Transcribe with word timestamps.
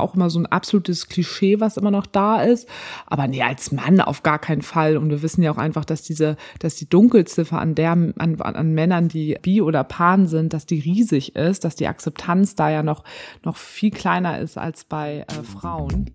auch 0.00 0.14
immer 0.14 0.30
so 0.30 0.38
ein 0.38 0.46
absolutes 0.46 1.08
Klischee, 1.08 1.60
was 1.60 1.76
immer 1.76 1.90
noch 1.90 2.06
da 2.06 2.42
ist. 2.42 2.68
Aber 3.06 3.26
nee, 3.28 3.42
als 3.42 3.72
Mann 3.72 4.00
auf 4.00 4.22
gar 4.22 4.38
keinen 4.38 4.62
Fall. 4.62 4.96
Und 4.96 5.10
wir 5.10 5.22
wissen 5.22 5.42
ja 5.42 5.50
auch 5.52 5.58
einfach, 5.58 5.84
dass 5.84 6.02
diese, 6.02 6.36
dass 6.58 6.76
die 6.76 6.88
Dunkelziffer 6.88 7.58
an 7.58 7.74
der, 7.74 7.92
an, 7.92 8.16
an 8.40 8.72
Männern, 8.74 9.08
die 9.08 9.36
bi 9.42 9.62
oder 9.62 9.84
pan 9.84 10.26
sind, 10.26 10.52
dass 10.52 10.66
die 10.66 10.80
riesig 10.80 11.36
ist, 11.36 11.64
dass 11.64 11.76
die 11.76 11.86
Akzeptanz 11.86 12.54
da 12.54 12.70
ja 12.70 12.82
noch, 12.82 13.04
noch 13.44 13.56
viel 13.56 13.90
kleiner 13.90 14.38
ist 14.38 14.58
als 14.58 14.84
bei 14.84 15.24
äh, 15.28 15.42
Frauen. 15.42 16.10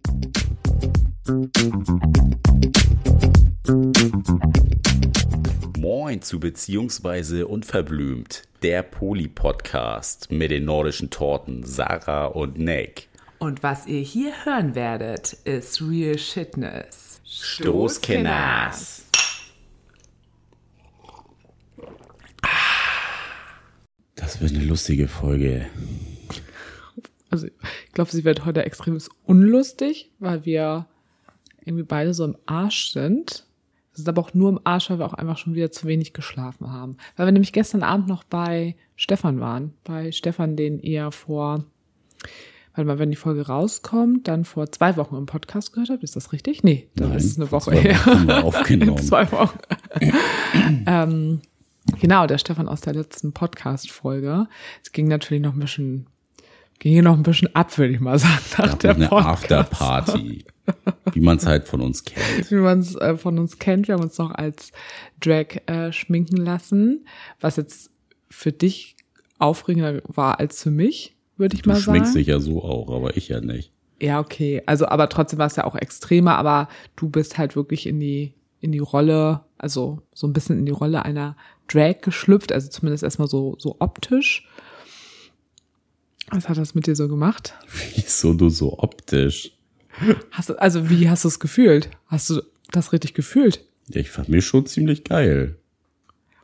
Moin 5.78 6.22
zu 6.22 6.40
Beziehungsweise 6.40 7.48
Unverblümt, 7.48 8.44
der 8.62 8.84
Poli-Podcast 8.84 10.32
mit 10.32 10.52
den 10.52 10.66
nordischen 10.66 11.10
Torten 11.10 11.64
Sarah 11.64 12.28
und 12.28 12.58
Nick. 12.58 13.08
Und 13.40 13.64
was 13.64 13.86
ihr 13.88 14.02
hier 14.02 14.34
hören 14.46 14.76
werdet, 14.76 15.34
ist 15.44 15.82
Real 15.82 16.18
Shitness. 16.18 17.21
Stoßkenners. 17.26 19.06
Das 24.16 24.42
wird 24.42 24.54
eine 24.54 24.64
lustige 24.64 25.07
Folge. 25.07 25.68
Also 27.29 27.48
ich 27.48 27.92
glaube, 27.92 28.12
sie 28.12 28.24
wird 28.24 28.46
heute 28.46 28.64
extrem 28.64 28.98
unlustig, 29.26 30.12
weil 30.20 30.46
wir 30.46 30.88
irgendwie 31.65 31.84
beide 31.84 32.14
so 32.14 32.23
im 32.23 32.38
Arsch 32.45 32.92
sind. 32.92 33.45
Wir 33.92 33.98
sind 33.98 34.09
aber 34.09 34.22
auch 34.22 34.34
nur 34.34 34.50
im 34.50 34.59
Arsch, 34.64 34.90
weil 34.90 35.00
wir 35.00 35.06
auch 35.06 35.14
einfach 35.14 35.38
schon 35.38 35.56
wieder 35.56 35.72
zu 35.72 35.88
wenig 35.88 36.14
geschlafen 36.14 36.72
haben. 36.72 36.98
Weil 37.16 37.28
wir 37.28 37.31
nämlich 37.31 37.54
gestern 37.54 37.84
Abend 37.84 38.08
noch 38.08 38.23
bei 38.23 38.76
Stefan 38.95 39.40
waren. 39.40 39.73
Bei 39.84 40.12
Stefan, 40.12 40.56
den 40.56 40.80
ihr 40.80 41.12
vor, 41.12 41.66
warte 42.75 42.86
mal, 42.86 43.00
wenn 43.00 43.09
die 43.09 43.16
Folge 43.16 43.47
rauskommt, 43.47 44.28
dann 44.28 44.44
vor 44.45 44.72
zwei 44.72 44.97
Wochen 44.97 45.16
im 45.16 45.25
Podcast 45.25 45.73
gehört 45.73 45.89
habt. 45.89 46.03
Ist 46.03 46.16
das 46.16 46.31
richtig? 46.34 46.64
Nee, 46.64 46.89
das 46.95 47.08
Nein, 47.08 47.17
ist 47.17 47.38
eine 47.38 47.48
vor 47.48 47.61
Woche 47.61 47.72
zwei 47.72 47.81
her. 47.81 48.06
Wochen 48.06 48.31
aufgenommen. 48.31 48.98
In 48.98 49.04
zwei 49.04 49.31
Wochen. 49.31 49.58
ähm, 50.88 51.42
genau, 52.00 52.28
der 52.28 52.38
Stefan 52.38 52.68
aus 52.68 52.81
der 52.81 52.94
letzten 52.94 53.34
Podcast-Folge. 53.34 54.48
Es 54.84 54.92
ging 54.92 55.08
natürlich 55.08 55.42
noch 55.42 55.53
ein 55.53 55.59
bisschen, 55.59 56.08
ging 56.80 56.94
hier 56.94 57.03
noch 57.03 57.16
ein 57.16 57.23
bisschen 57.23 57.53
ab, 57.56 57.78
würde 57.78 57.94
ich 57.94 58.00
mal 58.00 58.20
sagen, 58.20 58.40
nach 58.58 58.70
Ja, 58.70 58.76
der 58.76 58.96
eine 58.96 59.08
Podcast. 59.08 59.52
Afterparty, 59.52 60.46
wie 61.14 61.22
man 61.22 61.38
es 61.38 61.46
halt 61.46 61.68
von 61.68 61.81
uns 61.81 62.03
kennt. 62.03 62.52
wie 62.52 62.56
man 62.56 62.80
es 62.80 62.96
äh, 62.96 63.18
von 63.18 63.40
uns 63.40 63.58
kennt. 63.59 63.88
Wir 63.88 63.96
haben 63.96 64.03
uns 64.03 64.18
noch 64.18 64.31
als 64.31 64.72
Drag 65.22 65.62
äh, 65.68 65.92
schminken 65.92 66.38
lassen, 66.38 67.06
was 67.40 67.56
jetzt 67.56 67.92
für 68.30 68.52
dich 68.52 68.96
aufregender 69.38 70.02
war 70.08 70.40
als 70.40 70.62
für 70.64 70.72
mich, 70.72 71.15
würde 71.38 71.55
ich 71.55 71.61
Du 71.64 71.69
mal 71.69 71.80
schminkst 71.80 72.14
sagen. 72.14 72.19
dich 72.19 72.28
ja 72.28 72.39
so 72.39 72.64
auch, 72.64 72.94
aber 72.95 73.17
ich 73.17 73.28
ja 73.30 73.41
nicht. 73.41 73.72
Ja, 74.02 74.19
okay. 74.19 74.61
Also, 74.66 74.88
aber 74.88 75.08
trotzdem 75.09 75.39
war 75.39 75.47
es 75.47 75.55
ja 75.55 75.64
auch 75.64 75.75
extremer, 75.75 76.38
aber 76.38 76.67
du 76.95 77.09
bist 77.09 77.38
halt 77.38 77.55
wirklich 77.55 77.86
in 77.88 78.00
die, 78.00 78.33
in 78.59 78.72
die 78.72 78.80
Rolle, 78.80 79.41
also 79.58 80.02
so 80.13 80.28
ein 80.28 80.33
bisschen 80.33 80.59
in 80.59 80.66
die 80.66 80.72
Rolle 80.72 81.06
einer 81.06 81.38
Drag 81.67 82.02
geschlüpft, 82.02 82.52
also 82.52 82.69
zumindest 82.69 83.03
erstmal 83.03 83.28
so, 83.28 83.56
so 83.58 83.78
optisch. 83.80 84.47
Was 86.31 86.50
hat 86.50 86.58
das 86.58 86.75
mit 86.75 86.88
dir 86.88 86.95
so 86.95 87.08
gemacht? 87.08 87.53
Wieso 87.95 88.33
du 88.33 88.50
so 88.50 88.80
optisch? 88.80 89.52
Hast 90.31 90.50
du, 90.50 90.56
also 90.56 90.89
wie 90.89 91.09
hast 91.09 91.23
du 91.23 91.28
es 91.30 91.39
gefühlt? 91.39 91.89
Hast 92.08 92.30
du 92.30 92.41
das 92.72 92.91
richtig 92.91 93.13
gefühlt? 93.13 93.63
Ja, 93.89 94.02
ich 94.02 94.09
fand 94.09 94.30
mich 94.30 94.45
schon 94.45 94.66
ziemlich 94.66 95.03
geil. 95.03 95.58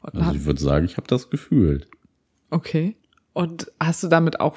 Und 0.01 0.15
Also 0.15 0.35
ich 0.35 0.45
würde 0.45 0.61
sagen, 0.61 0.85
ich 0.85 0.97
habe 0.97 1.07
das 1.07 1.29
gefühlt. 1.29 1.87
Okay. 2.49 2.95
Und 3.33 3.71
hast 3.79 4.03
du 4.03 4.07
damit 4.07 4.39
auch 4.39 4.55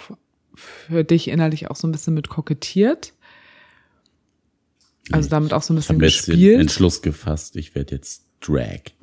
für 0.55 1.05
dich 1.05 1.29
innerlich 1.29 1.71
auch 1.71 1.77
so 1.77 1.87
ein 1.89 1.93
bisschen 1.93 2.15
mit 2.15 2.29
kokettiert? 2.29 3.13
Also 5.13 5.29
damit 5.29 5.53
auch 5.53 5.63
so 5.63 5.75
ein 5.75 5.79
Ich 5.79 5.89
habe 5.89 5.99
bisschen 5.99 6.03
jetzt 6.17 6.29
den 6.29 6.33
gespielt? 6.37 6.61
Entschluss 6.61 7.03
gefasst, 7.03 7.57
ich 7.57 7.75
werde 7.75 7.95
jetzt 7.97 8.25
Drag. 8.41 8.81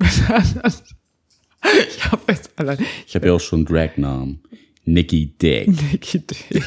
ich 1.88 2.04
habe 2.10 2.22
jetzt 2.28 2.50
allein 2.56 2.78
Ich 3.06 3.14
habe 3.14 3.26
ja 3.28 3.32
auch 3.34 3.40
schon 3.40 3.64
Drag-Namen. 3.64 4.40
Nikki 4.84 5.34
Dick. 5.40 5.68
Nicky 5.92 6.20
Dick. 6.20 6.62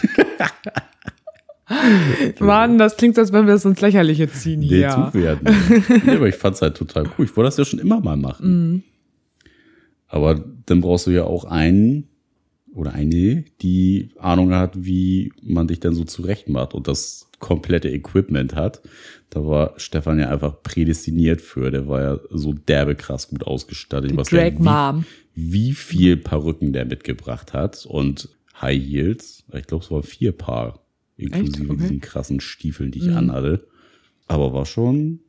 Mann, 2.40 2.78
das 2.78 2.96
klingt, 2.96 3.18
als 3.18 3.34
wenn 3.34 3.48
wir 3.48 3.56
es 3.56 3.66
ins 3.66 3.82
Lächerliche 3.82 4.32
ziehen 4.32 4.60
Nee, 4.60 4.68
hier. 4.68 4.90
tun 4.92 5.10
wir 5.14 5.40
nee, 6.06 6.12
aber 6.16 6.28
ich 6.28 6.36
fand's 6.36 6.62
halt 6.62 6.78
total 6.78 7.10
cool. 7.18 7.26
Ich 7.26 7.36
wollte 7.36 7.48
das 7.48 7.58
ja 7.58 7.66
schon 7.66 7.80
immer 7.80 8.00
mal 8.02 8.16
machen. 8.18 8.72
Mhm. 8.74 8.84
Aber 10.08 10.44
dann 10.68 10.82
brauchst 10.82 11.08
du 11.08 11.12
ja 11.12 11.24
auch 11.24 11.44
einen 11.46 12.08
oder 12.76 12.94
eine, 12.94 13.46
die 13.62 14.10
Ahnung 14.20 14.54
hat, 14.54 14.86
wie 14.86 15.32
man 15.42 15.68
dich 15.68 15.80
dann 15.80 15.96
so 15.96 16.04
zurecht 16.04 16.50
macht 16.50 16.74
und 16.74 16.88
das 16.88 17.30
komplette 17.40 17.90
Equipment 17.90 18.56
hat. 18.56 18.82
Da 19.30 19.46
war 19.46 19.74
Stefan 19.78 20.20
ja 20.20 20.30
einfach 20.30 20.62
prädestiniert 20.62 21.42
für. 21.42 21.72
Der 21.72 21.88
war 21.88 22.02
ja 22.02 22.20
so 22.30 22.54
derbe 22.54 22.96
krass 22.96 23.30
gut 23.30 23.46
ausgestattet. 23.46 24.16
Weiß 24.16 24.30
gar 24.30 24.42
Drag 24.42 24.52
nicht, 24.52 24.62
Mom. 24.62 25.06
wie, 25.34 25.70
wie 25.70 25.72
viel 25.74 26.18
Perücken 26.18 26.74
der 26.74 26.86
mitgebracht 26.86 27.54
hat 27.54 27.86
und 27.86 28.30
High 28.62 28.82
Heels. 28.82 29.44
Ich 29.54 29.68
glaube, 29.68 29.84
es 29.84 29.92
waren 29.92 30.04
vier 30.04 30.32
Paar, 30.32 30.86
inklusive? 31.18 31.72
Okay. 31.72 31.82
diesen 31.82 32.02
krassen 32.02 32.40
Stiefeln, 32.40 32.92
die 32.92 33.00
ich 33.00 33.12
anhatte. 33.12 33.68
Aber 34.28 34.54
war 34.54 34.66
schon, 34.66 35.20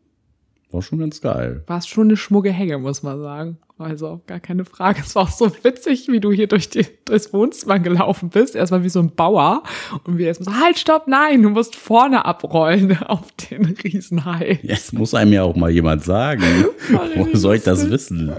war 0.76 0.82
schon 0.82 0.98
ganz 0.98 1.20
geil. 1.20 1.62
War 1.66 1.78
es 1.78 1.86
schon 1.86 2.08
eine 2.08 2.16
schmucke 2.16 2.52
Hänge, 2.52 2.78
muss 2.78 3.02
man 3.02 3.20
sagen. 3.20 3.58
Also 3.78 4.20
gar 4.26 4.40
keine 4.40 4.64
Frage. 4.64 5.00
Es 5.04 5.14
war 5.14 5.24
auch 5.24 5.30
so 5.30 5.50
witzig, 5.62 6.08
wie 6.08 6.20
du 6.20 6.32
hier 6.32 6.46
durch 6.46 6.68
die, 6.68 6.86
durchs 7.04 7.32
Wohnzimmer 7.32 7.78
gelaufen 7.78 8.28
bist. 8.28 8.54
Erstmal 8.54 8.84
wie 8.84 8.88
so 8.90 9.00
ein 9.00 9.14
Bauer. 9.14 9.62
Und 10.04 10.18
wir 10.18 10.28
erstmal 10.28 10.54
so, 10.54 10.60
halt, 10.60 10.78
stopp, 10.78 11.08
nein, 11.08 11.42
du 11.42 11.50
musst 11.50 11.76
vorne 11.76 12.24
abrollen 12.24 12.96
auf 13.06 13.32
den 13.32 13.64
Riesenhai. 13.64 14.60
Jetzt 14.62 14.92
muss 14.92 15.14
einem 15.14 15.32
ja 15.32 15.42
auch 15.42 15.56
mal 15.56 15.70
jemand 15.70 16.04
sagen. 16.04 16.42
Wo 17.16 17.26
soll 17.36 17.56
ich 17.56 17.62
das 17.62 17.90
wissen? 17.90 18.32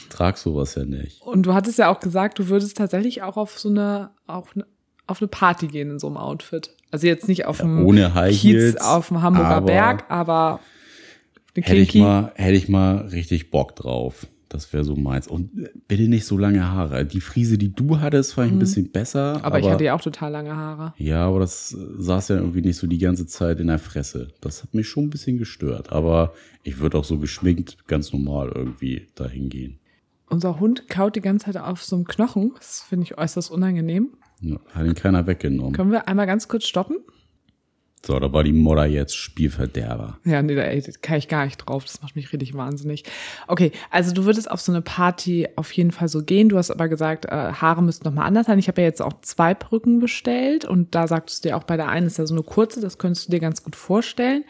Ich 0.00 0.08
trag 0.08 0.36
sowas 0.36 0.74
ja 0.74 0.84
nicht. 0.84 1.22
Und 1.22 1.46
du 1.46 1.54
hattest 1.54 1.78
ja 1.78 1.88
auch 1.88 2.00
gesagt, 2.00 2.38
du 2.40 2.48
würdest 2.48 2.76
tatsächlich 2.76 3.22
auch 3.22 3.36
auf 3.36 3.58
so 3.58 3.68
eine, 3.68 4.10
auch 4.26 4.54
ne, 4.56 4.66
auf 5.06 5.20
eine 5.20 5.28
Party 5.28 5.68
gehen 5.68 5.90
in 5.90 5.98
so 6.00 6.08
einem 6.08 6.16
Outfit. 6.16 6.70
Also 6.90 7.06
jetzt 7.06 7.28
nicht 7.28 7.46
auf 7.46 7.58
dem 7.58 7.84
ohne 7.84 8.14
High 8.14 8.32
Kiez 8.32 8.42
Heels, 8.42 8.76
auf 8.80 9.08
dem 9.08 9.22
Hamburger 9.22 9.56
aber 9.56 9.66
Berg, 9.66 10.04
aber 10.08 10.48
eine 10.48 10.75
Hätte 11.56 11.76
ich 11.76 11.94
mal, 11.94 12.32
hätte 12.34 12.56
ich 12.56 12.68
mal 12.68 13.06
richtig 13.08 13.50
Bock 13.50 13.76
drauf. 13.76 14.26
Das 14.48 14.72
wäre 14.72 14.84
so 14.84 14.94
meins. 14.94 15.26
Und 15.26 15.50
bitte 15.88 16.04
nicht 16.04 16.24
so 16.24 16.38
lange 16.38 16.70
Haare. 16.70 17.04
Die 17.04 17.20
Frise, 17.20 17.58
die 17.58 17.72
du 17.72 18.00
hattest, 18.00 18.34
fand 18.34 18.48
ich 18.48 18.52
ein 18.52 18.58
bisschen 18.60 18.92
besser. 18.92 19.38
Mhm. 19.38 19.44
aber, 19.44 19.58
ich 19.58 19.68
hatte 19.68 19.84
ja 19.84 19.94
auch 19.94 20.00
total 20.00 20.30
lange 20.30 20.54
Haare. 20.54 20.94
Ja, 20.98 21.26
aber 21.26 21.40
das 21.40 21.70
saß 21.70 22.28
ja 22.28 22.36
irgendwie 22.36 22.62
nicht 22.62 22.76
so 22.76 22.86
die 22.86 22.98
ganze 22.98 23.26
Zeit 23.26 23.58
in 23.58 23.66
der 23.66 23.80
Fresse. 23.80 24.28
Das 24.40 24.62
hat 24.62 24.72
mich 24.72 24.88
schon 24.88 25.04
ein 25.04 25.10
bisschen 25.10 25.38
gestört. 25.38 25.92
Aber 25.92 26.32
ich 26.62 26.78
würde 26.78 26.96
auch 26.98 27.04
so 27.04 27.18
geschminkt 27.18 27.88
ganz 27.88 28.12
normal 28.12 28.52
irgendwie 28.54 29.08
dahin 29.16 29.48
gehen. 29.48 29.80
Unser 30.28 30.60
Hund 30.60 30.88
kaut 30.88 31.16
die 31.16 31.20
ganze 31.20 31.46
Zeit 31.46 31.56
auf 31.56 31.82
so 31.82 31.96
einem 31.96 32.04
Knochen. 32.04 32.52
Das 32.56 32.82
finde 32.88 33.04
ich 33.04 33.18
äußerst 33.18 33.50
unangenehm. 33.50 34.10
Ja, 34.40 34.58
hat 34.74 34.86
ihn 34.86 34.94
keiner 34.94 35.26
weggenommen. 35.26 35.72
Können 35.72 35.90
wir 35.90 36.08
einmal 36.08 36.26
ganz 36.26 36.46
kurz 36.46 36.66
stoppen? 36.66 36.98
So, 38.06 38.20
da 38.20 38.32
war 38.32 38.44
die 38.44 38.52
Modder 38.52 38.86
jetzt 38.86 39.16
Spielverderber. 39.16 40.18
Ja, 40.24 40.40
nee, 40.40 40.54
da 40.54 40.62
ey, 40.62 40.80
kann 41.02 41.18
ich 41.18 41.26
gar 41.26 41.44
nicht 41.44 41.56
drauf. 41.56 41.84
Das 41.84 42.02
macht 42.02 42.14
mich 42.14 42.32
richtig 42.32 42.54
wahnsinnig. 42.54 43.02
Okay, 43.48 43.72
also 43.90 44.14
du 44.14 44.24
würdest 44.26 44.48
auf 44.48 44.60
so 44.60 44.70
eine 44.70 44.80
Party 44.80 45.48
auf 45.56 45.72
jeden 45.72 45.90
Fall 45.90 46.06
so 46.06 46.22
gehen. 46.22 46.48
Du 46.48 46.56
hast 46.56 46.70
aber 46.70 46.88
gesagt, 46.88 47.24
äh, 47.24 47.30
Haare 47.30 47.82
müssten 47.82 48.06
nochmal 48.06 48.26
anders 48.26 48.46
sein. 48.46 48.60
Ich 48.60 48.68
habe 48.68 48.80
ja 48.80 48.86
jetzt 48.86 49.02
auch 49.02 49.20
zwei 49.22 49.54
Brücken 49.54 49.98
bestellt 49.98 50.64
und 50.64 50.94
da 50.94 51.08
sagtest 51.08 51.44
du 51.44 51.48
dir 51.48 51.56
auch 51.56 51.64
bei 51.64 51.76
der 51.76 51.88
einen 51.88 52.06
ist 52.06 52.18
ja 52.18 52.26
so 52.26 52.34
eine 52.34 52.44
kurze, 52.44 52.80
das 52.80 52.98
könntest 52.98 53.26
du 53.26 53.32
dir 53.32 53.40
ganz 53.40 53.64
gut 53.64 53.74
vorstellen. 53.74 54.44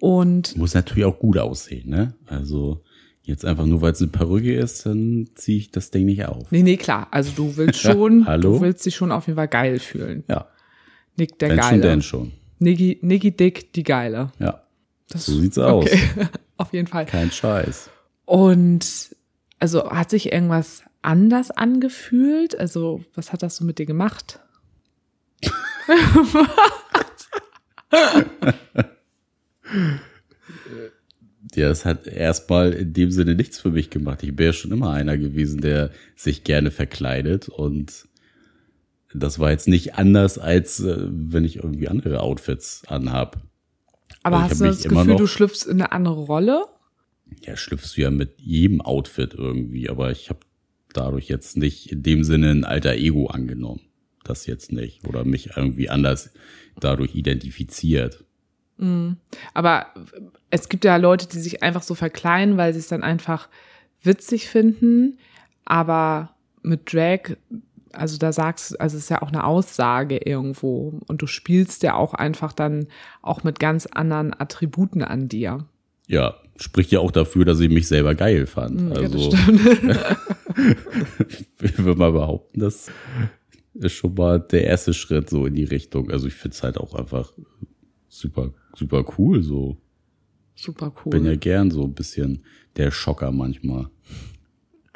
Und 0.00 0.56
Muss 0.56 0.74
natürlich 0.74 1.04
auch 1.04 1.18
gut 1.20 1.38
aussehen, 1.38 1.90
ne? 1.90 2.14
Also 2.26 2.82
jetzt 3.22 3.44
einfach 3.44 3.66
nur, 3.66 3.82
weil 3.82 3.92
es 3.92 4.02
eine 4.02 4.10
Perücke 4.10 4.54
ist, 4.54 4.84
dann 4.84 5.28
ziehe 5.36 5.58
ich 5.58 5.70
das 5.70 5.92
Ding 5.92 6.06
nicht 6.06 6.24
auf. 6.24 6.50
nee, 6.50 6.62
nee, 6.62 6.76
klar. 6.76 7.06
Also 7.12 7.30
du 7.36 7.56
willst 7.56 7.80
schon, 7.80 8.26
Hallo? 8.26 8.54
du 8.54 8.60
willst 8.62 8.84
dich 8.84 8.96
schon 8.96 9.12
auf 9.12 9.28
jeden 9.28 9.36
Fall 9.36 9.46
geil 9.46 9.78
fühlen. 9.78 10.24
Ja, 10.28 10.48
Nick 11.16 11.38
der 11.38 11.50
wenn 11.50 11.62
schon, 11.62 11.80
denn 11.82 12.02
schon. 12.02 12.32
Niggi, 12.60 12.98
Niggi 13.02 13.32
Dick, 13.36 13.72
die 13.72 13.82
Geile. 13.82 14.32
Ja, 14.38 14.62
Das, 15.08 15.26
so 15.26 15.38
sieht's 15.38 15.58
aus. 15.58 15.86
Okay, 15.86 16.00
auf 16.56 16.72
jeden 16.72 16.86
Fall. 16.86 17.06
Kein 17.06 17.30
Scheiß. 17.30 17.90
Und 18.26 19.16
also 19.58 19.90
hat 19.90 20.10
sich 20.10 20.32
irgendwas 20.32 20.84
anders 21.02 21.50
angefühlt? 21.50 22.58
Also, 22.58 23.02
was 23.14 23.32
hat 23.32 23.42
das 23.42 23.56
so 23.56 23.64
mit 23.64 23.78
dir 23.78 23.86
gemacht? 23.86 24.38
Ja, 31.54 31.68
das 31.68 31.84
hat 31.84 32.06
erstmal 32.06 32.72
in 32.72 32.92
dem 32.92 33.10
Sinne 33.10 33.34
nichts 33.34 33.58
für 33.58 33.70
mich 33.70 33.90
gemacht. 33.90 34.22
Ich 34.22 34.34
bin 34.36 34.46
ja 34.46 34.52
schon 34.52 34.70
immer 34.70 34.90
einer 34.92 35.18
gewesen, 35.18 35.60
der 35.60 35.90
sich 36.14 36.44
gerne 36.44 36.70
verkleidet 36.70 37.48
und 37.48 38.06
das 39.14 39.38
war 39.38 39.50
jetzt 39.50 39.68
nicht 39.68 39.94
anders, 39.96 40.38
als 40.38 40.80
äh, 40.80 40.96
wenn 41.10 41.44
ich 41.44 41.56
irgendwie 41.56 41.88
andere 41.88 42.20
Outfits 42.20 42.82
anhab. 42.86 43.40
Aber 44.22 44.38
Also 44.38 44.50
hast 44.50 44.60
du 44.60 44.64
das 44.66 44.82
Gefühl, 44.82 45.04
noch- 45.12 45.16
du 45.18 45.26
schlüpfst 45.26 45.64
in 45.66 45.80
eine 45.80 45.92
andere 45.92 46.20
Rolle? 46.20 46.64
Ja, 47.44 47.56
schlüpfst 47.56 47.96
du 47.96 48.02
ja 48.02 48.10
mit 48.10 48.40
jedem 48.40 48.80
Outfit 48.80 49.34
irgendwie, 49.34 49.88
aber 49.88 50.10
ich 50.10 50.28
habe 50.30 50.40
dadurch 50.92 51.28
jetzt 51.28 51.56
nicht 51.56 51.90
in 51.92 52.02
dem 52.02 52.24
Sinne 52.24 52.50
ein 52.50 52.64
alter 52.64 52.94
Ego 52.94 53.26
angenommen. 53.28 53.80
das 54.24 54.46
jetzt 54.46 54.70
nicht 54.70 55.04
oder 55.08 55.24
mich 55.24 55.56
irgendwie 55.56 55.88
anders 55.88 56.30
dadurch 56.78 57.14
identifiziert. 57.16 58.22
Aber 59.54 59.86
es 60.50 60.68
gibt 60.68 60.84
ja 60.84 60.96
Leute, 60.96 61.26
die 61.26 61.38
sich 61.40 61.62
einfach 61.62 61.82
so 61.82 61.94
verkleiden, 61.94 62.56
weil 62.56 62.72
sie 62.72 62.78
es 62.78 62.88
dann 62.88 63.02
einfach 63.02 63.48
witzig 64.02 64.48
finden. 64.48 65.18
Aber 65.64 66.34
mit 66.62 66.92
Drag, 66.92 67.36
also 67.92 68.18
da 68.18 68.32
sagst 68.32 68.72
du, 68.72 68.80
also 68.80 68.96
es 68.96 69.04
ist 69.04 69.08
ja 69.08 69.22
auch 69.22 69.28
eine 69.28 69.44
Aussage 69.44 70.18
irgendwo. 70.18 71.00
Und 71.06 71.22
du 71.22 71.26
spielst 71.26 71.82
ja 71.82 71.94
auch 71.94 72.14
einfach 72.14 72.52
dann 72.52 72.86
auch 73.22 73.44
mit 73.44 73.58
ganz 73.58 73.86
anderen 73.86 74.38
Attributen 74.38 75.02
an 75.02 75.28
dir. 75.28 75.66
Ja, 76.06 76.34
spricht 76.56 76.90
ja 76.92 77.00
auch 77.00 77.10
dafür, 77.12 77.44
dass 77.44 77.60
ich 77.60 77.70
mich 77.70 77.88
selber 77.88 78.14
geil 78.14 78.46
fand. 78.46 78.80
Ja, 78.80 79.02
das 79.02 79.12
also 79.14 79.36
stimmt. 79.36 79.60
ich 81.62 81.78
würde 81.78 81.98
mal 81.98 82.12
behaupten, 82.12 82.60
das 82.60 82.90
ist 83.74 83.92
schon 83.92 84.14
mal 84.14 84.40
der 84.40 84.64
erste 84.64 84.92
Schritt 84.92 85.30
so 85.30 85.46
in 85.46 85.54
die 85.54 85.64
Richtung. 85.64 86.10
Also 86.10 86.26
ich 86.26 86.34
finde 86.34 86.54
es 86.54 86.62
halt 86.62 86.78
auch 86.78 86.94
einfach 86.94 87.32
super, 88.08 88.52
super 88.74 89.04
cool. 89.18 89.42
So 89.42 89.76
Super 90.54 90.92
cool. 91.04 91.10
bin 91.10 91.24
ja 91.24 91.36
gern 91.36 91.70
so 91.70 91.84
ein 91.84 91.94
bisschen 91.94 92.44
der 92.76 92.90
Schocker 92.90 93.32
manchmal. 93.32 93.88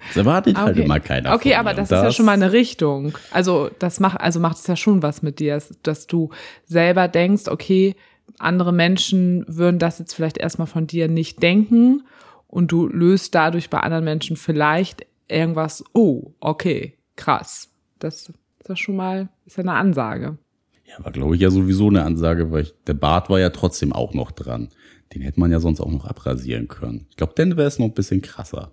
Das 0.09 0.17
erwartet 0.17 0.57
halt 0.57 0.77
immer 0.77 1.01
keiner. 1.01 1.35
Okay, 1.35 1.55
aber 1.55 1.75
das, 1.75 1.91
Und 1.91 1.97
ist 1.97 2.03
ja 2.03 2.13
schon 2.13 2.27
mal 2.27 2.33
eine 2.33 2.53
Richtung. 2.53 3.17
Also 3.31 3.71
das 3.79 4.01
macht, 4.01 4.21
also 4.21 4.41
macht 4.41 4.59
es 4.59 4.67
ja 4.67 4.77
schon 4.77 5.03
was 5.03 5.23
mit 5.23 5.39
dir, 5.39 5.61
dass 5.83 6.07
du 6.07 6.31
selber 6.65 7.09
denkst, 7.09 7.49
okay, 7.49 7.97
andere 8.39 8.73
Menschen 8.73 9.45
würden 9.49 9.79
das 9.79 9.99
jetzt 9.99 10.15
vielleicht 10.15 10.39
erstmal 10.39 10.67
von 10.67 10.87
dir 10.87 11.09
nicht 11.09 11.43
denken 11.43 12.03
und 12.47 12.73
du 12.73 12.87
löst 12.87 13.35
dadurch 13.35 13.71
bei 13.71 13.81
anderen 13.81 14.05
Menschen 14.05 14.37
vielleicht 14.37 15.07
irgendwas, 15.29 15.85
oh, 15.93 16.33
okay, 16.41 16.95
krass. 17.17 17.71
Das 17.99 18.29
ist 18.29 18.69
ja 18.69 18.77
schon 18.77 18.97
mal, 18.97 19.29
ist 19.47 19.57
ja 19.57 19.63
eine 19.63 19.73
Ansage. 19.73 20.39
Ja, 20.87 21.05
war 21.05 21.13
glaube 21.13 21.35
ich 21.35 21.41
ja 21.41 21.51
sowieso 21.51 21.89
eine 21.89 22.05
Ansage, 22.05 22.51
weil 22.53 22.63
ich, 22.63 22.75
der 22.87 22.95
Bart 22.95 23.31
war 23.31 23.41
ja 23.41 23.51
trotzdem 23.51 23.93
auch 23.93 24.15
noch 24.15 24.31
dran. 24.31 24.69
Den 25.15 25.23
hätte 25.23 25.41
man 25.41 25.51
ja 25.51 25.61
sonst 25.61 25.81
auch 25.81 25.91
noch 25.91 26.07
abrasieren 26.07 26.69
können. 26.69 27.07
Ich 27.11 27.17
glaube, 27.17 27.35
dann 27.37 27.57
wäre 27.57 27.69
es 27.69 27.79
noch 27.79 27.87
ein 27.87 27.95
bisschen 27.95 28.23
krasser. 28.23 28.73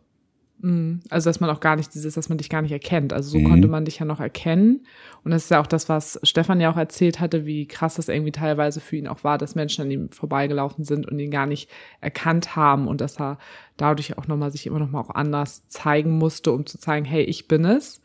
Also, 1.09 1.29
dass 1.29 1.39
man 1.39 1.49
auch 1.49 1.59
gar 1.59 1.75
nicht 1.75 1.93
dieses, 1.95 2.13
dass 2.13 2.29
man 2.29 2.37
dich 2.37 2.49
gar 2.49 2.61
nicht 2.61 2.71
erkennt. 2.71 3.13
Also, 3.13 3.29
so 3.31 3.39
Mhm. 3.39 3.45
konnte 3.45 3.67
man 3.67 3.85
dich 3.85 3.97
ja 3.99 4.05
noch 4.05 4.19
erkennen. 4.19 4.85
Und 5.23 5.31
das 5.31 5.45
ist 5.45 5.49
ja 5.49 5.59
auch 5.59 5.67
das, 5.67 5.89
was 5.89 6.19
Stefan 6.23 6.61
ja 6.61 6.71
auch 6.71 6.77
erzählt 6.77 7.19
hatte, 7.19 7.45
wie 7.45 7.67
krass 7.67 7.95
das 7.95 8.09
irgendwie 8.09 8.31
teilweise 8.31 8.79
für 8.79 8.95
ihn 8.95 9.07
auch 9.07 9.23
war, 9.23 9.37
dass 9.37 9.55
Menschen 9.55 9.83
an 9.83 9.91
ihm 9.91 10.09
vorbeigelaufen 10.11 10.83
sind 10.83 11.07
und 11.07 11.17
ihn 11.19 11.31
gar 11.31 11.47
nicht 11.47 11.69
erkannt 11.99 12.55
haben 12.55 12.87
und 12.87 13.01
dass 13.01 13.19
er 13.19 13.39
dadurch 13.77 14.17
auch 14.17 14.27
nochmal 14.27 14.51
sich 14.51 14.67
immer 14.67 14.79
nochmal 14.79 15.01
auch 15.01 15.09
anders 15.09 15.67
zeigen 15.67 16.17
musste, 16.17 16.51
um 16.51 16.65
zu 16.65 16.77
zeigen, 16.77 17.05
hey, 17.05 17.23
ich 17.23 17.47
bin 17.47 17.65
es. 17.65 18.01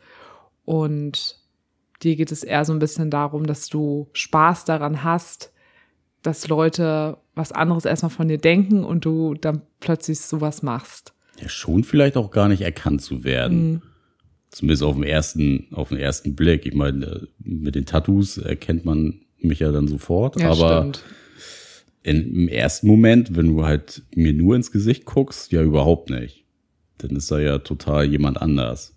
Und 0.65 1.39
dir 2.03 2.15
geht 2.15 2.31
es 2.31 2.43
eher 2.43 2.65
so 2.65 2.73
ein 2.73 2.79
bisschen 2.79 3.09
darum, 3.09 3.45
dass 3.45 3.69
du 3.69 4.07
Spaß 4.13 4.65
daran 4.65 5.03
hast, 5.03 5.51
dass 6.23 6.47
Leute 6.47 7.17
was 7.35 7.51
anderes 7.51 7.85
erstmal 7.85 8.09
von 8.09 8.27
dir 8.27 8.37
denken 8.39 8.83
und 8.83 9.05
du 9.05 9.35
dann 9.35 9.61
plötzlich 9.79 10.19
sowas 10.19 10.63
machst. 10.63 11.13
Ja, 11.41 11.49
schon 11.49 11.83
vielleicht 11.83 12.17
auch 12.17 12.31
gar 12.31 12.47
nicht 12.47 12.61
erkannt 12.61 13.01
zu 13.01 13.23
werden. 13.23 13.71
Mhm. 13.71 13.81
Zumindest 14.49 14.83
auf 14.83 14.95
den 14.95 15.03
ersten, 15.03 15.67
auf 15.71 15.89
den 15.89 15.97
ersten 15.97 16.35
Blick. 16.35 16.65
Ich 16.65 16.73
meine, 16.73 17.05
äh, 17.05 17.27
mit 17.39 17.75
den 17.75 17.85
Tattoos 17.85 18.37
erkennt 18.37 18.85
man 18.85 19.21
mich 19.39 19.59
ja 19.59 19.71
dann 19.71 19.87
sofort. 19.87 20.39
Ja, 20.39 20.51
aber 20.51 20.79
stimmt. 20.79 21.03
im 22.03 22.47
ersten 22.47 22.87
Moment, 22.87 23.35
wenn 23.35 23.55
du 23.55 23.65
halt 23.65 24.03
mir 24.15 24.33
nur 24.33 24.55
ins 24.55 24.71
Gesicht 24.71 25.05
guckst, 25.05 25.51
ja 25.51 25.61
überhaupt 25.61 26.09
nicht. 26.09 26.45
Dann 26.97 27.15
ist 27.15 27.29
er 27.29 27.39
ja 27.39 27.57
total 27.59 28.05
jemand 28.05 28.41
anders. 28.41 28.95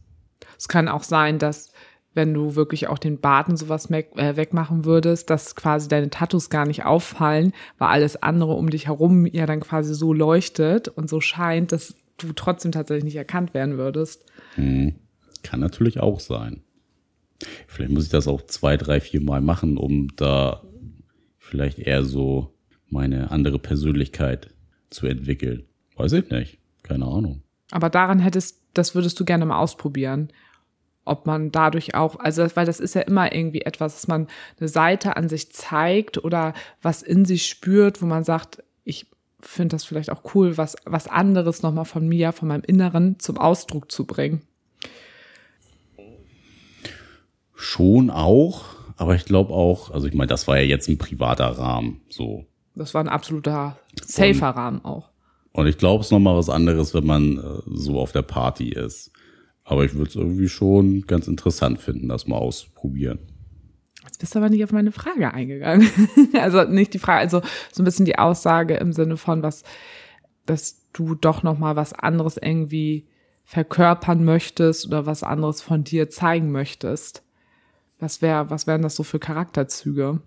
Es 0.57 0.69
kann 0.69 0.89
auch 0.89 1.03
sein, 1.03 1.39
dass 1.39 1.73
wenn 2.15 2.35
du 2.35 2.57
wirklich 2.57 2.89
auch 2.89 2.99
den 2.99 3.21
Bart 3.21 3.49
und 3.49 3.57
sowas 3.57 3.89
äh, 3.91 4.37
wegmachen 4.37 4.85
würdest, 4.85 5.31
dass 5.31 5.55
quasi 5.55 5.89
deine 5.89 6.11
Tattoos 6.11 6.51
gar 6.51 6.67
nicht 6.67 6.85
auffallen, 6.85 7.53
weil 7.79 7.89
alles 7.89 8.21
andere 8.21 8.55
um 8.55 8.71
dich 8.71 8.87
herum 8.89 9.27
ja 9.27 9.47
dann 9.47 9.61
quasi 9.61 9.95
so 9.95 10.13
leuchtet 10.13 10.89
und 10.89 11.09
so 11.09 11.21
scheint, 11.21 11.73
dass 11.73 11.95
du 12.27 12.33
trotzdem 12.33 12.73
tatsächlich 12.73 13.05
nicht 13.05 13.17
erkannt 13.17 13.55
werden 13.55 13.79
würdest. 13.79 14.25
Kann 14.57 15.61
natürlich 15.61 16.01
auch 16.01 16.21
sein. 16.21 16.63
Vielleicht 17.67 17.93
muss 17.93 18.05
ich 18.05 18.11
das 18.11 18.29
auch 18.29 18.43
zwei, 18.43 18.77
drei, 18.77 19.01
vier 19.01 19.21
Mal 19.21 19.41
machen, 19.41 19.79
um 19.79 20.09
da 20.17 20.63
vielleicht 21.39 21.79
eher 21.79 22.05
so 22.05 22.55
meine 22.89 23.31
andere 23.31 23.59
Persönlichkeit 23.59 24.55
zu 24.91 25.07
entwickeln. 25.07 25.65
Weiß 25.97 26.13
ich 26.13 26.31
nicht. 26.31 26.59
Keine 26.83 27.07
Ahnung. 27.07 27.43
Aber 27.71 27.89
daran 27.89 28.19
hättest, 28.19 28.63
das 28.75 28.95
würdest 28.95 29.19
du 29.21 29.25
gerne 29.25 29.47
mal 29.47 29.59
ausprobieren. 29.59 30.29
Ob 31.05 31.27
man 31.27 31.51
dadurch 31.51 31.95
auch, 31.95 32.19
also, 32.19 32.47
weil 32.55 32.67
das 32.67 32.79
ist 32.79 32.95
ja 32.95 33.01
immer 33.03 33.35
irgendwie 33.35 33.63
etwas, 33.63 33.95
dass 33.95 34.09
man 34.09 34.27
eine 34.59 34.69
Seite 34.69 35.17
an 35.17 35.29
sich 35.29 35.53
zeigt 35.53 36.23
oder 36.23 36.53
was 36.83 37.03
in 37.03 37.25
sich 37.25 37.47
spürt, 37.47 38.03
wo 38.03 38.07
man 38.07 38.23
sagt, 38.23 38.63
finde 39.43 39.77
das 39.77 39.85
vielleicht 39.85 40.11
auch 40.11 40.35
cool, 40.35 40.57
was, 40.57 40.77
was 40.85 41.07
anderes 41.07 41.63
nochmal 41.63 41.85
von 41.85 42.07
mir, 42.07 42.33
von 42.33 42.49
meinem 42.49 42.63
Inneren 42.65 43.19
zum 43.19 43.39
Ausdruck 43.39 43.91
zu 43.91 44.07
bringen. 44.07 44.43
Schon 47.55 48.11
auch, 48.11 48.65
aber 48.97 49.15
ich 49.15 49.25
glaube 49.25 49.53
auch, 49.53 49.91
also 49.91 50.07
ich 50.07 50.15
meine, 50.15 50.29
das 50.29 50.49
war 50.49 50.59
ja 50.59 50.65
jetzt 50.65 50.89
ein 50.89 50.99
privater 50.99 51.47
Rahmen, 51.47 52.01
so. 52.09 52.47
Das 52.75 52.95
war 52.95 53.03
ein 53.03 53.09
absoluter 53.09 53.79
safer 54.03 54.51
Rahmen 54.51 54.85
auch. 54.85 55.11
Und 55.53 55.67
ich 55.67 55.79
glaube, 55.79 56.01
es 56.01 56.07
ist 56.07 56.13
nochmal 56.13 56.37
was 56.37 56.49
anderes, 56.49 56.95
wenn 56.95 57.07
man 57.07 57.39
äh, 57.39 57.63
so 57.67 57.99
auf 57.99 58.13
der 58.13 58.23
Party 58.23 58.71
ist. 58.71 59.11
Aber 59.65 59.85
ich 59.85 59.95
würde 59.95 60.09
es 60.11 60.17
irgendwie 60.17 60.49
schon 60.49 61.03
ganz 61.07 61.29
interessant 61.29 61.81
finden, 61.81 62.09
das 62.09 62.27
mal 62.27 62.39
ausprobieren. 62.39 63.19
Jetzt 64.05 64.19
bist 64.19 64.35
du 64.35 64.39
aber 64.39 64.49
nicht 64.49 64.65
auf 64.65 64.73
meine 64.73 64.93
Frage 64.93 65.33
eingegangen. 65.33 65.89
also 66.41 66.65
nicht 66.65 66.95
die 66.95 66.99
Frage, 66.99 67.21
also 67.21 67.43
so 67.73 67.83
ein 67.83 67.85
bisschen 67.85 68.07
die 68.07 68.19
Aussage 68.19 68.75
im 68.77 68.93
Sinne 68.93 69.17
von 69.17 69.43
was, 69.43 69.63
dass 70.47 70.87
du 70.93 71.15
doch 71.15 71.43
noch 71.43 71.59
mal 71.59 71.77
was 71.77 71.93
anderes 71.93 72.37
irgendwie 72.37 73.07
verkörpern 73.45 74.25
möchtest 74.25 74.87
oder 74.87 75.07
was 75.07 75.23
anderes 75.23 75.61
von 75.61 75.85
dir 75.85 76.09
zeigen 76.09 76.51
möchtest. 76.53 77.23
Was 77.99 78.23
wäre, 78.23 78.49
was 78.49 78.67
wären 78.67 78.83
das 78.83 78.97
so 78.97 79.03
für 79.03 79.19
Charakterzüge? 79.19 80.21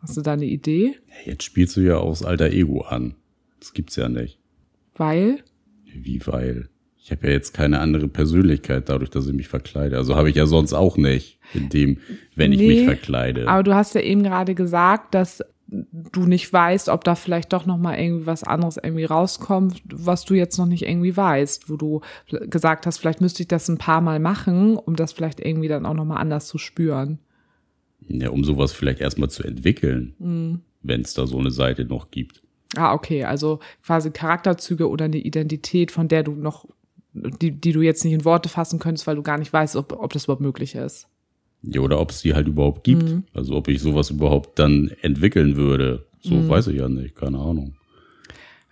Hast 0.00 0.16
du 0.16 0.20
da 0.20 0.34
eine 0.34 0.44
Idee? 0.44 0.96
Jetzt 1.24 1.42
spielst 1.42 1.76
du 1.76 1.80
ja 1.80 1.96
aufs 1.96 2.22
alter 2.22 2.50
Ego 2.50 2.82
an. 2.82 3.16
Das 3.58 3.72
gibt's 3.72 3.96
ja 3.96 4.08
nicht. 4.08 4.38
Weil 4.94 5.42
Wie 5.84 6.24
weil? 6.26 6.68
Ich 7.06 7.12
habe 7.12 7.28
ja 7.28 7.34
jetzt 7.34 7.54
keine 7.54 7.78
andere 7.78 8.08
Persönlichkeit 8.08 8.88
dadurch, 8.88 9.10
dass 9.10 9.28
ich 9.28 9.32
mich 9.32 9.46
verkleide. 9.46 9.96
Also 9.96 10.16
habe 10.16 10.28
ich 10.28 10.34
ja 10.34 10.46
sonst 10.46 10.72
auch 10.72 10.96
nicht, 10.96 11.38
in 11.54 11.68
dem, 11.68 11.98
wenn 12.34 12.50
ich 12.50 12.58
Nee, 12.58 12.66
mich 12.66 12.84
verkleide. 12.84 13.46
Aber 13.46 13.62
du 13.62 13.74
hast 13.76 13.94
ja 13.94 14.00
eben 14.00 14.24
gerade 14.24 14.56
gesagt, 14.56 15.14
dass 15.14 15.40
du 15.68 16.26
nicht 16.26 16.52
weißt, 16.52 16.88
ob 16.88 17.04
da 17.04 17.14
vielleicht 17.14 17.52
doch 17.52 17.64
noch 17.64 17.78
mal 17.78 17.96
irgendwie 17.96 18.26
was 18.26 18.42
anderes 18.42 18.76
irgendwie 18.76 19.04
rauskommt, 19.04 19.82
was 19.84 20.24
du 20.24 20.34
jetzt 20.34 20.58
noch 20.58 20.66
nicht 20.66 20.82
irgendwie 20.82 21.16
weißt, 21.16 21.70
wo 21.70 21.76
du 21.76 22.00
gesagt 22.50 22.86
hast, 22.86 22.98
vielleicht 22.98 23.20
müsste 23.20 23.44
ich 23.44 23.48
das 23.48 23.68
ein 23.68 23.78
paar 23.78 24.00
Mal 24.00 24.18
machen, 24.18 24.76
um 24.76 24.96
das 24.96 25.12
vielleicht 25.12 25.38
irgendwie 25.38 25.68
dann 25.68 25.86
auch 25.86 25.94
noch 25.94 26.04
mal 26.04 26.16
anders 26.16 26.48
zu 26.48 26.58
spüren. 26.58 27.20
Ja, 28.08 28.30
um 28.30 28.42
sowas 28.42 28.72
vielleicht 28.72 29.00
erstmal 29.00 29.30
zu 29.30 29.44
entwickeln, 29.44 30.16
Mhm. 30.18 30.60
wenn 30.82 31.02
es 31.02 31.14
da 31.14 31.28
so 31.28 31.38
eine 31.38 31.52
Seite 31.52 31.84
noch 31.84 32.10
gibt. 32.10 32.42
Ah, 32.74 32.94
okay, 32.94 33.22
also 33.22 33.60
quasi 33.84 34.10
Charakterzüge 34.10 34.88
oder 34.88 35.04
eine 35.04 35.18
Identität, 35.18 35.92
von 35.92 36.08
der 36.08 36.24
du 36.24 36.32
noch, 36.32 36.66
die, 37.40 37.50
die 37.52 37.72
du 37.72 37.80
jetzt 37.80 38.04
nicht 38.04 38.14
in 38.14 38.24
Worte 38.24 38.48
fassen 38.48 38.78
könntest, 38.78 39.06
weil 39.06 39.16
du 39.16 39.22
gar 39.22 39.38
nicht 39.38 39.52
weißt, 39.52 39.76
ob, 39.76 39.92
ob 39.92 40.12
das 40.12 40.24
überhaupt 40.24 40.42
möglich 40.42 40.74
ist. 40.74 41.08
Ja, 41.62 41.80
oder 41.80 41.98
ob 42.00 42.10
es 42.10 42.22
die 42.22 42.34
halt 42.34 42.46
überhaupt 42.48 42.84
gibt. 42.84 43.04
Mhm. 43.04 43.24
Also 43.32 43.54
ob 43.56 43.68
ich 43.68 43.80
sowas 43.80 44.10
überhaupt 44.10 44.58
dann 44.58 44.92
entwickeln 45.02 45.56
würde. 45.56 46.06
So 46.20 46.34
Mhm. 46.34 46.48
weiß 46.48 46.68
ich 46.68 46.76
ja 46.78 46.88
nicht, 46.88 47.16
keine 47.16 47.38
Ahnung. 47.38 47.74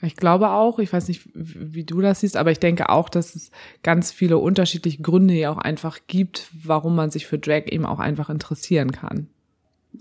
Ich 0.03 0.17
glaube 0.17 0.51
auch, 0.51 0.79
ich 0.81 0.93
weiß 0.93 1.09
nicht, 1.09 1.23
wie 1.35 1.85
du 1.85 2.01
das 2.03 2.21
siehst, 2.21 2.37
aber 2.37 2.51
ich 2.51 2.59
denke 2.59 2.91
auch, 2.91 3.09
dass 3.09 3.35
es 3.35 3.51
ganz 3.83 4.13
viele 4.13 4.37
unterschiedliche 4.37 5.01
Gründe 5.01 5.33
ja 5.35 5.51
auch 5.51 5.57
einfach 5.57 6.01
gibt, 6.09 6.51
warum 6.63 6.95
man 6.95 7.11
sich 7.11 7.27
für 7.27 7.39
Drag 7.39 7.69
eben 7.69 7.87
auch 7.87 8.01
einfach 8.01 8.29
interessieren 8.29 8.93
kann. 8.93 9.29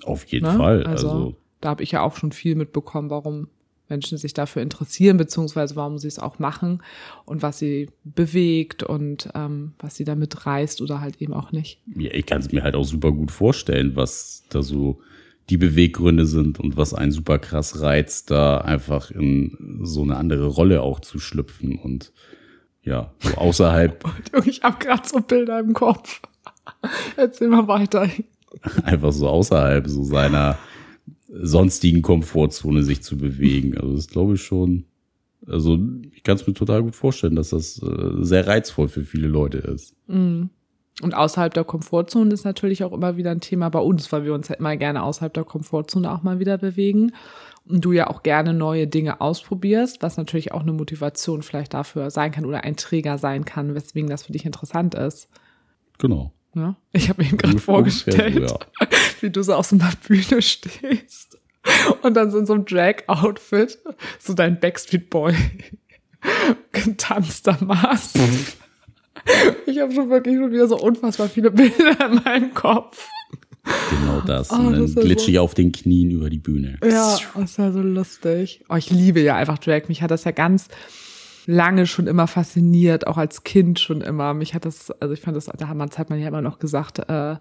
Auf 0.04 0.26
jeden 0.26 0.46
Ne? 0.48 0.58
Fall. 0.58 0.84
Also, 0.86 1.08
Also, 1.10 1.36
da 1.62 1.70
habe 1.70 1.84
ich 1.84 1.92
ja 1.92 2.02
auch 2.02 2.18
schon 2.18 2.34
viel 2.34 2.56
mitbekommen, 2.56 3.10
warum 3.10 3.48
Menschen 3.94 4.18
sich 4.18 4.34
dafür 4.34 4.64
interessieren, 4.64 5.18
beziehungsweise 5.18 5.76
warum 5.76 6.00
sie 6.00 6.08
es 6.08 6.18
auch 6.18 6.40
machen 6.40 6.82
und 7.26 7.44
was 7.44 7.60
sie 7.60 7.90
bewegt 8.04 8.82
und 8.82 9.30
ähm, 9.36 9.74
was 9.78 9.96
sie 9.96 10.04
damit 10.04 10.46
reißt 10.46 10.82
oder 10.82 11.00
halt 11.00 11.22
eben 11.22 11.34
auch 11.34 11.52
nicht. 11.52 11.80
ja, 11.96 12.12
ich 12.12 12.26
kann 12.26 12.42
es 12.42 12.52
mir 12.52 12.64
halt 12.64 12.76
auch 12.76 12.86
super 12.86 13.12
gut 13.12 13.32
vorstellen, 13.32 13.96
was 13.96 14.44
da 14.50 14.64
so 14.64 15.00
die 15.50 15.58
Beweggründe 15.58 16.26
sind 16.26 16.60
und 16.60 16.76
was 16.76 16.94
einen 16.94 17.12
super 17.12 17.38
krass 17.38 17.82
reizt, 17.82 18.32
da 18.32 18.60
einfach 18.60 19.12
in 19.12 19.80
so 19.84 20.02
eine 20.02 20.18
andere 20.18 20.48
Rolle 20.48 20.82
auch 20.82 21.00
zu 21.00 21.20
schlüpfen 21.20 21.78
und 21.78 22.12
ja, 22.82 23.14
so 23.20 23.34
außerhalb, 23.38 24.04
Ich 24.46 24.64
habe 24.64 24.78
gerade 24.80 25.08
so 25.08 25.20
Bilder 25.20 25.60
im 25.60 25.74
Kopf. 25.74 26.22
Erzähl 27.18 27.50
mal 27.50 27.68
weiter. 27.68 28.10
einfach 28.84 29.12
so 29.12 29.28
außerhalb 29.28 29.88
so 29.88 30.04
seiner 30.04 30.58
sonstigen 31.34 32.02
Komfortzone 32.02 32.84
sich 32.84 33.02
zu 33.02 33.18
bewegen. 33.18 33.78
Also 33.78 33.96
das 33.96 34.08
glaube 34.08 34.36
ich 34.36 34.44
schon, 34.44 34.86
also 35.48 35.78
ich 36.12 36.24
kann 36.24 36.36
es 36.36 36.46
mir 36.46 36.54
total 36.54 36.84
gut 36.84 36.96
vorstellen, 36.96 37.36
dass 37.36 37.50
das 37.50 37.82
äh, 37.82 38.24
sehr 38.24 38.48
reizvoll 38.48 38.88
für 38.88 39.04
viele 39.04 39.28
Leute 39.28 39.58
ist. 39.58 39.96
Und 41.02 41.16
außerhalb 41.16 41.54
der 41.54 41.64
Komfortzone 41.64 42.32
ist 42.34 42.46
natürlich 42.46 42.84
auch 42.84 42.94
immer 42.94 43.18
wieder 43.18 43.32
ein 43.32 43.42
Thema 43.42 43.70
bei 43.70 43.80
uns, 43.80 44.12
weil 44.12 44.26
wir 44.26 44.34
uns 44.34 44.50
ja 44.50 44.56
immer 44.56 44.78
gerne 44.78 45.02
außerhalb 45.02 45.34
der 45.34 45.44
Komfortzone 45.44 46.12
auch 46.12 46.22
mal 46.22 46.40
wieder 46.40 46.60
bewegen. 46.60 47.14
Und 47.66 47.84
du 47.84 47.94
ja 47.94 48.10
auch 48.10 48.24
gerne 48.24 48.54
neue 48.54 48.88
Dinge 48.88 49.22
ausprobierst, 49.22 50.04
was 50.04 50.18
natürlich 50.18 50.52
auch 50.52 50.62
eine 50.62 50.74
Motivation 50.74 51.42
vielleicht 51.42 51.74
dafür 51.74 52.12
sein 52.12 52.32
kann 52.32 52.46
oder 52.46 52.64
ein 52.64 52.76
Träger 52.76 53.18
sein 53.18 53.46
kann, 53.46 53.74
weswegen 53.74 54.10
das 54.10 54.24
für 54.24 54.34
dich 54.34 54.46
interessant 54.46 54.96
ist. 54.96 55.30
Genau. 55.98 56.34
Ja? 56.56 56.76
Ich 56.92 57.10
habe 57.10 57.22
mir 57.22 57.30
eben 57.30 57.38
gerade 57.38 57.60
vorgestellt, 57.60 58.36
ja. 58.50 58.60
wie 59.22 59.30
du 59.30 59.42
so 59.44 59.54
auf 59.56 59.68
so 59.68 59.76
einer 59.76 59.92
Bühne 60.08 60.42
stehst 60.42 61.38
und 62.02 62.14
dann 62.16 62.30
so 62.32 62.38
in 62.38 62.46
so 62.46 62.54
einem 62.54 62.66
Drag-Outfit 62.66 63.80
so 64.20 64.34
dein 64.34 64.60
Backstreet 64.60 65.10
Boy 65.10 65.34
getanztermaßen. 66.72 68.22
ich 69.66 69.80
habe 69.80 69.94
schon 69.94 70.10
wirklich 70.10 70.36
schon 70.38 70.52
wieder 70.52 70.68
so 70.68 70.78
unfassbar 70.80 71.30
viele 71.30 71.52
Bilder 71.52 72.06
in 72.08 72.22
meinem 72.24 72.54
Kopf. 72.54 73.08
Genau 73.90 74.20
das. 74.22 74.52
Oh, 74.52 74.56
und 74.56 74.74
dann 74.74 74.82
das 74.82 74.96
glitsche 74.96 75.26
so- 75.26 75.32
ich 75.32 75.40
auf 75.40 75.54
den 75.54 75.72
Knien 75.72 76.12
über 76.12 76.30
die 76.30 76.40
Bühne. 76.40 76.78
Ja, 76.84 77.18
das 77.36 77.52
ist 77.52 77.58
ja 77.58 77.72
so 77.72 77.82
lustig. 77.82 78.64
Oh, 78.68 78.76
ich 78.76 78.90
liebe 78.90 79.22
ja 79.22 79.38
einfach 79.38 79.58
Drag. 79.58 79.88
Mich 79.88 80.02
hat 80.02 80.12
das 80.12 80.26
ja 80.26 80.32
ganz 80.32 80.68
lange 81.46 81.88
schon 81.88 82.08
immer 82.08 82.28
fasziniert, 82.28 83.08
auch 83.08 83.18
als 83.18 83.44
Kind 83.44 83.80
schon 83.80 84.02
immer. 84.02 84.34
Mich 84.34 84.54
hat 84.54 84.66
das, 84.66 84.92
also 84.92 85.14
ich 85.14 85.22
fand 85.22 85.36
das, 85.36 85.46
damals 85.46 85.98
hat 85.98 86.10
man 86.10 86.20
ja 86.20 86.28
immer 86.28 86.42
noch 86.42 86.60
gesagt, 86.60 87.00
äh, 87.00 87.36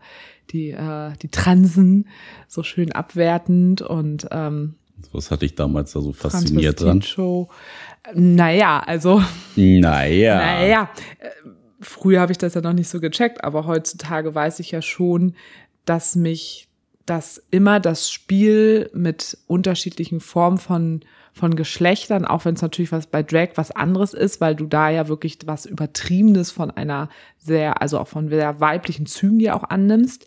die, 0.50 0.70
äh, 0.70 1.12
die 1.22 1.28
Transen 1.28 2.08
so 2.48 2.62
schön 2.62 2.92
abwertend 2.92 3.82
und 3.82 4.26
ähm, 4.30 4.74
Was 5.12 5.30
hat 5.30 5.42
dich 5.42 5.54
damals 5.54 5.92
da 5.92 6.00
so 6.00 6.12
fasziniert 6.12 6.80
dran? 6.80 7.02
Show. 7.02 7.48
Naja, 8.14 8.80
also 8.80 9.22
Naja. 9.56 10.36
naja, 10.36 10.90
äh, 11.18 11.28
früher 11.80 12.20
habe 12.20 12.32
ich 12.32 12.38
das 12.38 12.54
ja 12.54 12.60
noch 12.60 12.72
nicht 12.72 12.88
so 12.88 13.00
gecheckt, 13.00 13.44
aber 13.44 13.66
heutzutage 13.66 14.34
weiß 14.34 14.60
ich 14.60 14.70
ja 14.70 14.82
schon, 14.82 15.34
dass 15.84 16.16
mich 16.16 16.68
dass 17.06 17.42
immer 17.50 17.80
das 17.80 18.10
Spiel 18.10 18.88
mit 18.94 19.36
unterschiedlichen 19.48 20.20
Formen 20.20 20.58
von 20.58 21.00
von 21.32 21.56
Geschlechtern, 21.56 22.26
auch 22.26 22.44
wenn 22.44 22.54
es 22.54 22.62
natürlich 22.62 22.92
was 22.92 23.06
bei 23.06 23.22
Drag 23.22 23.50
was 23.54 23.70
anderes 23.70 24.12
ist, 24.12 24.40
weil 24.40 24.54
du 24.54 24.66
da 24.66 24.90
ja 24.90 25.08
wirklich 25.08 25.38
was 25.46 25.64
Übertriebenes 25.64 26.50
von 26.50 26.70
einer 26.70 27.08
sehr, 27.38 27.80
also 27.80 27.98
auch 27.98 28.08
von 28.08 28.28
sehr 28.28 28.60
weiblichen 28.60 29.06
Zügen 29.06 29.40
ja 29.40 29.54
auch 29.54 29.64
annimmst. 29.64 30.26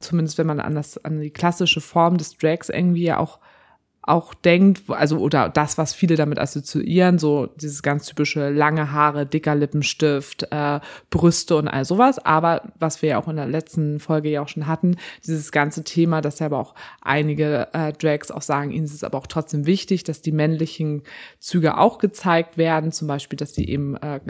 Zumindest 0.00 0.38
wenn 0.38 0.48
man 0.48 0.58
an 0.58 0.74
das, 0.74 1.02
an 1.04 1.20
die 1.20 1.30
klassische 1.30 1.80
Form 1.80 2.18
des 2.18 2.36
Drags 2.36 2.68
irgendwie 2.68 3.04
ja 3.04 3.18
auch 3.18 3.38
auch 4.02 4.34
denkt, 4.34 4.82
also 4.88 5.18
oder 5.18 5.48
das, 5.48 5.78
was 5.78 5.94
viele 5.94 6.16
damit 6.16 6.40
assoziieren, 6.40 7.18
so 7.18 7.46
dieses 7.60 7.82
ganz 7.82 8.06
typische 8.06 8.50
lange 8.50 8.90
Haare, 8.90 9.26
dicker 9.26 9.54
Lippenstift, 9.54 10.48
äh, 10.50 10.80
Brüste 11.10 11.56
und 11.56 11.68
all 11.68 11.84
sowas. 11.84 12.18
Aber 12.18 12.62
was 12.80 13.00
wir 13.00 13.10
ja 13.10 13.18
auch 13.18 13.28
in 13.28 13.36
der 13.36 13.46
letzten 13.46 14.00
Folge 14.00 14.28
ja 14.28 14.42
auch 14.42 14.48
schon 14.48 14.66
hatten, 14.66 14.96
dieses 15.24 15.52
ganze 15.52 15.84
Thema, 15.84 16.20
dass 16.20 16.40
ja 16.40 16.46
aber 16.46 16.58
auch 16.58 16.74
einige 17.00 17.68
äh, 17.72 17.92
Drags 17.92 18.32
auch 18.32 18.42
sagen, 18.42 18.72
ihnen 18.72 18.86
ist 18.86 18.94
es 18.94 19.04
aber 19.04 19.18
auch 19.18 19.28
trotzdem 19.28 19.66
wichtig, 19.66 20.02
dass 20.02 20.20
die 20.20 20.32
männlichen 20.32 21.02
Züge 21.38 21.78
auch 21.78 21.98
gezeigt 21.98 22.58
werden, 22.58 22.90
zum 22.90 23.06
Beispiel, 23.06 23.36
dass 23.36 23.54
sie 23.54 23.68
eben 23.68 23.94
äh, 23.96 24.20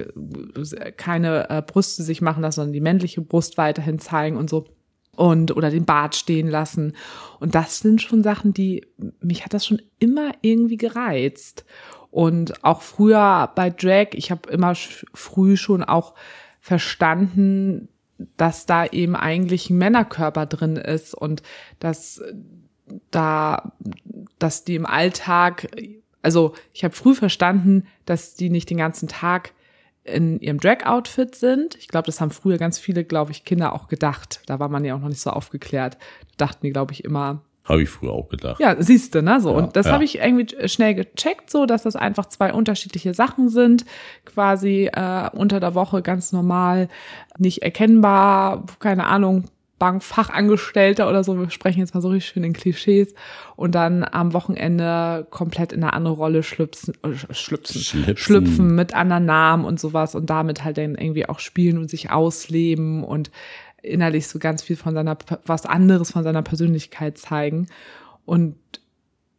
keine 0.98 1.48
äh, 1.48 1.62
Brüste 1.62 2.02
sich 2.02 2.20
machen 2.20 2.42
lassen, 2.42 2.56
sondern 2.56 2.72
die 2.74 2.80
männliche 2.82 3.22
Brust 3.22 3.56
weiterhin 3.56 3.98
zeigen 3.98 4.36
und 4.36 4.50
so 4.50 4.66
und 5.16 5.54
oder 5.56 5.70
den 5.70 5.84
Bart 5.84 6.14
stehen 6.16 6.48
lassen. 6.48 6.94
Und 7.38 7.54
das 7.54 7.80
sind 7.80 8.00
schon 8.00 8.22
Sachen, 8.22 8.54
die 8.54 8.86
mich 9.20 9.44
hat 9.44 9.54
das 9.54 9.66
schon 9.66 9.82
immer 9.98 10.32
irgendwie 10.40 10.78
gereizt. 10.78 11.64
Und 12.10 12.64
auch 12.64 12.82
früher 12.82 13.50
bei 13.54 13.70
Drag, 13.70 14.08
ich 14.12 14.30
habe 14.30 14.50
immer 14.50 14.74
früh 15.14 15.56
schon 15.56 15.82
auch 15.82 16.14
verstanden, 16.60 17.88
dass 18.36 18.66
da 18.66 18.86
eben 18.86 19.16
eigentlich 19.16 19.70
ein 19.70 19.78
Männerkörper 19.78 20.46
drin 20.46 20.76
ist 20.76 21.14
und 21.14 21.42
dass 21.80 22.22
da, 23.10 23.72
dass 24.38 24.64
die 24.64 24.76
im 24.76 24.86
Alltag, 24.86 25.68
also 26.20 26.54
ich 26.72 26.84
habe 26.84 26.94
früh 26.94 27.14
verstanden, 27.14 27.86
dass 28.04 28.34
die 28.34 28.50
nicht 28.50 28.70
den 28.70 28.78
ganzen 28.78 29.08
Tag 29.08 29.52
in 30.04 30.40
ihrem 30.40 30.58
Drag-Outfit 30.58 31.34
sind. 31.34 31.76
Ich 31.76 31.88
glaube, 31.88 32.06
das 32.06 32.20
haben 32.20 32.30
früher 32.30 32.58
ganz 32.58 32.78
viele, 32.78 33.04
glaube 33.04 33.30
ich, 33.30 33.44
Kinder 33.44 33.72
auch 33.72 33.88
gedacht. 33.88 34.40
Da 34.46 34.58
war 34.58 34.68
man 34.68 34.84
ja 34.84 34.96
auch 34.96 35.00
noch 35.00 35.08
nicht 35.08 35.20
so 35.20 35.30
aufgeklärt. 35.30 35.96
Dachten 36.36 36.66
die, 36.66 36.72
glaube 36.72 36.92
ich, 36.92 37.04
immer, 37.04 37.42
Habe 37.64 37.82
ich 37.82 37.88
früher 37.88 38.12
auch 38.12 38.28
gedacht. 38.28 38.60
ja, 38.60 38.74
siehst 38.80 39.14
du, 39.14 39.22
ne? 39.22 39.40
So. 39.40 39.50
Ja, 39.50 39.56
und 39.56 39.76
das 39.76 39.86
ja. 39.86 39.92
habe 39.92 40.04
ich 40.04 40.18
irgendwie 40.18 40.68
schnell 40.68 40.94
gecheckt, 40.94 41.50
so 41.50 41.66
dass 41.66 41.84
das 41.84 41.94
einfach 41.94 42.26
zwei 42.26 42.52
unterschiedliche 42.52 43.14
Sachen 43.14 43.48
sind. 43.48 43.84
Quasi 44.24 44.90
äh, 44.92 45.30
unter 45.32 45.60
der 45.60 45.74
Woche 45.74 46.02
ganz 46.02 46.32
normal, 46.32 46.88
nicht 47.38 47.62
erkennbar, 47.62 48.66
keine 48.80 49.06
Ahnung, 49.06 49.44
Bankfachangestellter 49.82 51.08
oder 51.08 51.24
so. 51.24 51.36
Wir 51.36 51.50
sprechen 51.50 51.80
jetzt 51.80 51.92
mal 51.92 52.00
so 52.00 52.10
richtig 52.10 52.30
schön 52.30 52.44
in 52.44 52.52
Klischees. 52.52 53.16
Und 53.56 53.74
dann 53.74 54.04
am 54.04 54.32
Wochenende 54.32 55.26
komplett 55.30 55.72
in 55.72 55.82
eine 55.82 55.92
andere 55.92 56.14
Rolle 56.14 56.44
schlüpfen, 56.44 56.94
äh, 57.02 57.16
schlüpfen, 57.34 57.80
Schlüpfen. 57.80 58.16
schlüpfen 58.16 58.74
mit 58.76 58.94
anderen 58.94 59.24
Namen 59.24 59.64
und 59.64 59.80
sowas 59.80 60.14
und 60.14 60.30
damit 60.30 60.62
halt 60.62 60.78
dann 60.78 60.94
irgendwie 60.94 61.28
auch 61.28 61.40
spielen 61.40 61.78
und 61.78 61.90
sich 61.90 62.12
ausleben 62.12 63.02
und 63.02 63.32
innerlich 63.82 64.28
so 64.28 64.38
ganz 64.38 64.62
viel 64.62 64.76
von 64.76 64.94
seiner, 64.94 65.18
was 65.46 65.66
anderes 65.66 66.12
von 66.12 66.22
seiner 66.22 66.42
Persönlichkeit 66.42 67.18
zeigen. 67.18 67.66
Und 68.24 68.54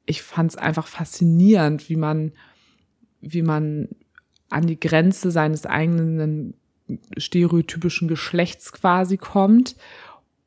ich 0.06 0.24
fand 0.24 0.52
es 0.52 0.58
einfach 0.58 0.88
faszinierend, 0.88 1.88
wie 1.88 1.96
man, 1.96 2.34
wie 3.22 3.44
man 3.44 3.88
an 4.50 4.68
die 4.68 4.78
Grenze 4.78 5.32
seines 5.32 5.66
eigenen 5.66 6.56
stereotypischen 7.16 8.10
Geschlechts 8.10 8.74
quasi 8.74 9.16
kommt 9.16 9.78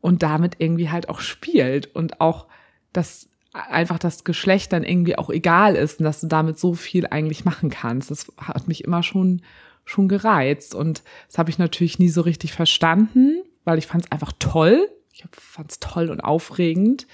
und 0.01 0.23
damit 0.23 0.57
irgendwie 0.59 0.91
halt 0.91 1.09
auch 1.09 1.21
spielt 1.21 1.95
und 1.95 2.21
auch, 2.21 2.47
dass 2.93 3.29
einfach 3.53 3.99
das 3.99 4.25
Geschlecht 4.25 4.73
dann 4.73 4.85
irgendwie 4.85 5.17
auch 5.17 5.31
egal 5.31 5.77
ist 5.77 5.99
und 5.99 6.05
dass 6.05 6.21
du 6.21 6.27
damit 6.27 6.59
so 6.59 6.75
viel 6.75 7.07
eigentlich 7.07 7.45
machen 7.45 7.71
kannst. 7.71 8.11
Das 8.11 8.31
hat 8.39 8.69
mich 8.69 8.85
immer 8.85 9.03
schon, 9.03 9.43
schon 9.85 10.09
gereizt 10.09 10.75
und 10.75 11.03
das 11.29 11.39
habe 11.39 11.51
ich 11.51 11.59
natürlich 11.59 11.99
nie 11.99 12.09
so 12.09 12.21
richtig 12.21 12.53
verstanden, 12.53 13.43
weil 13.65 13.79
ich 13.79 13.87
fand 13.87 14.05
es 14.05 14.13
einfach 14.13 14.33
toll. 14.39 14.89
Ich 15.13 15.25
fand 15.33 15.73
es 15.73 15.81
toll 15.81 16.11
und 16.11 16.21
aufregend. 16.21 17.07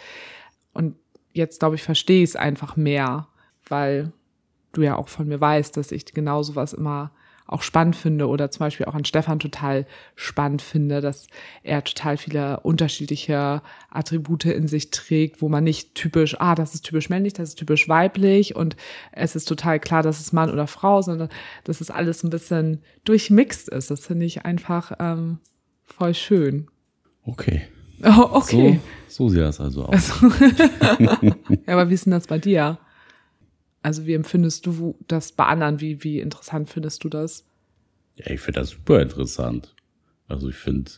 Und 0.72 0.96
jetzt, 1.32 1.60
glaube 1.60 1.76
ich, 1.76 1.82
verstehe 1.82 2.24
ich 2.24 2.30
es 2.30 2.36
einfach 2.36 2.76
mehr, 2.76 3.28
weil 3.68 4.12
du 4.72 4.82
ja 4.82 4.96
auch 4.96 5.08
von 5.08 5.28
mir 5.28 5.40
weißt, 5.40 5.76
dass 5.76 5.92
ich 5.92 6.04
genau 6.06 6.42
sowas 6.42 6.72
immer 6.72 7.12
auch 7.52 7.62
spannend 7.62 7.96
finde 7.96 8.26
oder 8.28 8.50
zum 8.50 8.60
Beispiel 8.60 8.86
auch 8.86 8.94
an 8.94 9.04
Stefan 9.04 9.38
total 9.38 9.86
spannend 10.16 10.62
finde, 10.62 11.00
dass 11.00 11.26
er 11.62 11.84
total 11.84 12.16
viele 12.16 12.60
unterschiedliche 12.60 13.62
Attribute 13.90 14.46
in 14.46 14.68
sich 14.68 14.90
trägt, 14.90 15.42
wo 15.42 15.48
man 15.48 15.64
nicht 15.64 15.94
typisch, 15.94 16.40
ah, 16.40 16.54
das 16.54 16.74
ist 16.74 16.82
typisch 16.82 17.08
männlich, 17.08 17.34
das 17.34 17.50
ist 17.50 17.58
typisch 17.58 17.88
weiblich 17.88 18.56
und 18.56 18.76
es 19.12 19.36
ist 19.36 19.46
total 19.46 19.80
klar, 19.80 20.02
dass 20.02 20.20
es 20.20 20.32
Mann 20.32 20.50
oder 20.50 20.66
Frau, 20.66 21.02
sondern 21.02 21.28
dass 21.64 21.80
es 21.80 21.90
alles 21.90 22.22
ein 22.24 22.30
bisschen 22.30 22.82
durchmixt 23.04 23.68
ist. 23.68 23.90
Das 23.90 24.06
finde 24.06 24.26
ich 24.26 24.44
einfach 24.44 24.92
ähm, 24.98 25.38
voll 25.82 26.14
schön. 26.14 26.68
Okay. 27.24 27.62
Oh, 28.02 28.28
okay. 28.32 28.80
So, 29.08 29.24
so 29.24 29.28
sieht 29.28 29.42
das 29.42 29.60
also 29.60 29.86
aus. 29.86 30.12
Ja, 31.66 31.74
aber 31.74 31.90
wie 31.90 31.94
ist 31.94 32.06
denn 32.06 32.12
das 32.12 32.26
bei 32.26 32.38
dir? 32.38 32.78
Also 33.82 34.06
wie 34.06 34.14
empfindest 34.14 34.66
du 34.66 34.96
das 35.08 35.32
bei 35.32 35.44
anderen? 35.44 35.80
Wie, 35.80 36.02
wie 36.04 36.20
interessant 36.20 36.70
findest 36.70 37.02
du 37.04 37.08
das? 37.08 37.44
Ja, 38.16 38.30
ich 38.30 38.40
finde 38.40 38.60
das 38.60 38.70
super 38.70 39.02
interessant. 39.02 39.74
Also 40.28 40.48
ich 40.48 40.56
finde 40.56 40.90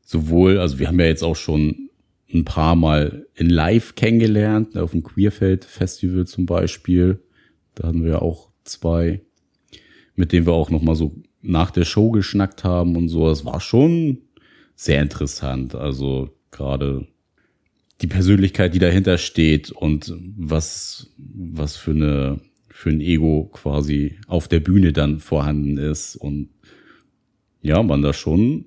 sowohl, 0.00 0.58
also 0.58 0.78
wir 0.78 0.88
haben 0.88 1.00
ja 1.00 1.06
jetzt 1.06 1.22
auch 1.22 1.36
schon 1.36 1.90
ein 2.32 2.44
paar 2.44 2.76
Mal 2.76 3.26
in 3.34 3.48
Live 3.48 3.94
kennengelernt, 3.94 4.76
auf 4.76 4.90
dem 4.90 5.02
Queerfeld 5.02 5.64
Festival 5.64 6.26
zum 6.26 6.46
Beispiel. 6.46 7.22
Da 7.74 7.88
hatten 7.88 8.04
wir 8.04 8.20
auch 8.20 8.50
zwei, 8.64 9.22
mit 10.14 10.32
denen 10.32 10.46
wir 10.46 10.52
auch 10.52 10.70
noch 10.70 10.82
mal 10.82 10.94
so 10.94 11.14
nach 11.40 11.70
der 11.70 11.84
Show 11.84 12.10
geschnackt 12.10 12.64
haben 12.64 12.96
und 12.96 13.08
so. 13.08 13.30
Es 13.30 13.44
war 13.44 13.60
schon 13.60 14.18
sehr 14.74 15.00
interessant. 15.00 15.74
Also 15.74 16.36
gerade 16.50 17.06
die 18.00 18.06
Persönlichkeit, 18.06 18.74
die 18.74 18.78
dahinter 18.78 19.18
steht 19.18 19.70
und 19.70 20.14
was, 20.36 21.12
was 21.16 21.76
für 21.76 21.90
eine, 21.90 22.40
für 22.68 22.90
ein 22.90 23.00
Ego 23.00 23.50
quasi 23.52 24.18
auf 24.26 24.48
der 24.48 24.60
Bühne 24.60 24.92
dann 24.92 25.18
vorhanden 25.18 25.78
ist 25.78 26.16
und 26.16 26.50
ja, 27.60 27.82
man 27.82 28.02
da 28.02 28.12
schon, 28.12 28.66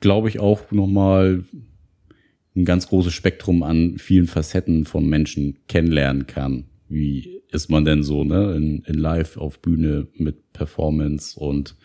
glaube 0.00 0.28
ich, 0.28 0.40
auch 0.40 0.70
nochmal 0.70 1.44
ein 2.56 2.64
ganz 2.64 2.88
großes 2.88 3.12
Spektrum 3.12 3.62
an 3.62 3.98
vielen 3.98 4.26
Facetten 4.26 4.84
von 4.86 5.06
Menschen 5.06 5.58
kennenlernen 5.68 6.26
kann. 6.26 6.64
Wie 6.88 7.42
ist 7.50 7.70
man 7.70 7.84
denn 7.84 8.02
so, 8.02 8.24
ne, 8.24 8.54
in, 8.56 8.82
in 8.84 8.94
live 8.94 9.36
auf 9.36 9.60
Bühne 9.60 10.08
mit 10.14 10.52
Performance 10.52 11.38
und 11.38 11.76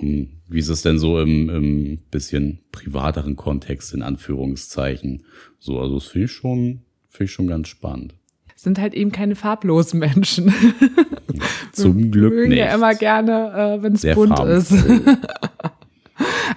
wie 0.00 0.58
ist 0.58 0.68
es 0.68 0.82
denn 0.82 0.98
so 0.98 1.20
im, 1.20 1.48
im 1.48 1.98
bisschen 2.10 2.60
privateren 2.72 3.36
Kontext, 3.36 3.94
in 3.94 4.02
Anführungszeichen? 4.02 5.24
So, 5.58 5.80
also 5.80 5.94
das 5.94 6.06
finde 6.06 6.26
ich 6.26 6.32
schon, 6.32 6.82
finde 7.08 7.24
ich 7.24 7.32
schon 7.32 7.46
ganz 7.46 7.68
spannend. 7.68 8.14
Sind 8.54 8.78
halt 8.78 8.94
eben 8.94 9.10
keine 9.10 9.34
farblosen 9.34 9.98
Menschen. 9.98 10.52
Zum 11.72 12.10
Glück 12.10 12.32
mögen 12.32 12.50
nicht. 12.50 12.58
ja 12.58 12.74
immer 12.74 12.94
gerne, 12.94 13.78
äh, 13.78 13.82
wenn 13.82 13.94
es 13.94 14.02
bunt 14.14 14.38
ist. 14.40 14.68
farbenfroh. 14.68 15.16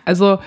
Also 0.03 0.37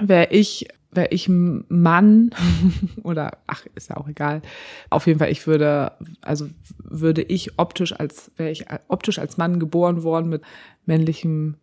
wäre 0.00 0.32
ich 0.32 0.66
wäre 0.92 1.08
ich 1.10 1.28
ein 1.28 1.64
Mann 1.68 2.30
oder 3.02 3.38
ach, 3.46 3.64
ist 3.74 3.90
ja 3.90 3.96
auch 3.96 4.08
egal. 4.08 4.42
Auf 4.88 5.06
jeden 5.06 5.18
Fall, 5.18 5.30
ich 5.30 5.46
würde, 5.46 5.92
also 6.20 6.48
würde 6.78 7.22
ich 7.22 7.58
optisch 7.58 7.92
als, 7.92 8.30
wäre 8.36 8.50
ich 8.50 8.66
optisch 8.88 9.18
als 9.18 9.36
Mann 9.36 9.60
geboren 9.60 10.02
worden 10.02 10.28
mit 10.28 10.42
männlichem 10.86 11.56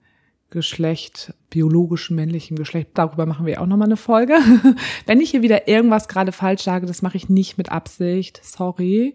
Geschlecht, 0.50 1.34
biologischem 1.50 2.16
männlichem 2.16 2.58
Geschlecht. 2.58 2.92
Darüber 2.94 3.26
machen 3.26 3.46
wir 3.46 3.62
auch 3.62 3.66
nochmal 3.66 3.88
eine 3.88 3.98
Folge. 3.98 4.38
wenn 5.06 5.20
ich 5.20 5.32
hier 5.32 5.42
wieder 5.42 5.68
irgendwas 5.68 6.08
gerade 6.08 6.32
falsch 6.32 6.64
sage, 6.64 6.86
das 6.86 7.02
mache 7.02 7.18
ich 7.18 7.30
nicht 7.30 7.58
mit 7.58 7.72
Absicht. 7.72 8.40
Sorry, 8.44 9.14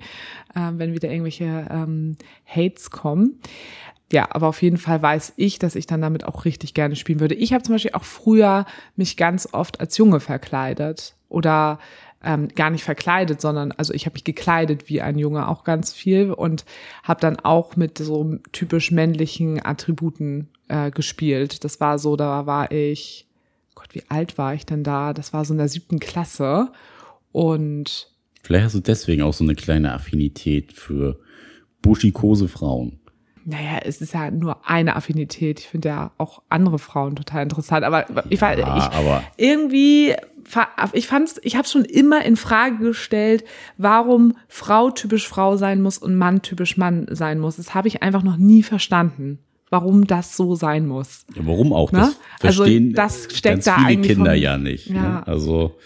äh, 0.54 0.70
wenn 0.72 0.92
wieder 0.92 1.10
irgendwelche 1.10 1.66
ähm, 1.70 2.16
Hates 2.46 2.90
kommen 2.90 3.40
ja, 4.12 4.28
aber 4.30 4.48
auf 4.48 4.62
jeden 4.62 4.76
Fall 4.76 5.00
weiß 5.00 5.32
ich, 5.36 5.58
dass 5.58 5.74
ich 5.74 5.86
dann 5.86 6.02
damit 6.02 6.24
auch 6.26 6.44
richtig 6.44 6.74
gerne 6.74 6.96
spielen 6.96 7.20
würde. 7.20 7.34
Ich 7.34 7.52
habe 7.52 7.64
zum 7.64 7.74
Beispiel 7.74 7.92
auch 7.94 8.04
früher 8.04 8.66
mich 8.94 9.16
ganz 9.16 9.48
oft 9.52 9.80
als 9.80 9.96
Junge 9.96 10.20
verkleidet 10.20 11.16
oder 11.30 11.78
ähm, 12.22 12.48
gar 12.48 12.70
nicht 12.70 12.84
verkleidet, 12.84 13.40
sondern 13.40 13.72
also 13.72 13.94
ich 13.94 14.04
habe 14.04 14.14
mich 14.14 14.24
gekleidet 14.24 14.88
wie 14.88 15.00
ein 15.00 15.18
Junge 15.18 15.48
auch 15.48 15.64
ganz 15.64 15.92
viel 15.94 16.30
und 16.30 16.64
habe 17.02 17.20
dann 17.20 17.40
auch 17.40 17.76
mit 17.76 17.98
so 17.98 18.36
typisch 18.52 18.90
männlichen 18.90 19.64
Attributen 19.64 20.48
äh, 20.72 20.90
gespielt. 20.90 21.64
Das 21.64 21.80
war 21.80 21.98
so, 21.98 22.16
da 22.16 22.46
war 22.46 22.72
ich, 22.72 23.26
Gott, 23.74 23.88
wie 23.92 24.02
alt 24.08 24.38
war 24.38 24.54
ich 24.54 24.66
denn 24.66 24.82
da? 24.82 25.12
Das 25.12 25.32
war 25.32 25.44
so 25.44 25.52
in 25.52 25.58
der 25.58 25.68
siebten 25.68 26.00
Klasse 26.00 26.72
und 27.30 28.08
Vielleicht 28.42 28.64
hast 28.64 28.74
du 28.74 28.80
deswegen 28.80 29.22
auch 29.22 29.34
so 29.34 29.44
eine 29.44 29.54
kleine 29.54 29.92
Affinität 29.92 30.72
für 30.72 31.20
buschikose 31.80 32.48
Frauen 32.48 32.98
naja, 33.44 33.80
es 33.84 34.00
ist 34.00 34.14
ja 34.14 34.30
nur 34.30 34.68
eine 34.68 34.94
Affinität. 34.94 35.58
Ich 35.58 35.68
finde 35.68 35.88
ja 35.88 36.12
auch 36.16 36.42
andere 36.48 36.78
Frauen 36.78 37.16
total 37.16 37.42
interessant. 37.42 37.84
Aber 37.84 38.06
ich 38.30 38.40
war 38.40 38.56
ja, 38.56 38.76
ich, 38.76 38.84
aber 38.94 39.24
irgendwie, 39.36 40.14
ich 40.92 41.06
fand's, 41.08 41.40
ich 41.42 41.56
habe 41.56 41.66
schon 41.66 41.84
immer 41.84 42.24
in 42.24 42.36
Frage 42.36 42.78
gestellt, 42.78 43.44
warum 43.78 44.36
Frau 44.46 44.90
typisch 44.90 45.26
Frau 45.26 45.56
sein 45.56 45.82
muss 45.82 45.98
und 45.98 46.14
Mann 46.14 46.42
typisch 46.42 46.76
Mann 46.76 47.06
sein 47.10 47.40
muss. 47.40 47.56
Das 47.56 47.74
habe 47.74 47.88
ich 47.88 48.02
einfach 48.02 48.22
noch 48.22 48.36
nie 48.36 48.62
verstanden 48.62 49.40
warum 49.72 50.06
das 50.06 50.36
so 50.36 50.54
sein 50.54 50.86
muss. 50.86 51.24
Ja, 51.34 51.46
warum 51.46 51.72
auch? 51.72 51.90
Das 51.90 52.10
ne? 52.10 52.14
verstehen 52.38 52.96
also 52.96 52.96
das 52.96 53.36
steckt 53.36 53.42
ganz 53.42 53.64
da 53.64 53.78
viele 53.78 54.02
Kinder 54.02 54.32
von, 54.32 54.40
ja 54.40 54.58
nicht. 54.58 54.90
Ne? 54.90 54.96
Ja. 54.96 55.02
Ne? 55.02 55.26
Also 55.26 55.78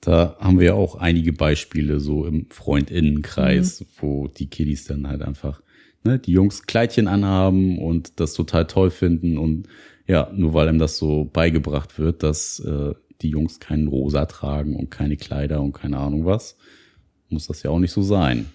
da 0.00 0.36
haben 0.40 0.58
wir 0.58 0.74
auch 0.74 0.96
einige 0.96 1.32
Beispiele 1.32 2.00
so 2.00 2.26
im 2.26 2.50
Freundinnenkreis, 2.50 3.80
mhm. 3.80 3.86
wo 4.00 4.28
die 4.28 4.48
Kiddies 4.48 4.84
dann 4.86 5.06
halt 5.06 5.22
einfach 5.22 5.62
ne, 6.02 6.18
die 6.18 6.32
Jungs 6.32 6.66
Kleidchen 6.66 7.06
anhaben 7.06 7.78
und 7.78 8.18
das 8.18 8.34
total 8.34 8.66
toll 8.66 8.90
finden 8.90 9.38
und 9.38 9.68
ja, 10.08 10.30
nur 10.34 10.52
weil 10.54 10.68
ihm 10.68 10.78
das 10.78 10.98
so 10.98 11.24
beigebracht 11.24 11.98
wird, 11.98 12.22
dass 12.22 12.58
äh, 12.60 12.94
die 13.22 13.28
Jungs 13.28 13.60
keinen 13.60 13.88
Rosa 13.88 14.26
tragen 14.26 14.74
und 14.74 14.90
keine 14.90 15.16
Kleider 15.16 15.60
und 15.60 15.74
keine 15.74 15.98
Ahnung 15.98 16.24
was, 16.24 16.56
muss 17.28 17.46
das 17.46 17.62
ja 17.62 17.70
auch 17.70 17.78
nicht 17.78 17.92
so 17.92 18.02
sein. 18.02 18.46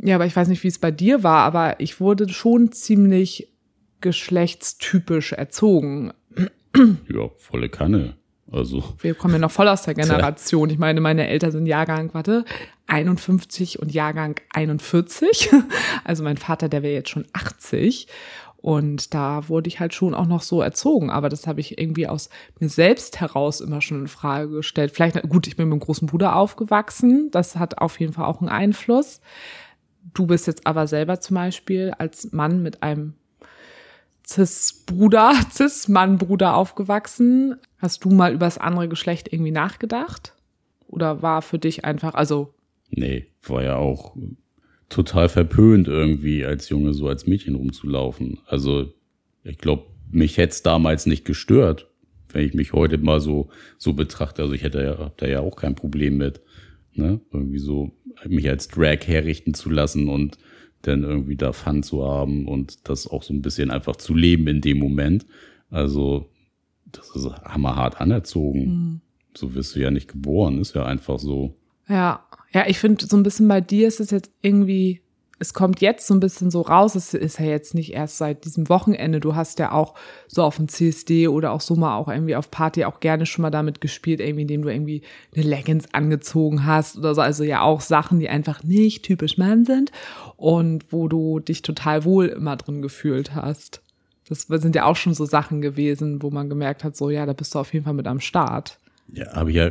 Ja, 0.00 0.14
aber 0.14 0.26
ich 0.26 0.36
weiß 0.36 0.46
nicht, 0.46 0.62
wie 0.62 0.68
es 0.68 0.78
bei 0.78 0.92
dir 0.92 1.24
war, 1.24 1.44
aber 1.44 1.80
ich 1.80 1.98
wurde 1.98 2.28
schon 2.28 2.70
ziemlich 2.70 3.48
geschlechtstypisch 4.00 5.32
erzogen. 5.32 6.12
Ja, 7.08 7.28
volle 7.36 7.68
Kanne. 7.68 8.16
Also. 8.50 8.82
Wir 9.00 9.14
kommen 9.14 9.34
ja 9.34 9.40
noch 9.40 9.50
voll 9.50 9.68
aus 9.68 9.82
der 9.82 9.94
Generation. 9.94 10.70
Ich 10.70 10.78
meine, 10.78 11.00
meine 11.00 11.28
Eltern 11.28 11.52
sind 11.52 11.66
Jahrgang, 11.66 12.14
warte, 12.14 12.44
51 12.86 13.78
und 13.80 13.92
Jahrgang 13.92 14.36
41. 14.54 15.50
Also 16.04 16.24
mein 16.24 16.38
Vater, 16.38 16.70
der 16.70 16.82
wäre 16.82 16.94
jetzt 16.94 17.10
schon 17.10 17.26
80. 17.34 18.06
Und 18.56 19.14
da 19.14 19.48
wurde 19.48 19.68
ich 19.68 19.78
halt 19.78 19.94
schon 19.94 20.14
auch 20.14 20.26
noch 20.26 20.42
so 20.42 20.62
erzogen. 20.62 21.10
Aber 21.10 21.28
das 21.28 21.46
habe 21.46 21.60
ich 21.60 21.78
irgendwie 21.78 22.08
aus 22.08 22.30
mir 22.58 22.68
selbst 22.68 23.20
heraus 23.20 23.60
immer 23.60 23.80
schon 23.82 24.00
in 24.00 24.08
Frage 24.08 24.48
gestellt. 24.48 24.92
Vielleicht, 24.92 25.20
gut, 25.28 25.46
ich 25.46 25.56
bin 25.56 25.68
mit 25.68 25.80
dem 25.80 25.84
großen 25.84 26.08
Bruder 26.08 26.34
aufgewachsen. 26.34 27.30
Das 27.30 27.56
hat 27.56 27.78
auf 27.78 28.00
jeden 28.00 28.14
Fall 28.14 28.24
auch 28.24 28.40
einen 28.40 28.48
Einfluss. 28.48 29.20
Du 30.14 30.26
bist 30.26 30.46
jetzt 30.46 30.66
aber 30.66 30.86
selber 30.86 31.20
zum 31.20 31.34
Beispiel 31.34 31.92
als 31.98 32.32
Mann 32.32 32.62
mit 32.62 32.82
einem 32.82 33.14
Cis-Bruder, 34.28 35.32
Cis-Mann-Bruder 35.50 36.54
aufgewachsen. 36.54 37.56
Hast 37.78 38.04
du 38.04 38.10
mal 38.10 38.32
über 38.32 38.46
das 38.46 38.58
andere 38.58 38.88
Geschlecht 38.88 39.32
irgendwie 39.32 39.50
nachgedacht? 39.50 40.34
Oder 40.86 41.22
war 41.22 41.42
für 41.42 41.58
dich 41.58 41.84
einfach, 41.84 42.14
also. 42.14 42.54
Nee, 42.90 43.26
war 43.42 43.62
ja 43.62 43.76
auch 43.76 44.16
total 44.88 45.28
verpönt 45.28 45.86
irgendwie 45.86 46.44
als 46.44 46.68
Junge 46.68 46.94
so 46.94 47.08
als 47.08 47.26
Mädchen 47.26 47.54
rumzulaufen. 47.54 48.40
Also 48.46 48.92
ich 49.44 49.58
glaube, 49.58 49.84
mich 50.10 50.38
hätte 50.38 50.52
es 50.52 50.62
damals 50.62 51.06
nicht 51.06 51.24
gestört, 51.24 51.90
wenn 52.32 52.46
ich 52.46 52.54
mich 52.54 52.72
heute 52.72 52.96
mal 52.98 53.20
so 53.20 53.50
so 53.76 53.92
betrachte. 53.92 54.42
Also 54.42 54.54
ich 54.54 54.62
hätte 54.62 54.82
ja, 54.82 54.98
hab 54.98 55.18
da 55.18 55.26
ja 55.26 55.40
auch 55.40 55.56
kein 55.56 55.74
Problem 55.74 56.16
mit, 56.16 56.40
ne? 56.94 57.20
Irgendwie 57.32 57.58
so 57.58 57.92
mich 58.26 58.48
als 58.48 58.68
Drag 58.68 59.06
herrichten 59.06 59.52
zu 59.52 59.70
lassen 59.70 60.08
und 60.08 60.38
dann 60.88 61.04
irgendwie 61.04 61.36
da 61.36 61.52
Fun 61.52 61.82
zu 61.82 62.04
haben 62.04 62.48
und 62.48 62.88
das 62.88 63.06
auch 63.06 63.22
so 63.22 63.32
ein 63.32 63.42
bisschen 63.42 63.70
einfach 63.70 63.96
zu 63.96 64.14
leben 64.14 64.46
in 64.48 64.60
dem 64.60 64.78
Moment. 64.78 65.26
Also, 65.70 66.28
das 66.86 67.14
ist 67.14 67.26
hammerhart 67.42 68.00
anerzogen. 68.00 68.66
Mhm. 68.66 69.00
So 69.34 69.54
wirst 69.54 69.76
du 69.76 69.80
ja 69.80 69.90
nicht 69.90 70.08
geboren, 70.08 70.58
ist 70.58 70.74
ja 70.74 70.84
einfach 70.84 71.18
so. 71.18 71.54
Ja, 71.88 72.24
ja, 72.52 72.66
ich 72.66 72.78
finde, 72.78 73.06
so 73.06 73.16
ein 73.16 73.22
bisschen 73.22 73.48
bei 73.48 73.60
dir 73.60 73.88
ist 73.88 74.00
es 74.00 74.10
jetzt 74.10 74.30
irgendwie 74.40 75.02
es 75.40 75.54
kommt 75.54 75.80
jetzt 75.80 76.06
so 76.06 76.14
ein 76.14 76.20
bisschen 76.20 76.50
so 76.50 76.62
raus, 76.62 76.96
es 76.96 77.14
ist 77.14 77.38
ja 77.38 77.46
jetzt 77.46 77.74
nicht 77.74 77.92
erst 77.92 78.18
seit 78.18 78.44
diesem 78.44 78.68
Wochenende. 78.68 79.20
Du 79.20 79.36
hast 79.36 79.58
ja 79.60 79.70
auch 79.70 79.94
so 80.26 80.42
auf 80.42 80.56
dem 80.56 80.68
CSD 80.68 81.28
oder 81.28 81.52
auch 81.52 81.60
so 81.60 81.76
mal 81.76 81.96
auch 81.96 82.08
irgendwie 82.08 82.34
auf 82.34 82.50
Party 82.50 82.84
auch 82.84 82.98
gerne 82.98 83.24
schon 83.24 83.42
mal 83.42 83.50
damit 83.50 83.80
gespielt, 83.80 84.20
irgendwie, 84.20 84.42
indem 84.42 84.62
du 84.62 84.68
irgendwie 84.68 85.02
eine 85.34 85.44
Leggings 85.44 85.86
angezogen 85.92 86.66
hast 86.66 86.98
oder 86.98 87.14
so. 87.14 87.20
Also 87.20 87.44
ja 87.44 87.62
auch 87.62 87.80
Sachen, 87.80 88.18
die 88.18 88.28
einfach 88.28 88.64
nicht 88.64 89.04
typisch 89.04 89.38
Mann 89.38 89.64
sind 89.64 89.92
und 90.36 90.92
wo 90.92 91.06
du 91.06 91.38
dich 91.38 91.62
total 91.62 92.04
wohl 92.04 92.26
immer 92.26 92.56
drin 92.56 92.82
gefühlt 92.82 93.34
hast. 93.34 93.80
Das 94.28 94.42
sind 94.42 94.74
ja 94.74 94.84
auch 94.84 94.96
schon 94.96 95.14
so 95.14 95.24
Sachen 95.24 95.62
gewesen, 95.62 96.22
wo 96.22 96.30
man 96.30 96.48
gemerkt 96.48 96.84
hat, 96.84 96.96
so 96.96 97.10
ja, 97.10 97.26
da 97.26 97.32
bist 97.32 97.54
du 97.54 97.60
auf 97.60 97.72
jeden 97.72 97.84
Fall 97.84 97.94
mit 97.94 98.06
am 98.06 98.20
Start. 98.20 98.78
Ja, 99.12 99.32
habe 99.34 99.50
ich 99.50 99.56
ja 99.56 99.70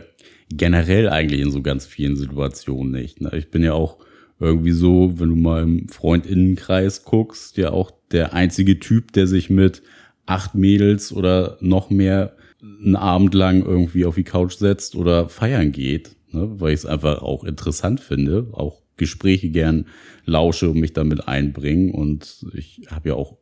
generell 0.50 1.10
eigentlich 1.10 1.42
in 1.42 1.52
so 1.52 1.62
ganz 1.62 1.86
vielen 1.86 2.16
Situationen 2.16 2.92
nicht. 2.92 3.22
Ne? 3.22 3.32
Ich 3.34 3.52
bin 3.52 3.64
ja 3.64 3.74
auch 3.74 3.98
irgendwie 4.40 4.72
so, 4.72 5.14
wenn 5.20 5.30
du 5.30 5.36
mal 5.36 5.64
im 5.64 5.88
Freundinnenkreis 5.90 7.04
guckst, 7.04 7.58
ja 7.58 7.72
auch 7.72 7.92
der 8.12 8.34
einzige 8.34 8.80
Typ, 8.80 9.12
der 9.14 9.28
sich 9.28 9.50
mit 9.50 9.82
acht 10.26 10.56
Mädels 10.56 11.12
oder 11.12 11.58
noch 11.62 11.90
mehr 11.90 12.36
einen 12.62 12.96
Abend 12.96 13.34
lang 13.34 13.64
irgendwie 13.64 14.06
auf 14.06 14.16
die 14.16 14.24
Couch 14.24 14.54
setzt 14.54 14.96
oder 14.96 15.30
feiern 15.30 15.72
geht, 15.72 16.16
ne? 16.32 16.60
weil 16.60 16.74
ich 16.74 16.82
es 16.82 16.86
einfach 16.86 17.22
auch 17.22 17.44
interessant 17.44 18.00
finde, 18.00 18.48
auch 18.52 18.82
Gespräche 18.98 19.50
gern 19.50 19.86
lausche 20.26 20.70
und 20.70 20.80
mich 20.80 20.94
damit 20.94 21.28
einbringen 21.28 21.92
und 21.92 22.46
ich 22.54 22.82
habe 22.90 23.10
ja 23.10 23.16
auch 23.16 23.38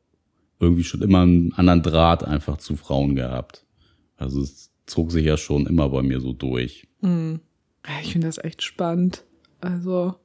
irgendwie 0.60 0.84
schon 0.84 1.02
immer 1.02 1.22
einen 1.22 1.54
anderen 1.54 1.82
Draht 1.82 2.24
einfach 2.24 2.58
zu 2.58 2.76
Frauen 2.76 3.16
gehabt. 3.16 3.66
Also 4.18 4.42
es 4.42 4.72
zog 4.86 5.12
sich 5.12 5.26
ja 5.26 5.38
schon 5.38 5.66
immer 5.66 5.90
bei 5.90 6.02
mir 6.02 6.20
so 6.20 6.34
durch. 6.34 6.88
Hm. 7.02 7.40
Ich 8.02 8.14
finde 8.14 8.28
das 8.28 8.38
echt 8.38 8.64
spannend. 8.64 9.24
Also 9.62 10.16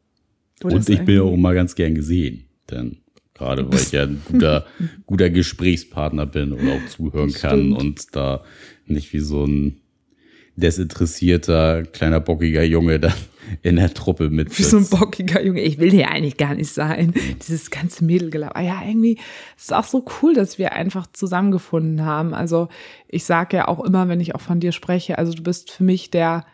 und 0.62 0.88
ich 0.88 1.00
bin 1.04 1.20
auch 1.20 1.32
immer 1.32 1.54
ganz 1.54 1.74
gern 1.74 1.94
gesehen, 1.94 2.44
denn 2.70 2.98
gerade 3.34 3.70
weil 3.70 3.80
ich 3.80 3.92
ja 3.92 4.02
ein 4.02 4.22
guter, 4.24 4.66
guter 5.06 5.30
Gesprächspartner 5.30 6.26
bin 6.26 6.52
oder 6.52 6.74
auch 6.74 6.86
zuhören 6.88 7.32
kann 7.32 7.72
und 7.72 8.14
da 8.14 8.44
nicht 8.86 9.12
wie 9.12 9.20
so 9.20 9.44
ein 9.44 9.80
desinteressierter, 10.56 11.84
kleiner, 11.84 12.20
bockiger 12.20 12.62
Junge 12.62 13.00
dann 13.00 13.14
in 13.62 13.76
der 13.76 13.94
Truppe 13.94 14.30
mit. 14.30 14.56
Wie 14.58 14.62
so 14.62 14.76
ein 14.76 14.86
bockiger 14.88 15.42
Junge. 15.42 15.62
Ich 15.62 15.78
will 15.78 15.90
hier 15.90 16.10
eigentlich 16.10 16.36
gar 16.36 16.54
nicht 16.54 16.70
sein. 16.70 17.14
Dieses 17.42 17.70
ganze 17.70 18.04
Mädelgelaber. 18.04 18.56
Ah 18.56 18.62
ja, 18.62 18.82
irgendwie 18.86 19.14
ist 19.56 19.64
es 19.64 19.72
auch 19.72 19.84
so 19.84 20.04
cool, 20.22 20.34
dass 20.34 20.58
wir 20.58 20.72
einfach 20.72 21.06
zusammengefunden 21.12 22.04
haben. 22.04 22.34
Also 22.34 22.68
ich 23.08 23.24
sage 23.24 23.56
ja 23.56 23.68
auch 23.68 23.82
immer, 23.84 24.08
wenn 24.08 24.20
ich 24.20 24.34
auch 24.34 24.40
von 24.40 24.60
dir 24.60 24.72
spreche, 24.72 25.18
also 25.18 25.32
du 25.32 25.42
bist 25.42 25.70
für 25.70 25.84
mich 25.84 26.10
der, 26.10 26.44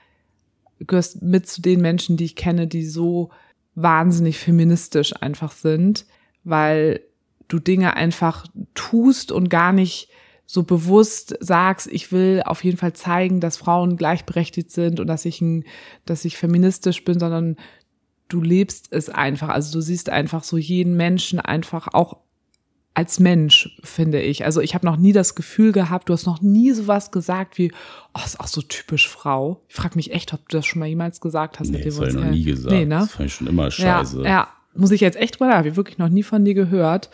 gehörst 0.78 1.22
mit 1.22 1.48
zu 1.48 1.60
den 1.60 1.80
Menschen, 1.80 2.16
die 2.16 2.24
ich 2.24 2.36
kenne, 2.36 2.66
die 2.66 2.84
so 2.84 3.30
wahnsinnig 3.76 4.38
feministisch 4.38 5.14
einfach 5.20 5.52
sind, 5.52 6.06
weil 6.42 7.00
du 7.46 7.60
Dinge 7.60 7.94
einfach 7.94 8.46
tust 8.74 9.30
und 9.30 9.48
gar 9.48 9.72
nicht 9.72 10.08
so 10.46 10.62
bewusst 10.62 11.36
sagst, 11.40 11.86
ich 11.88 12.10
will 12.10 12.42
auf 12.44 12.64
jeden 12.64 12.78
Fall 12.78 12.94
zeigen, 12.94 13.40
dass 13.40 13.56
Frauen 13.56 13.96
gleichberechtigt 13.96 14.70
sind 14.70 14.98
und 14.98 15.06
dass 15.06 15.24
ich 15.24 15.40
ein, 15.40 15.64
dass 16.04 16.24
ich 16.24 16.36
feministisch 16.36 17.04
bin, 17.04 17.20
sondern 17.20 17.56
du 18.28 18.40
lebst 18.40 18.88
es 18.90 19.08
einfach. 19.08 19.48
Also 19.48 19.72
du 19.72 19.80
siehst 19.80 20.08
einfach 20.08 20.42
so 20.42 20.56
jeden 20.56 20.96
Menschen 20.96 21.38
einfach 21.38 21.88
auch 21.92 22.16
als 22.96 23.20
Mensch, 23.20 23.78
finde 23.84 24.22
ich. 24.22 24.46
Also 24.46 24.62
ich 24.62 24.74
habe 24.74 24.86
noch 24.86 24.96
nie 24.96 25.12
das 25.12 25.34
Gefühl 25.34 25.72
gehabt, 25.72 26.08
du 26.08 26.14
hast 26.14 26.24
noch 26.24 26.40
nie 26.40 26.72
sowas 26.72 27.10
gesagt 27.10 27.58
wie, 27.58 27.70
oh, 28.14 28.20
ist 28.24 28.40
auch 28.40 28.46
so 28.46 28.62
typisch 28.62 29.06
Frau. 29.06 29.60
Ich 29.68 29.74
frage 29.74 29.96
mich 29.96 30.12
echt, 30.12 30.32
ob 30.32 30.48
du 30.48 30.56
das 30.56 30.64
schon 30.64 30.80
mal 30.80 30.86
jemals 30.86 31.20
gesagt 31.20 31.60
hast. 31.60 31.68
Nee, 31.68 31.84
das 31.84 31.98
habe 31.98 32.08
ich 32.08 32.14
noch 32.14 32.30
nie 32.30 32.44
gesagt. 32.44 32.72
Nee, 32.72 32.86
ne? 32.86 33.00
Das 33.00 33.12
fand 33.12 33.26
ich 33.26 33.34
schon 33.34 33.48
immer 33.48 33.70
scheiße. 33.70 34.22
Ja, 34.22 34.28
ja. 34.28 34.48
muss 34.74 34.92
ich 34.92 35.02
jetzt 35.02 35.18
echt 35.18 35.38
drüber, 35.38 35.58
habe 35.58 35.68
ich 35.68 35.76
wirklich 35.76 35.98
noch 35.98 36.08
nie 36.08 36.22
von 36.22 36.42
dir 36.46 36.54
gehört. 36.54 37.10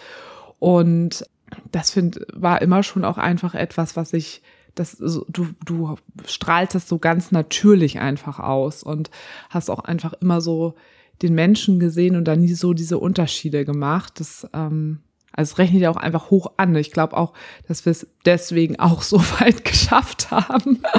Und 0.60 1.26
das 1.72 1.90
find, 1.90 2.20
war 2.32 2.62
immer 2.62 2.84
schon 2.84 3.04
auch 3.04 3.18
einfach 3.18 3.56
etwas, 3.56 3.96
was 3.96 4.12
ich 4.12 4.40
das, 4.76 4.98
du, 4.98 5.48
du 5.64 5.96
strahlst 6.24 6.76
das 6.76 6.88
so 6.88 6.98
ganz 6.98 7.32
natürlich 7.32 7.98
einfach 7.98 8.38
aus 8.38 8.84
und 8.84 9.10
hast 9.50 9.68
auch 9.68 9.80
einfach 9.80 10.12
immer 10.14 10.40
so 10.40 10.76
den 11.22 11.34
Menschen 11.34 11.80
gesehen 11.80 12.14
und 12.14 12.24
dann 12.24 12.40
nie 12.40 12.54
so 12.54 12.72
diese 12.72 12.98
Unterschiede 12.98 13.64
gemacht. 13.64 14.20
Das, 14.20 14.48
ähm, 14.54 15.00
also 15.32 15.52
es 15.52 15.58
rechnet 15.58 15.82
ja 15.82 15.90
auch 15.90 15.96
einfach 15.96 16.30
hoch 16.30 16.52
an. 16.56 16.74
Ich 16.76 16.92
glaube 16.92 17.16
auch, 17.16 17.32
dass 17.66 17.84
wir 17.84 17.90
es 17.90 18.06
deswegen 18.24 18.78
auch 18.78 19.02
so 19.02 19.18
weit 19.40 19.64
geschafft 19.64 20.30
haben. 20.30 20.82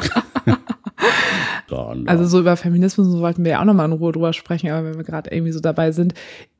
also 2.07 2.25
so 2.25 2.39
über 2.39 2.55
Feminismus 2.55 3.07
so 3.07 3.19
wollten 3.19 3.43
wir 3.43 3.53
ja 3.53 3.61
auch 3.61 3.65
nochmal 3.65 3.87
in 3.87 3.93
Ruhe 3.93 4.11
drüber 4.11 4.33
sprechen, 4.33 4.69
aber 4.69 4.85
wenn 4.85 4.97
wir 4.97 5.03
gerade 5.03 5.31
irgendwie 5.31 5.51
so 5.51 5.59
dabei 5.59 5.91
sind, 5.91 6.13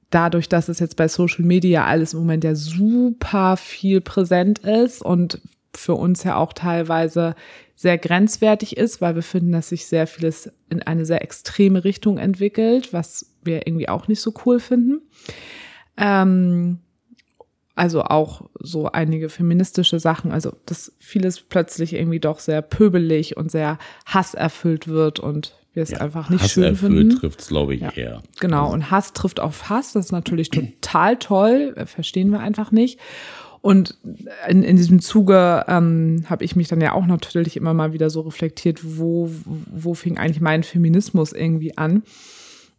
dadurch, 0.09 0.49
dass 0.49 0.69
es 0.69 0.79
jetzt 0.79 0.95
bei 0.95 1.07
Social 1.07 1.43
Media 1.43 1.85
alles 1.85 2.13
im 2.13 2.19
Moment 2.19 2.43
ja 2.43 2.55
super 2.55 3.57
viel 3.57 4.01
präsent 4.01 4.59
ist 4.59 5.01
und 5.01 5.41
für 5.75 5.95
uns 5.95 6.23
ja 6.23 6.35
auch 6.37 6.53
teilweise 6.53 7.35
sehr 7.75 7.97
grenzwertig 7.97 8.77
ist, 8.77 9.01
weil 9.01 9.15
wir 9.15 9.23
finden, 9.23 9.51
dass 9.51 9.69
sich 9.69 9.87
sehr 9.87 10.05
vieles 10.05 10.51
in 10.69 10.83
eine 10.83 11.05
sehr 11.05 11.23
extreme 11.23 11.83
Richtung 11.83 12.19
entwickelt, 12.19 12.93
was 12.93 13.33
wir 13.43 13.65
irgendwie 13.67 13.89
auch 13.89 14.07
nicht 14.07 14.21
so 14.21 14.33
cool 14.45 14.59
finden. 14.59 15.01
Ähm, 15.97 16.79
also 17.75 18.03
auch 18.03 18.49
so 18.59 18.91
einige 18.91 19.29
feministische 19.29 19.99
Sachen, 19.99 20.31
also 20.31 20.53
dass 20.65 20.93
vieles 20.99 21.41
plötzlich 21.41 21.93
irgendwie 21.93 22.19
doch 22.19 22.39
sehr 22.39 22.61
pöbelig 22.61 23.35
und 23.37 23.49
sehr 23.51 23.79
hasserfüllt 24.05 24.87
wird 24.87 25.19
und 25.19 25.55
wir 25.73 25.81
es 25.81 25.89
ja, 25.89 26.01
einfach 26.01 26.29
nicht 26.29 26.49
schön 26.49 26.75
finden. 26.75 27.17
trifft 27.17 27.41
es, 27.41 27.47
glaube 27.47 27.73
ich, 27.73 27.81
ja, 27.81 27.89
eher. 27.89 28.23
Genau, 28.39 28.71
und 28.71 28.91
Hass 28.91 29.13
trifft 29.13 29.39
auf 29.39 29.69
Hass, 29.69 29.93
das 29.93 30.05
ist 30.05 30.11
natürlich 30.11 30.51
total 30.51 31.17
toll, 31.17 31.73
verstehen 31.85 32.29
wir 32.29 32.39
einfach 32.39 32.71
nicht. 32.71 32.99
Und 33.61 33.97
in, 34.49 34.61
in 34.61 34.75
diesem 34.75 34.99
Zuge 34.99 35.63
ähm, 35.69 36.25
habe 36.29 36.43
ich 36.43 36.55
mich 36.55 36.67
dann 36.67 36.81
ja 36.81 36.91
auch 36.91 37.05
natürlich 37.05 37.55
immer 37.55 37.73
mal 37.73 37.93
wieder 37.93 38.09
so 38.09 38.21
reflektiert, 38.21 38.81
wo, 38.83 39.31
wo 39.45 39.93
fing 39.93 40.17
eigentlich 40.17 40.41
mein 40.41 40.63
Feminismus 40.63 41.31
irgendwie 41.31 41.77
an. 41.77 42.03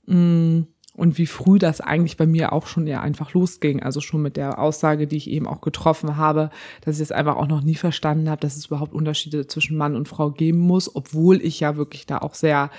Mm, 0.06 0.64
und 0.96 1.18
wie 1.18 1.26
früh 1.26 1.58
das 1.58 1.80
eigentlich 1.80 2.16
bei 2.16 2.26
mir 2.26 2.52
auch 2.52 2.68
schon 2.68 2.86
eher 2.86 3.02
einfach 3.02 3.32
losging. 3.32 3.82
Also 3.82 4.00
schon 4.00 4.22
mit 4.22 4.36
der 4.36 4.60
Aussage, 4.60 5.08
die 5.08 5.16
ich 5.16 5.28
eben 5.28 5.48
auch 5.48 5.60
getroffen 5.60 6.16
habe, 6.16 6.50
dass 6.82 6.96
ich 6.96 7.02
es 7.02 7.12
einfach 7.12 7.36
auch 7.36 7.48
noch 7.48 7.62
nie 7.62 7.74
verstanden 7.74 8.30
habe, 8.30 8.40
dass 8.40 8.56
es 8.56 8.66
überhaupt 8.66 8.94
Unterschiede 8.94 9.46
zwischen 9.48 9.76
Mann 9.76 9.96
und 9.96 10.08
Frau 10.08 10.30
geben 10.30 10.60
muss, 10.60 10.94
obwohl 10.94 11.44
ich 11.44 11.58
ja 11.60 11.76
wirklich 11.76 12.06
da 12.06 12.18
auch 12.18 12.34
sehr 12.34 12.70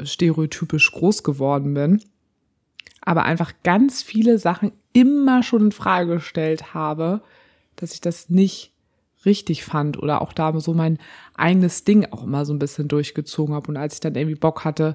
stereotypisch 0.00 0.92
groß 0.92 1.24
geworden 1.24 1.74
bin. 1.74 2.00
Aber 3.00 3.24
einfach 3.24 3.52
ganz 3.64 4.02
viele 4.02 4.38
Sachen 4.38 4.70
immer 4.92 5.42
schon 5.42 5.66
in 5.66 5.72
Frage 5.72 6.14
gestellt 6.14 6.74
habe, 6.74 7.22
dass 7.74 7.92
ich 7.92 8.00
das 8.00 8.30
nicht 8.30 8.72
richtig 9.24 9.64
fand 9.64 10.00
oder 10.00 10.22
auch 10.22 10.32
da 10.32 10.58
so 10.60 10.74
mein 10.74 10.98
eigenes 11.34 11.82
Ding 11.82 12.06
auch 12.12 12.22
immer 12.22 12.44
so 12.44 12.52
ein 12.52 12.60
bisschen 12.60 12.86
durchgezogen 12.86 13.54
habe. 13.54 13.68
Und 13.68 13.76
als 13.76 13.94
ich 13.94 14.00
dann 14.00 14.14
irgendwie 14.14 14.36
Bock 14.36 14.64
hatte, 14.64 14.94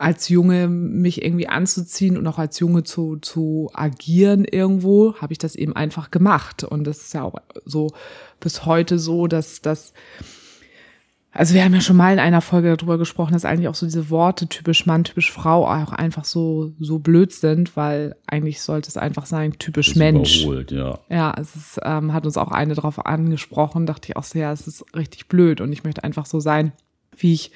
als 0.00 0.30
Junge 0.30 0.66
mich 0.66 1.22
irgendwie 1.22 1.46
anzuziehen 1.46 2.16
und 2.16 2.26
auch 2.26 2.38
als 2.38 2.58
Junge 2.58 2.84
zu, 2.84 3.16
zu 3.16 3.70
agieren 3.74 4.46
irgendwo, 4.46 5.14
habe 5.16 5.34
ich 5.34 5.38
das 5.38 5.54
eben 5.54 5.76
einfach 5.76 6.10
gemacht. 6.10 6.64
Und 6.64 6.84
das 6.84 7.02
ist 7.02 7.14
ja 7.14 7.22
auch 7.22 7.34
so 7.66 7.92
bis 8.40 8.64
heute 8.64 8.98
so, 8.98 9.26
dass 9.26 9.60
das 9.60 9.92
also 11.32 11.54
wir 11.54 11.62
haben 11.62 11.74
ja 11.74 11.80
schon 11.80 11.96
mal 11.96 12.12
in 12.12 12.18
einer 12.18 12.40
Folge 12.40 12.76
darüber 12.76 12.98
gesprochen, 12.98 13.34
dass 13.34 13.44
eigentlich 13.44 13.68
auch 13.68 13.76
so 13.76 13.86
diese 13.86 14.10
Worte 14.10 14.48
typisch 14.48 14.84
Mann, 14.86 15.04
typisch 15.04 15.30
Frau 15.30 15.64
auch 15.64 15.92
einfach 15.92 16.24
so 16.24 16.72
so 16.80 16.98
blöd 16.98 17.32
sind, 17.32 17.76
weil 17.76 18.16
eigentlich 18.26 18.62
sollte 18.62 18.88
es 18.88 18.96
einfach 18.96 19.26
sein 19.26 19.52
typisch 19.58 19.94
Mensch. 19.94 20.42
Überholt, 20.42 20.72
ja. 20.72 20.98
Ja, 21.08 21.34
es 21.38 21.54
ist, 21.54 21.80
ähm, 21.84 22.12
hat 22.12 22.26
uns 22.26 22.36
auch 22.36 22.50
eine 22.50 22.74
darauf 22.74 23.06
angesprochen, 23.06 23.86
dachte 23.86 24.08
ich 24.08 24.16
auch 24.16 24.24
sehr, 24.24 24.50
es 24.50 24.66
ist 24.66 24.84
richtig 24.96 25.28
blöd 25.28 25.60
und 25.60 25.72
ich 25.72 25.84
möchte 25.84 26.02
einfach 26.02 26.26
so 26.26 26.40
sein, 26.40 26.72
wie 27.16 27.34
ich 27.34 27.52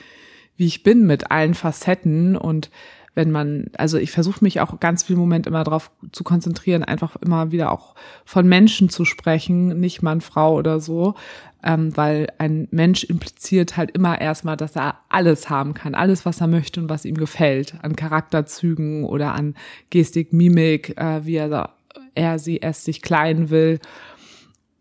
wie 0.57 0.67
ich 0.67 0.83
bin 0.83 1.07
mit 1.07 1.31
allen 1.31 1.55
Facetten 1.55 2.37
und 2.37 2.71
wenn 3.15 3.31
man, 3.31 3.67
also 3.77 3.97
ich 3.97 4.11
versuche 4.11 4.43
mich 4.43 4.61
auch 4.61 4.81
ganz 4.81 5.05
viel 5.05 5.17
Moment 5.17 5.47
immer 5.47 5.63
darauf 5.63 5.91
zu 6.11 6.25
konzentrieren, 6.25 6.83
einfach 6.83 7.17
immer 7.17 7.53
wieder 7.53 7.71
auch 7.71 7.95
von 8.25 8.47
Menschen 8.49 8.89
zu 8.89 9.05
sprechen, 9.05 9.79
nicht 9.79 10.03
Mann, 10.03 10.21
Frau 10.21 10.57
oder 10.57 10.81
so, 10.81 11.15
ähm, 11.63 11.97
weil 11.97 12.27
ein 12.39 12.69
Mensch 12.73 13.05
impliziert 13.05 13.77
halt 13.77 13.93
immer 13.93 14.21
erstmal, 14.21 14.57
dass 14.57 14.77
er 14.77 14.99
alles 15.09 15.49
haben 15.49 15.75
kann, 15.75 15.95
alles, 15.95 16.27
was 16.27 16.41
er 16.41 16.49
möchte 16.49 16.81
und 16.81 16.89
was 16.89 17.05
ihm 17.05 17.17
gefällt, 17.17 17.77
an 17.83 17.97
Charakterzügen 17.97 19.05
oder 19.05 19.33
an 19.33 19.55
Gestik, 19.91 20.33
Mimik, 20.33 20.99
äh, 20.99 21.25
wie 21.25 21.37
er, 21.37 21.71
er 22.15 22.39
sie 22.39 22.63
es 22.63 22.85
sich 22.85 23.01
kleiden 23.01 23.51
will. 23.51 23.79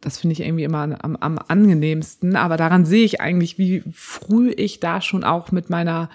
Das 0.04 0.20
finde 0.20 0.34
ich 0.34 0.42
irgendwie 0.42 0.64
immer 0.64 0.98
am, 1.02 1.16
am 1.16 1.40
angenehmsten. 1.48 2.36
Aber 2.36 2.58
daran 2.58 2.86
sehe 2.86 3.06
ich 3.06 3.22
eigentlich, 3.22 3.58
wie 3.58 3.84
früh 3.92 4.52
ich 4.52 4.80
da 4.80 5.02
schon 5.02 5.24
auch 5.24 5.52
mit 5.52 5.70
meiner 5.70 6.10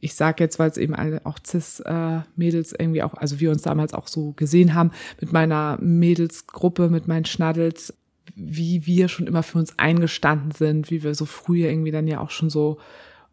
ich 0.00 0.14
sage 0.14 0.44
jetzt, 0.44 0.58
weil 0.58 0.70
es 0.70 0.76
eben 0.76 0.94
auch 1.24 1.38
Cis-Mädels 1.44 2.72
irgendwie 2.78 3.02
auch, 3.02 3.14
also 3.14 3.40
wir 3.40 3.50
uns 3.50 3.62
damals 3.62 3.94
auch 3.94 4.06
so 4.06 4.32
gesehen 4.32 4.74
haben, 4.74 4.92
mit 5.20 5.32
meiner 5.32 5.76
Mädelsgruppe, 5.80 6.88
mit 6.88 7.08
meinen 7.08 7.24
Schnaddels, 7.24 7.94
wie 8.36 8.86
wir 8.86 9.08
schon 9.08 9.26
immer 9.26 9.42
für 9.42 9.58
uns 9.58 9.78
eingestanden 9.78 10.52
sind, 10.52 10.90
wie 10.90 11.02
wir 11.02 11.14
so 11.14 11.24
früher 11.24 11.68
irgendwie 11.68 11.90
dann 11.90 12.06
ja 12.06 12.20
auch 12.20 12.30
schon 12.30 12.50
so 12.50 12.78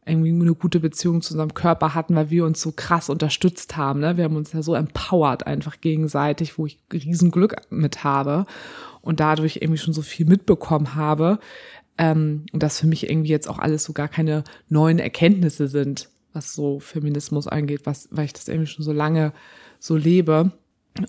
irgendwie 0.07 0.29
eine 0.29 0.53
gute 0.53 0.79
Beziehung 0.79 1.21
zu 1.21 1.33
unserem 1.33 1.53
Körper 1.53 1.95
hatten, 1.95 2.15
weil 2.15 2.29
wir 2.29 2.45
uns 2.45 2.61
so 2.61 2.71
krass 2.71 3.09
unterstützt 3.09 3.75
haben. 3.75 3.99
Ne? 3.99 4.17
Wir 4.17 4.23
haben 4.23 4.35
uns 4.35 4.53
ja 4.53 4.61
so 4.61 4.75
empowert 4.75 5.47
einfach 5.47 5.81
gegenseitig, 5.81 6.57
wo 6.57 6.65
ich 6.67 6.79
Riesenglück 6.93 7.55
mit 7.71 8.03
habe 8.03 8.45
und 9.05 9.21
dadurch 9.21 9.59
irgendwie 9.61 9.77
schon 9.77 9.93
so 9.93 10.01
viel 10.01 10.25
mitbekommen 10.25 10.95
habe. 10.95 11.39
Ähm, 11.97 12.45
und 12.51 12.61
das 12.61 12.81
für 12.81 12.87
mich 12.87 13.09
irgendwie 13.09 13.29
jetzt 13.29 13.47
auch 13.47 13.59
alles 13.59 13.85
so 13.85 13.93
gar 13.93 14.09
keine 14.09 14.43
neuen 14.67 14.99
Erkenntnisse 14.99 15.69
sind 15.69 16.09
was 16.35 16.53
so 16.53 16.79
Feminismus 16.79 17.47
angeht, 17.47 17.85
was, 17.85 18.09
weil 18.11 18.25
ich 18.25 18.33
das 18.33 18.47
irgendwie 18.47 18.67
schon 18.67 18.85
so 18.85 18.91
lange 18.91 19.31
so 19.79 19.95
lebe. 19.95 20.51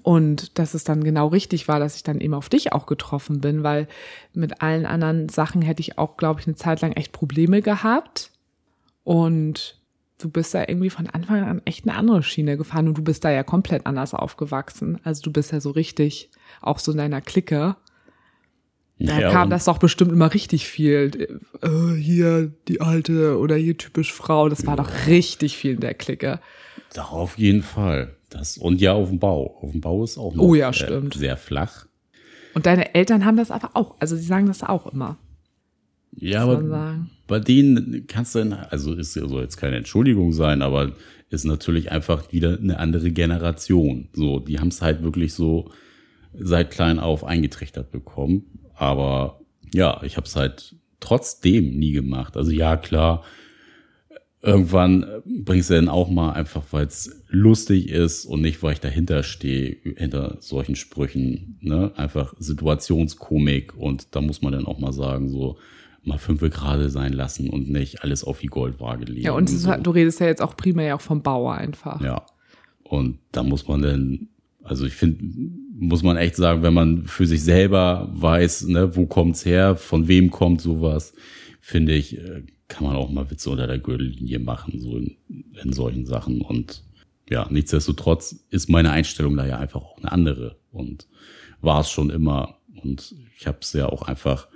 Und 0.03 0.59
dass 0.59 0.75
es 0.75 0.83
dann 0.83 1.05
genau 1.05 1.29
richtig 1.29 1.69
war, 1.69 1.79
dass 1.79 1.97
ich 1.97 2.03
dann 2.03 2.21
eben 2.21 2.35
auf 2.35 2.49
dich 2.49 2.73
auch 2.73 2.87
getroffen 2.87 3.41
bin, 3.41 3.63
weil 3.63 3.87
mit 4.33 4.61
allen 4.61 4.87
anderen 4.87 5.29
Sachen 5.29 5.63
hätte 5.63 5.81
ich 5.81 5.99
auch, 5.99 6.17
glaube 6.17 6.41
ich, 6.41 6.47
eine 6.47 6.57
Zeit 6.57 6.81
lang 6.81 6.93
echt 6.93 7.13
Probleme 7.13 7.63
gehabt. 7.63 8.33
Und 9.05 9.79
du 10.19 10.29
bist 10.29 10.55
da 10.55 10.65
irgendwie 10.67 10.91
von 10.91 11.07
Anfang 11.07 11.45
an 11.45 11.63
echt 11.65 11.87
eine 11.87 11.97
andere 11.97 12.25
Schiene 12.25 12.57
gefahren 12.57 12.89
und 12.89 12.99
du 12.99 13.03
bist 13.03 13.25
da 13.25 13.31
ja 13.31 13.45
komplett 13.45 13.87
anders 13.87 14.13
aufgewachsen. 14.15 14.99
Also 15.05 15.23
du 15.23 15.31
bist 15.31 15.53
ja 15.53 15.61
so 15.61 15.71
richtig 15.71 16.31
auch 16.63 16.81
so 16.81 16.91
in 16.91 16.99
deiner 16.99 17.21
Clique. 17.21 17.77
Da 18.99 19.21
ja, 19.21 19.31
kam 19.31 19.51
das 19.51 19.67
doch 19.67 19.79
bestimmt 19.79 20.11
immer 20.13 20.33
richtig 20.33 20.67
viel. 20.67 21.41
Äh, 21.61 21.95
hier 21.97 22.51
die 22.67 22.81
alte 22.81 23.39
oder 23.39 23.57
hier 23.57 23.77
typisch 23.77 24.13
Frau. 24.13 24.49
Das 24.49 24.67
war 24.67 24.77
doch 24.77 24.91
richtig 25.07 25.57
viel 25.57 25.73
in 25.73 25.81
der 25.81 25.95
Clique. 25.95 26.41
Da 26.95 27.05
auf 27.05 27.37
jeden 27.37 27.63
Fall. 27.63 28.15
Das, 28.31 28.57
und 28.57 28.81
ja, 28.81 28.95
auf 28.95 29.11
dem 29.11 29.19
Bau. 29.19 29.59
Auf 29.61 29.73
dem 29.73 29.81
Bau 29.83 30.03
ist 30.03 30.17
auch 30.17 30.35
noch 30.35 30.43
oh, 30.43 30.55
ja, 30.55 30.73
stimmt. 30.73 31.15
sehr 31.15 31.37
flach. 31.37 31.87
Und 32.55 32.65
deine 32.65 32.95
Eltern 32.95 33.27
haben 33.27 33.37
das 33.37 33.51
aber 33.51 33.71
auch. 33.75 33.97
Also 34.01 34.17
sie 34.17 34.25
sagen 34.25 34.47
das 34.47 34.63
auch 34.63 34.87
immer. 34.87 35.19
Ja, 36.19 36.45
aber 36.45 37.07
bei 37.27 37.39
denen 37.39 38.07
kannst 38.07 38.35
du, 38.35 38.67
also 38.71 38.95
ist 38.95 39.15
ja 39.15 39.29
so 39.29 39.41
jetzt 39.41 39.59
keine 39.59 39.77
Entschuldigung 39.77 40.33
sein, 40.33 40.63
aber 40.63 40.93
ist 41.29 41.45
natürlich 41.45 41.93
einfach 41.93 42.33
wieder 42.33 42.59
eine 42.59 42.79
andere 42.79 43.11
Generation. 43.11 44.09
So, 44.15 44.41
die 44.41 44.59
haben 44.59 44.69
es 44.69 44.81
halt 44.81 45.03
wirklich 45.03 45.35
so 45.35 45.71
seit 46.33 46.71
klein 46.71 46.99
auf 46.99 47.25
eingetrichtert 47.25 47.91
bekommen. 47.91 48.66
Aber 48.77 49.41
ja, 49.73 50.01
ich 50.03 50.17
habe 50.17 50.27
es 50.27 50.37
halt 50.37 50.77
trotzdem 51.01 51.77
nie 51.79 51.93
gemacht. 51.93 52.37
Also 52.37 52.51
ja, 52.51 52.77
klar, 52.77 53.25
irgendwann 54.43 55.07
bringst 55.25 55.71
du 55.71 55.75
dann 55.75 55.89
auch 55.89 56.09
mal 56.09 56.33
einfach, 56.33 56.63
weil 56.71 56.87
es 56.87 57.25
lustig 57.29 57.89
ist 57.89 58.27
und 58.27 58.43
nicht, 58.43 58.63
weil 58.63 58.75
ich 58.75 58.81
dahinter 58.81 59.23
stehe, 59.23 59.77
hinter 59.97 60.37
solchen 60.41 60.77
Sprüchen, 60.77 61.59
ne? 61.61 61.93
Einfach 61.97 62.35
Situationskomik 62.39 63.77
und 63.77 64.15
da 64.15 64.21
muss 64.21 64.43
man 64.43 64.53
dann 64.53 64.67
auch 64.67 64.79
mal 64.79 64.93
sagen, 64.93 65.29
so 65.29 65.59
mal 66.03 66.19
fünfe 66.19 66.51
gerade 66.51 66.89
sein 66.89 67.13
lassen 67.13 67.51
und 67.51 67.69
nicht 67.69 68.05
alles 68.05 68.23
auf 68.23 68.39
die 68.39 68.47
Goldwaage 68.47 69.07
legen. 69.07 69.27
Ja, 69.27 69.33
und, 69.33 69.49
so. 69.51 69.75
du 69.75 69.91
redest 69.91 70.21
ja 70.21 70.27
jetzt 70.27 70.41
auch 70.41 70.57
primär 70.57 70.95
auch 70.95 71.01
vom 71.01 71.23
Bauer 71.23 71.55
einfach. 71.55 72.01
Ja. 72.01 72.25
Und 72.85 73.19
da 73.33 73.43
muss 73.43 73.67
man 73.67 73.83
dann 73.83 74.29
also 74.67 74.85
ich 74.85 74.95
finde, 74.95 75.25
muss 75.79 76.03
man 76.03 76.17
echt 76.17 76.37
sagen, 76.37 76.63
wenn 76.63 76.75
man 76.75 77.05
für 77.05 77.27
sich 77.27 77.43
selber 77.43 78.09
weiß, 78.13 78.67
ne, 78.69 78.97
wo 78.97 79.07
kommt's 79.07 79.45
her, 79.45 79.77
von 79.77 80.09
wem 80.09 80.31
kommt 80.31 80.61
sowas, 80.61 81.13
finde 81.61 81.95
ich, 81.95 82.19
äh, 82.19 82.45
kann 82.69 82.87
man 82.87 82.97
auch 82.97 83.11
mal 83.11 83.31
Witze 83.31 83.51
unter 83.51 83.67
der 83.67 83.79
Gürtellinie 83.79 84.39
machen, 84.39 84.81
so 84.81 84.97
in, 84.97 85.17
in 85.63 85.73
solchen 85.73 86.07
Sachen. 86.07 86.41
Und 86.41 86.83
ja, 87.29 87.47
nichtsdestotrotz 87.51 88.47
ist 88.51 88.69
meine 88.69 88.91
Einstellung 88.91 89.37
da 89.37 89.47
ja 89.47 89.59
einfach 89.59 89.83
auch 89.83 89.99
eine 89.99 90.11
andere 90.11 90.57
und 90.73 91.07
war 91.61 91.81
es 91.81 91.91
schon 91.91 92.11
immer. 92.11 92.59
Und 92.83 93.15
ich 93.39 93.47
habe 93.47 93.59
es 93.61 93.73
ja 93.73 93.87
auch 93.87 94.03
einfach 94.03 94.49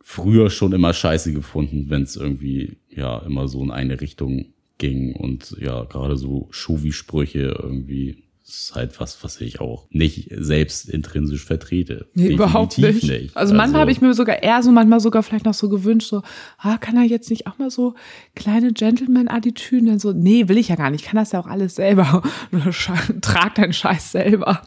früher 0.00 0.48
schon 0.48 0.72
immer 0.72 0.94
scheiße 0.94 1.32
gefunden, 1.32 1.90
wenn 1.90 2.02
es 2.02 2.16
irgendwie 2.16 2.78
ja 2.88 3.18
immer 3.18 3.46
so 3.46 3.62
in 3.62 3.70
eine 3.70 4.00
Richtung 4.00 4.54
ging 4.78 5.14
und 5.14 5.56
ja 5.60 5.84
gerade 5.84 6.16
so 6.16 6.48
Schuvi-Sprüche 6.50 7.58
irgendwie 7.62 8.27
Das 8.48 8.60
ist 8.60 8.74
halt 8.74 8.98
was, 8.98 9.22
was 9.22 9.42
ich 9.42 9.60
auch 9.60 9.86
nicht 9.90 10.30
selbst 10.34 10.88
intrinsisch 10.88 11.44
vertrete. 11.44 12.08
Nee, 12.14 12.28
überhaupt 12.28 12.78
nicht. 12.78 13.02
nicht. 13.02 13.36
Also, 13.36 13.54
manchmal 13.54 13.82
habe 13.82 13.92
ich 13.92 14.00
mir 14.00 14.14
sogar 14.14 14.42
eher 14.42 14.62
so, 14.62 14.72
manchmal 14.72 15.00
sogar 15.00 15.22
vielleicht 15.22 15.44
noch 15.44 15.52
so 15.52 15.68
gewünscht, 15.68 16.08
so, 16.08 16.22
ah, 16.56 16.78
kann 16.78 16.96
er 16.96 17.02
jetzt 17.02 17.28
nicht 17.28 17.46
auch 17.46 17.58
mal 17.58 17.70
so 17.70 17.94
kleine 18.34 18.72
Gentleman-Attitüden? 18.72 19.98
So, 19.98 20.12
nee, 20.14 20.48
will 20.48 20.56
ich 20.56 20.68
ja 20.68 20.76
gar 20.76 20.88
nicht. 20.88 21.02
Ich 21.02 21.06
kann 21.06 21.16
das 21.16 21.32
ja 21.32 21.40
auch 21.40 21.46
alles 21.46 21.74
selber. 21.74 22.22
Trag 23.20 23.54
deinen 23.54 23.74
Scheiß 23.74 24.12
selber. 24.12 24.62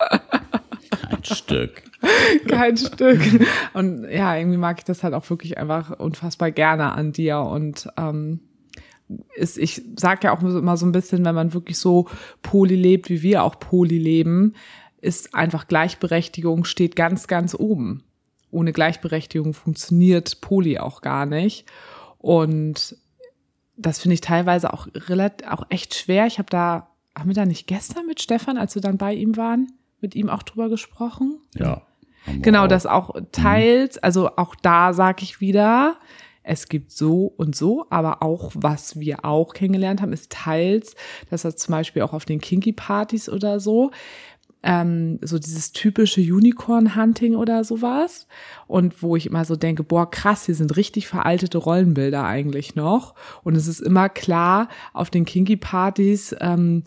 Kein 1.09 1.23
Stück. 1.23 1.81
Kein 2.47 2.77
Stück. 2.77 3.19
Und 3.73 4.07
ja, 4.11 4.37
irgendwie 4.37 4.57
mag 4.57 4.77
ich 4.77 4.85
das 4.85 5.01
halt 5.01 5.15
auch 5.15 5.27
wirklich 5.31 5.57
einfach 5.57 5.99
unfassbar 5.99 6.51
gerne 6.51 6.91
an 6.91 7.13
dir 7.13 7.39
und 7.39 7.87
ähm, 7.97 8.41
ist, 9.35 9.57
ich 9.57 9.81
sage 9.97 10.27
ja 10.27 10.35
auch 10.35 10.41
immer 10.41 10.77
so 10.77 10.85
ein 10.85 10.91
bisschen, 10.91 11.25
wenn 11.25 11.35
man 11.35 11.53
wirklich 11.53 11.77
so 11.77 12.07
poly 12.41 12.75
lebt, 12.75 13.09
wie 13.09 13.21
wir 13.21 13.43
auch 13.43 13.59
poly 13.59 13.97
leben, 13.97 14.53
ist 15.01 15.33
einfach 15.33 15.67
Gleichberechtigung 15.67 16.63
steht 16.63 16.95
ganz, 16.95 17.27
ganz 17.27 17.55
oben. 17.55 18.03
Ohne 18.51 18.73
Gleichberechtigung 18.73 19.53
funktioniert 19.53 20.41
Poly 20.41 20.77
auch 20.77 21.01
gar 21.01 21.25
nicht. 21.25 21.65
Und 22.17 22.97
das 23.77 23.99
finde 23.99 24.13
ich 24.13 24.21
teilweise 24.21 24.73
auch 24.73 24.87
relativ, 24.93 25.47
auch 25.47 25.65
echt 25.69 25.95
schwer. 25.95 26.27
Ich 26.27 26.37
habe 26.37 26.49
da, 26.49 26.89
haben 27.17 27.29
wir 27.29 27.33
da 27.33 27.45
nicht 27.45 27.65
gestern 27.65 28.05
mit 28.05 28.21
Stefan, 28.21 28.57
als 28.57 28.75
wir 28.75 28.81
dann 28.81 28.97
bei 28.97 29.13
ihm 29.13 29.37
waren, 29.37 29.71
mit 30.01 30.15
ihm 30.15 30.29
auch 30.29 30.43
drüber 30.43 30.69
gesprochen? 30.69 31.39
Ja. 31.55 31.81
Genau, 32.41 32.65
auch. 32.65 32.67
das 32.67 32.85
auch 32.85 33.15
teils, 33.31 33.97
also 33.97 34.35
auch 34.35 34.53
da 34.53 34.93
sage 34.93 35.23
ich 35.23 35.41
wieder, 35.41 35.97
es 36.43 36.67
gibt 36.67 36.91
so 36.91 37.33
und 37.37 37.55
so, 37.55 37.85
aber 37.89 38.23
auch 38.23 38.51
was 38.55 38.99
wir 38.99 39.25
auch 39.25 39.53
kennengelernt 39.53 40.01
haben, 40.01 40.13
ist 40.13 40.31
teils, 40.31 40.95
dass 41.29 41.45
er 41.45 41.55
zum 41.55 41.73
Beispiel 41.73 42.01
auch 42.01 42.13
auf 42.13 42.25
den 42.25 42.41
Kinky-Partys 42.41 43.29
oder 43.29 43.59
so, 43.59 43.91
ähm, 44.63 45.19
so 45.21 45.39
dieses 45.39 45.71
typische 45.71 46.21
Unicorn-Hunting 46.21 47.35
oder 47.35 47.63
sowas. 47.63 48.27
Und 48.67 49.01
wo 49.01 49.15
ich 49.15 49.25
immer 49.25 49.45
so 49.45 49.55
denke, 49.55 49.83
boah, 49.83 50.09
krass, 50.09 50.45
hier 50.45 50.55
sind 50.55 50.75
richtig 50.77 51.07
veraltete 51.07 51.57
Rollenbilder 51.57 52.23
eigentlich 52.23 52.75
noch. 52.75 53.15
Und 53.43 53.55
es 53.55 53.67
ist 53.67 53.79
immer 53.79 54.09
klar, 54.09 54.69
auf 54.93 55.09
den 55.09 55.25
Kinky-Partys, 55.25 56.35
ähm, 56.39 56.83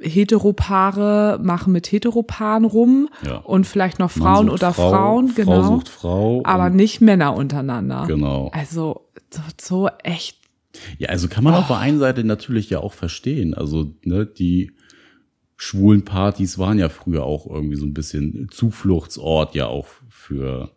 Heteropaare 0.00 1.38
machen 1.42 1.72
mit 1.72 1.90
Heteropaaren 1.90 2.64
rum 2.64 3.08
ja. 3.24 3.36
und 3.38 3.66
vielleicht 3.66 3.98
noch 3.98 4.10
Frauen 4.10 4.50
oder 4.50 4.72
Frau, 4.74 4.90
Frauen, 4.90 5.34
genau. 5.34 5.62
Frau 5.62 5.68
sucht 5.68 5.88
Frau. 5.88 6.42
Aber 6.44 6.68
nicht 6.68 7.00
Männer 7.00 7.34
untereinander. 7.34 8.04
Genau. 8.06 8.50
Also 8.52 9.06
so, 9.30 9.40
so 9.58 9.88
echt. 10.02 10.38
Ja, 10.98 11.08
also 11.08 11.28
kann 11.28 11.44
man 11.44 11.54
oh. 11.54 11.58
auf 11.58 11.68
der 11.68 11.78
einen 11.78 11.98
Seite 11.98 12.24
natürlich 12.24 12.68
ja 12.68 12.80
auch 12.80 12.92
verstehen. 12.92 13.54
Also, 13.54 13.94
ne, 14.04 14.26
die 14.26 14.72
schwulen 15.56 16.04
Partys 16.04 16.58
waren 16.58 16.78
ja 16.78 16.88
früher 16.88 17.24
auch 17.24 17.46
irgendwie 17.46 17.76
so 17.76 17.86
ein 17.86 17.94
bisschen 17.94 18.48
Zufluchtsort 18.50 19.54
ja 19.54 19.66
auch 19.66 19.86
für 20.08 20.70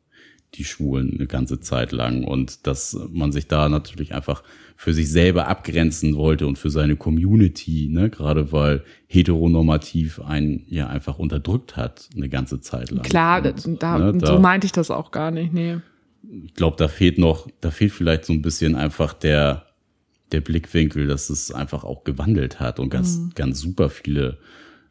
die 0.56 0.63
Schwulen 0.63 1.13
eine 1.15 1.28
ganze 1.28 1.60
Zeit 1.60 1.92
lang 1.92 2.24
und 2.24 2.65
dass 2.65 2.98
man 3.12 3.32
sich 3.32 3.48
da 3.48 3.70
natürlich 3.70 4.15
einfach 4.15 4.44
für 4.76 4.94
sich 4.94 5.12
selber 5.12 5.48
abgrenzen 5.48 6.15
wollte 6.15 6.48
und 6.48 6.58
für 6.58 6.70
seine 6.70 6.96
Community, 6.96 7.89
ne, 7.92 8.10
gerade 8.10 8.52
weil 8.52 8.84
heteronormativ 9.08 10.22
einen 10.22 10.65
ja 10.68 10.88
einfach 10.88 11.20
unterdrückt 11.20 11.78
hat 11.78 12.10
eine 12.15 12.30
ganze 12.30 12.62
Zeit 12.62 12.89
lang. 12.89 13.04
Klar, 13.04 13.46
und, 13.46 13.84
da, 13.84 14.00
ne, 14.00 14.13
da, 14.13 14.28
so 14.28 14.39
meinte 14.39 14.65
ich 14.65 14.72
das 14.72 14.89
auch 14.89 15.12
gar 15.12 15.32
nicht, 15.32 15.54
nee. 15.54 15.78
Ich 16.46 16.54
glaube, 16.56 16.78
da 16.78 16.88
fehlt 16.88 17.18
noch, 17.18 17.48
da 17.62 17.72
fehlt 17.72 17.92
vielleicht 17.92 18.26
so 18.26 18.34
ein 18.34 18.42
bisschen 18.42 18.76
einfach 18.76 19.13
der 19.13 19.65
der 20.32 20.42
Blickwinkel, 20.42 21.08
dass 21.08 21.30
es 21.30 21.52
einfach 21.52 21.84
auch 21.84 22.04
gewandelt 22.04 22.60
hat 22.60 22.80
und 22.80 22.89
ganz 22.89 23.18
mhm. 23.18 23.32
ganz 23.36 23.60
super 23.60 23.89
viele 23.89 24.38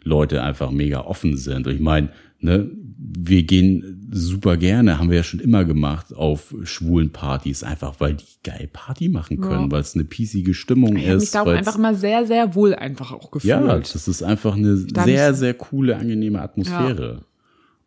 Leute 0.02 0.42
einfach 0.42 0.70
mega 0.70 1.00
offen 1.00 1.37
sind. 1.37 1.66
Und 1.66 1.74
ich 1.74 1.80
meine, 1.80 2.11
ne, 2.40 2.70
wir 2.98 3.42
gehen 3.44 4.08
super 4.11 4.56
gerne, 4.56 4.98
haben 4.98 5.11
wir 5.11 5.18
ja 5.18 5.22
schon 5.22 5.40
immer 5.40 5.64
gemacht, 5.64 6.14
auf 6.14 6.54
schwulen 6.64 7.11
Partys, 7.11 7.62
einfach 7.62 8.00
weil 8.00 8.14
die 8.14 8.24
geil 8.42 8.68
Party 8.72 9.08
machen 9.08 9.40
können, 9.40 9.66
ja. 9.66 9.70
weil 9.70 9.82
es 9.82 9.94
eine 9.94 10.04
piecige 10.04 10.54
Stimmung 10.54 10.96
ich 10.96 11.06
ist. 11.06 11.24
Ich 11.24 11.30
glaube 11.32 11.52
einfach 11.52 11.76
immer 11.76 11.94
sehr, 11.94 12.26
sehr 12.26 12.54
wohl 12.54 12.74
einfach 12.74 13.12
auch 13.12 13.30
gefühlt. 13.30 13.50
Ja, 13.50 13.78
das 13.78 14.08
ist 14.08 14.22
einfach 14.22 14.56
eine 14.56 14.76
sehr, 14.76 15.34
sehr 15.34 15.54
coole, 15.54 15.96
angenehme 15.96 16.40
Atmosphäre. 16.40 17.14
Ja. 17.20 17.24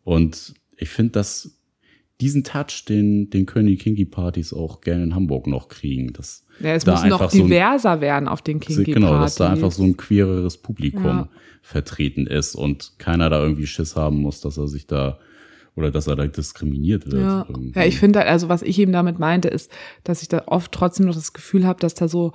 Und 0.04 0.54
ich 0.76 0.88
finde, 0.88 1.12
dass 1.12 1.58
diesen 2.20 2.44
Touch, 2.44 2.84
den, 2.88 3.30
den 3.30 3.46
können 3.46 3.66
die 3.66 3.76
Kinky-Partys 3.76 4.52
auch 4.52 4.80
gerne 4.80 5.04
in 5.04 5.14
Hamburg 5.14 5.46
noch 5.46 5.68
kriegen. 5.68 6.12
Das 6.12 6.44
ja, 6.60 6.74
es 6.74 6.86
muss 6.86 7.04
noch 7.04 7.30
diverser 7.30 7.80
so 7.80 7.88
ein, 7.88 8.00
werden 8.00 8.28
auf 8.28 8.42
den 8.42 8.60
Kinky-Partys. 8.60 8.94
Genau, 8.94 9.18
dass 9.18 9.34
da 9.36 9.50
einfach 9.50 9.72
so 9.72 9.82
ein 9.82 9.96
queereres 9.96 10.58
Publikum 10.58 11.04
ja. 11.04 11.28
vertreten 11.62 12.26
ist 12.26 12.54
und 12.54 12.98
keiner 12.98 13.30
da 13.30 13.42
irgendwie 13.42 13.66
Schiss 13.66 13.96
haben 13.96 14.20
muss, 14.20 14.40
dass 14.40 14.56
er 14.56 14.68
sich 14.68 14.86
da 14.86 15.18
oder 15.74 15.90
dass 15.90 16.06
er 16.06 16.16
da 16.16 16.26
diskriminiert 16.26 17.10
wird. 17.10 17.22
Ja, 17.22 17.46
ja 17.74 17.84
ich 17.84 17.98
finde, 17.98 18.24
also 18.26 18.48
was 18.48 18.62
ich 18.62 18.78
eben 18.78 18.92
damit 18.92 19.18
meinte, 19.18 19.48
ist, 19.48 19.70
dass 20.04 20.22
ich 20.22 20.28
da 20.28 20.44
oft 20.46 20.70
trotzdem 20.70 21.06
noch 21.06 21.14
das 21.14 21.32
Gefühl 21.32 21.66
habe, 21.66 21.80
dass 21.80 21.94
da 21.94 22.08
so 22.08 22.32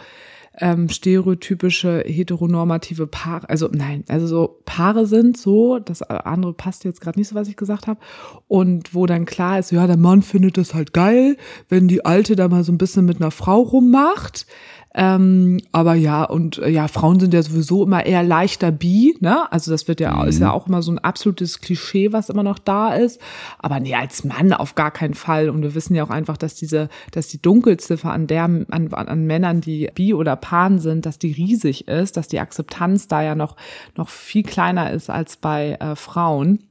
ähm, 0.60 0.89
stereotypische 0.89 2.04
heteronormative 2.06 3.08
Paare, 3.08 3.48
also 3.50 3.70
nein, 3.72 4.04
also 4.08 4.28
so 4.28 4.60
Paare 4.65 5.06
sind 5.06 5.38
so, 5.38 5.80
das 5.80 6.02
andere 6.02 6.54
passt 6.54 6.84
jetzt 6.84 7.02
gerade 7.02 7.20
nicht 7.20 7.28
so, 7.28 7.36
was 7.36 7.48
ich 7.48 7.56
gesagt 7.56 7.88
habe, 7.88 8.00
und 8.48 8.93
wo 8.93 9.06
dann 9.06 9.26
klar 9.26 9.60
ist, 9.60 9.72
ja, 9.72 9.86
der 9.88 9.98
Mann 9.98 10.22
findet 10.22 10.58
das 10.58 10.74
halt 10.74 10.93
geil, 10.93 11.38
wenn 11.70 11.88
die 11.88 12.06
Alte 12.06 12.36
da 12.36 12.48
mal 12.48 12.63
so 12.63 12.72
ein 12.72 12.78
bisschen 12.78 13.06
mit 13.06 13.22
einer 13.22 13.32
Frau 13.32 13.62
rummacht. 13.62 14.48
Ähm, 14.95 15.60
aber 15.71 15.93
ja, 15.93 16.23
und 16.23 16.58
äh, 16.58 16.69
ja, 16.69 16.88
Frauen 16.88 17.19
sind 17.19 17.34
ja 17.34 17.43
sowieso 17.43 17.84
immer 17.84 18.06
eher 18.06 18.23
leichter 18.23 18.71
bi, 18.71 19.15
ne? 19.19 19.52
Also 19.52 19.69
das 19.69 19.88
wird 19.88 20.00
ja, 20.00 20.15
mhm. 20.15 20.28
ist 20.28 20.39
ja 20.39 20.52
auch 20.52 20.67
immer 20.67 20.82
so 20.82 20.91
ein 20.91 20.97
absolutes 20.97 21.62
Klischee, 21.62 22.13
was 22.13 22.30
immer 22.30 22.43
noch 22.43 22.58
da 22.58 22.95
ist. 22.95 23.21
Aber 23.60 23.80
nee, 23.80 23.93
als 23.93 24.23
Mann 24.23 24.54
auf 24.54 24.76
gar 24.76 24.91
keinen 24.91 25.13
Fall. 25.13 25.50
Und 25.50 25.62
wir 25.62 25.76
wissen 25.76 25.93
ja 25.93 26.04
auch 26.04 26.10
einfach, 26.10 26.38
dass 26.38 26.56
diese, 26.56 26.89
dass 27.12 27.28
die 27.28 27.41
Dunkelziffer 27.41 28.12
an 28.12 28.28
der, 28.28 28.45
an, 28.45 28.65
an 28.91 29.26
Männern, 29.26 29.62
die 29.62 29.89
bi 29.93 30.13
oder 30.13 30.36
pan 30.36 30.80
sind, 30.80 31.06
dass 31.06 31.19
die 31.19 31.32
riesig 31.32 31.88
ist, 31.88 32.17
dass 32.17 32.28
die 32.28 32.39
Akzeptanz 32.39 33.08
da 33.08 33.21
ja 33.21 33.36
noch, 33.36 33.56
noch 33.95 34.10
viel 34.10 34.43
kleiner 34.43 34.91
ist 34.91 35.10
als 35.10 35.38
bei 35.38 35.78
äh, 35.80 35.95
Frauen. 35.95 36.63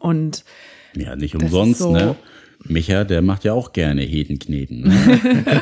Und 0.00 0.44
ja, 0.94 1.16
nicht 1.16 1.34
umsonst, 1.34 1.80
so, 1.80 1.92
ne? 1.92 2.16
Micha, 2.64 3.04
der 3.04 3.22
macht 3.22 3.44
ja 3.44 3.52
auch 3.52 3.72
gerne 3.72 4.02
Hedenkneten. 4.02 4.82
Ne? 4.82 5.20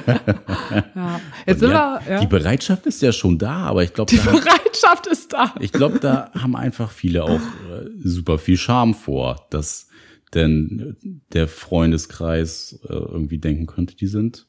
ja. 0.95 1.21
Jetzt 1.47 1.61
sind 1.61 1.71
ja, 1.71 2.01
wir, 2.05 2.13
ja. 2.13 2.21
Die 2.21 2.27
Bereitschaft 2.27 2.87
ist 2.87 3.03
ja 3.03 3.13
schon 3.13 3.39
da, 3.39 3.59
aber 3.59 3.83
ich 3.83 3.93
glaube, 3.93 4.11
die 4.11 4.19
Bereitschaft 4.25 5.07
ist 5.07 5.33
da. 5.33 5.55
Ich 5.61 5.73
glaube, 5.73 5.99
da 5.99 6.31
haben 6.35 6.57
einfach 6.57 6.91
viele 6.91 7.25
auch 7.25 7.41
äh, 7.41 7.89
super 8.03 8.39
viel 8.39 8.57
Charme 8.57 8.95
vor, 8.95 9.47
dass 9.51 9.89
denn 10.35 10.97
der 11.33 11.49
Freundeskreis 11.49 12.81
äh, 12.89 12.93
irgendwie 12.93 13.39
denken 13.39 13.67
könnte, 13.67 13.95
die 13.97 14.07
sind 14.07 14.47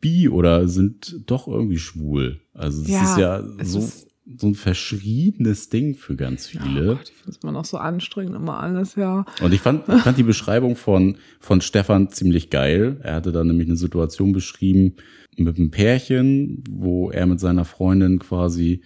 bi 0.00 0.28
oder 0.28 0.68
sind 0.68 1.20
doch 1.26 1.46
irgendwie 1.46 1.78
schwul. 1.78 2.40
Also 2.52 2.82
es 2.82 2.88
ja, 2.88 3.02
ist 3.04 3.18
ja 3.18 3.64
so 3.64 3.78
ist 3.78 4.11
so 4.38 4.46
ein 4.46 4.54
verschriebenes 4.54 5.68
Ding 5.68 5.94
für 5.94 6.16
ganz 6.16 6.46
viele. 6.46 6.92
Oh 6.92 6.94
Gott, 6.96 7.10
ich 7.10 7.16
finde 7.16 7.30
es 7.30 7.36
immer 7.42 7.52
noch 7.52 7.64
so 7.64 7.76
anstrengend, 7.76 8.34
immer 8.34 8.60
alles, 8.60 8.94
ja. 8.96 9.24
Und 9.42 9.52
ich 9.52 9.60
fand, 9.60 9.88
ich 9.88 10.02
fand 10.02 10.18
die 10.18 10.22
Beschreibung 10.22 10.76
von, 10.76 11.16
von 11.40 11.60
Stefan 11.60 12.10
ziemlich 12.10 12.50
geil. 12.50 13.00
Er 13.02 13.14
hatte 13.14 13.32
da 13.32 13.44
nämlich 13.44 13.68
eine 13.68 13.76
Situation 13.76 14.32
beschrieben 14.32 14.96
mit 15.36 15.56
einem 15.56 15.70
Pärchen, 15.70 16.62
wo 16.70 17.10
er 17.10 17.26
mit 17.26 17.40
seiner 17.40 17.64
Freundin 17.64 18.18
quasi 18.18 18.82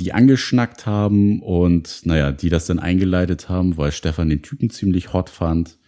die 0.00 0.12
angeschnackt 0.12 0.86
haben 0.86 1.42
und 1.42 2.02
naja, 2.04 2.32
die 2.32 2.48
das 2.48 2.66
dann 2.66 2.78
eingeleitet 2.78 3.48
haben, 3.48 3.76
weil 3.76 3.92
Stefan 3.92 4.28
den 4.28 4.42
Typen 4.42 4.70
ziemlich 4.70 5.12
hot 5.12 5.28
fand, 5.28 5.78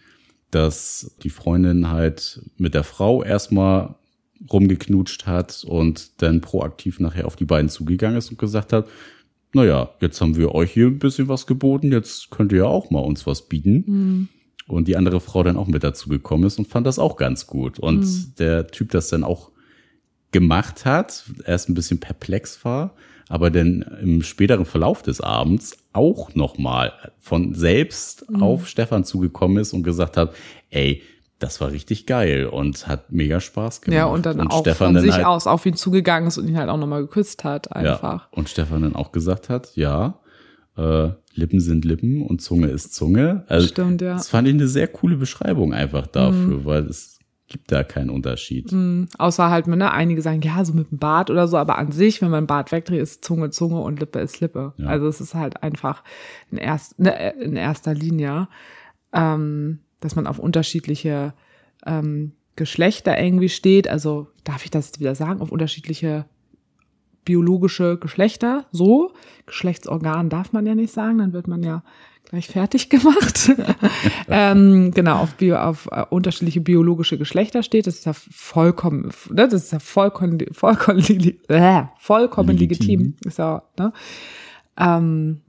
dass 0.51 1.15
die 1.23 1.29
Freundin 1.29 1.89
halt 1.89 2.41
mit 2.57 2.73
der 2.73 2.83
Frau 2.83 3.23
erstmal 3.23 3.95
rumgeknutscht 4.51 5.27
hat 5.27 5.63
und 5.67 6.21
dann 6.21 6.41
proaktiv 6.41 6.99
nachher 6.99 7.27
auf 7.27 7.35
die 7.35 7.45
beiden 7.45 7.69
zugegangen 7.69 8.17
ist 8.17 8.31
und 8.31 8.39
gesagt 8.39 8.73
hat, 8.73 8.87
naja, 9.53 9.89
jetzt 9.99 10.21
haben 10.21 10.35
wir 10.35 10.55
euch 10.55 10.71
hier 10.71 10.87
ein 10.87 10.99
bisschen 10.99 11.27
was 11.27 11.45
geboten, 11.45 11.91
jetzt 11.91 12.31
könnt 12.31 12.51
ihr 12.51 12.59
ja 12.59 12.65
auch 12.65 12.89
mal 12.89 12.99
uns 12.99 13.27
was 13.27 13.47
bieten. 13.47 13.83
Mhm. 13.85 14.27
Und 14.67 14.87
die 14.87 14.95
andere 14.95 15.19
Frau 15.19 15.43
dann 15.43 15.57
auch 15.57 15.67
mit 15.67 15.83
dazu 15.83 16.07
gekommen 16.07 16.45
ist 16.45 16.57
und 16.57 16.67
fand 16.67 16.87
das 16.87 16.99
auch 16.99 17.17
ganz 17.17 17.45
gut. 17.47 17.77
Und 17.79 18.01
mhm. 18.01 18.33
der 18.39 18.67
Typ 18.67 18.91
das 18.91 19.09
dann 19.09 19.23
auch 19.23 19.51
gemacht 20.31 20.85
hat, 20.85 21.25
erst 21.45 21.67
ein 21.67 21.73
bisschen 21.73 21.99
perplex 21.99 22.63
war, 22.63 22.95
aber 23.27 23.49
dann 23.49 23.81
im 24.01 24.23
späteren 24.23 24.65
Verlauf 24.65 25.01
des 25.01 25.19
Abends 25.19 25.77
auch 25.91 26.35
nochmal 26.35 26.93
von 27.19 27.53
selbst 27.53 28.29
mhm. 28.29 28.41
auf 28.41 28.67
Stefan 28.67 29.03
zugekommen 29.03 29.57
ist 29.57 29.73
und 29.73 29.83
gesagt 29.83 30.15
hat, 30.15 30.33
ey, 30.69 31.01
das 31.41 31.59
war 31.59 31.71
richtig 31.71 32.05
geil 32.05 32.45
und 32.45 32.87
hat 32.87 33.11
mega 33.11 33.39
Spaß 33.39 33.81
gemacht. 33.81 33.97
Ja, 33.97 34.05
und 34.05 34.25
dann 34.25 34.39
und 34.39 34.47
auch 34.47 34.61
Stefan 34.61 34.93
von 34.93 35.01
sich 35.01 35.13
halt, 35.13 35.25
aus 35.25 35.47
auf 35.47 35.65
ihn 35.65 35.75
zugegangen 35.75 36.27
ist 36.27 36.37
und 36.37 36.47
ihn 36.47 36.57
halt 36.57 36.69
auch 36.69 36.77
nochmal 36.77 37.01
geküsst 37.01 37.43
hat, 37.43 37.71
einfach. 37.75 38.23
Ja, 38.23 38.27
und 38.31 38.47
Stefan 38.47 38.83
dann 38.83 38.95
auch 38.95 39.11
gesagt 39.11 39.49
hat, 39.49 39.75
ja, 39.75 40.19
äh, 40.77 41.09
Lippen 41.33 41.59
sind 41.59 41.83
Lippen 41.83 42.21
und 42.21 42.41
Zunge 42.41 42.67
ist 42.67 42.93
Zunge. 42.93 43.43
Also, 43.47 43.67
Stimmt, 43.67 44.01
ja. 44.01 44.13
Das 44.13 44.29
fand 44.29 44.47
ich 44.47 44.53
eine 44.53 44.67
sehr 44.67 44.87
coole 44.87 45.17
Beschreibung 45.17 45.73
einfach 45.73 46.07
dafür, 46.07 46.59
mhm. 46.59 46.65
weil 46.65 46.83
es 46.85 47.19
gibt 47.47 47.71
da 47.71 47.83
keinen 47.83 48.09
Unterschied. 48.09 48.71
Mhm. 48.71 49.07
Außer 49.17 49.49
halt, 49.49 49.67
ne, 49.67 49.91
einige 49.91 50.21
sagen, 50.21 50.41
ja, 50.41 50.63
so 50.63 50.73
mit 50.73 50.91
dem 50.91 50.99
Bart 50.99 51.29
oder 51.29 51.47
so, 51.47 51.57
aber 51.57 51.77
an 51.77 51.91
sich, 51.91 52.21
wenn 52.21 52.31
man 52.31 52.47
Bart 52.47 52.71
wegdreht, 52.71 53.01
ist 53.01 53.25
Zunge 53.25 53.49
Zunge 53.49 53.81
und 53.81 53.99
Lippe 53.99 54.19
ist 54.19 54.39
Lippe. 54.39 54.73
Ja. 54.77 54.87
Also 54.87 55.07
es 55.07 55.19
ist 55.19 55.33
halt 55.33 55.61
einfach 55.63 56.03
in, 56.51 56.57
erst, 56.57 56.99
ne, 56.99 57.33
in 57.41 57.55
erster 57.55 57.93
Linie, 57.93 58.47
ähm, 59.11 59.79
dass 60.01 60.15
man 60.15 60.27
auf 60.27 60.39
unterschiedliche 60.39 61.33
ähm, 61.85 62.33
Geschlechter 62.55 63.17
irgendwie 63.17 63.49
steht. 63.49 63.87
Also 63.87 64.27
darf 64.43 64.65
ich 64.65 64.71
das 64.71 64.87
jetzt 64.87 64.99
wieder 64.99 65.15
sagen, 65.15 65.41
auf 65.41 65.51
unterschiedliche 65.51 66.25
biologische 67.23 67.97
Geschlechter, 67.97 68.65
so. 68.71 69.13
Geschlechtsorgan 69.45 70.29
darf 70.29 70.53
man 70.53 70.65
ja 70.65 70.75
nicht 70.75 70.93
sagen, 70.93 71.19
dann 71.19 71.33
wird 71.33 71.47
man 71.47 71.63
ja 71.63 71.83
gleich 72.29 72.47
fertig 72.47 72.89
gemacht. 72.89 73.51
ähm, 74.27 74.91
genau, 74.91 75.17
auf, 75.17 75.35
Bio, 75.35 75.57
auf 75.57 75.87
äh, 75.91 76.03
unterschiedliche 76.09 76.61
biologische 76.61 77.17
Geschlechter 77.17 77.63
steht. 77.63 77.87
Das 77.87 77.95
ist 77.95 78.05
ja 78.05 78.13
vollkommen, 78.13 79.11
ne, 79.29 79.47
das 79.47 79.65
ist 79.65 79.71
ja 79.71 79.79
vollkommen, 79.79 80.39
vollkommen, 80.51 80.99
äh, 81.47 81.83
vollkommen 81.99 82.57
legitim. 82.57 82.99
Legitim. 82.99 83.15
Ist 83.25 83.39
ja, 83.39 83.63
ne? 83.77 83.93
Ähm, 84.77 85.41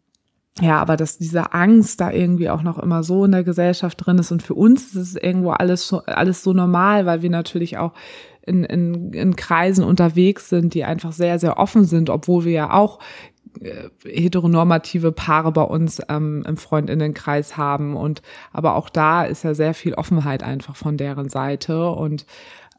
ja, 0.61 0.79
aber 0.81 0.97
dass 0.97 1.19
diese 1.19 1.55
Angst 1.55 2.01
da 2.01 2.11
irgendwie 2.11 2.51
auch 2.51 2.63
noch 2.63 2.79
immer 2.79 3.03
so 3.03 3.25
in 3.25 3.33
der 3.33 3.45
Gesellschaft 3.45 4.05
drin 4.05 4.19
ist 4.19 4.33
und 4.33 4.43
für 4.43 4.55
uns 4.55 4.95
ist 4.95 4.97
es 4.97 5.17
irgendwo 5.17 5.51
alles 5.51 5.89
so, 5.89 6.03
alles 6.05 6.43
so 6.43 6.53
normal, 6.53 7.07
weil 7.07 7.23
wir 7.23 7.31
natürlich 7.31 7.79
auch 7.79 7.93
in, 8.43 8.65
in, 8.65 9.13
in 9.13 9.37
Kreisen 9.37 9.85
unterwegs 9.85 10.49
sind, 10.49 10.75
die 10.75 10.85
einfach 10.85 11.13
sehr, 11.13 11.39
sehr 11.39 11.59
offen 11.59 11.85
sind, 11.85 12.11
obwohl 12.11 12.45
wir 12.45 12.53
ja 12.53 12.73
auch 12.73 12.99
äh, 13.61 13.89
heteronormative 14.05 15.13
Paare 15.13 15.53
bei 15.53 15.63
uns 15.63 16.03
ähm, 16.09 16.45
im 16.47 16.57
Freundinnenkreis 16.57 17.57
haben 17.57 17.97
und 17.97 18.21
aber 18.53 18.75
auch 18.75 18.91
da 18.91 19.25
ist 19.25 19.45
ja 19.45 19.55
sehr 19.55 19.73
viel 19.75 19.95
Offenheit 19.95 20.43
einfach 20.43 20.77
von 20.77 20.97
deren 20.99 21.29
Seite 21.31 21.91
und 21.91 22.27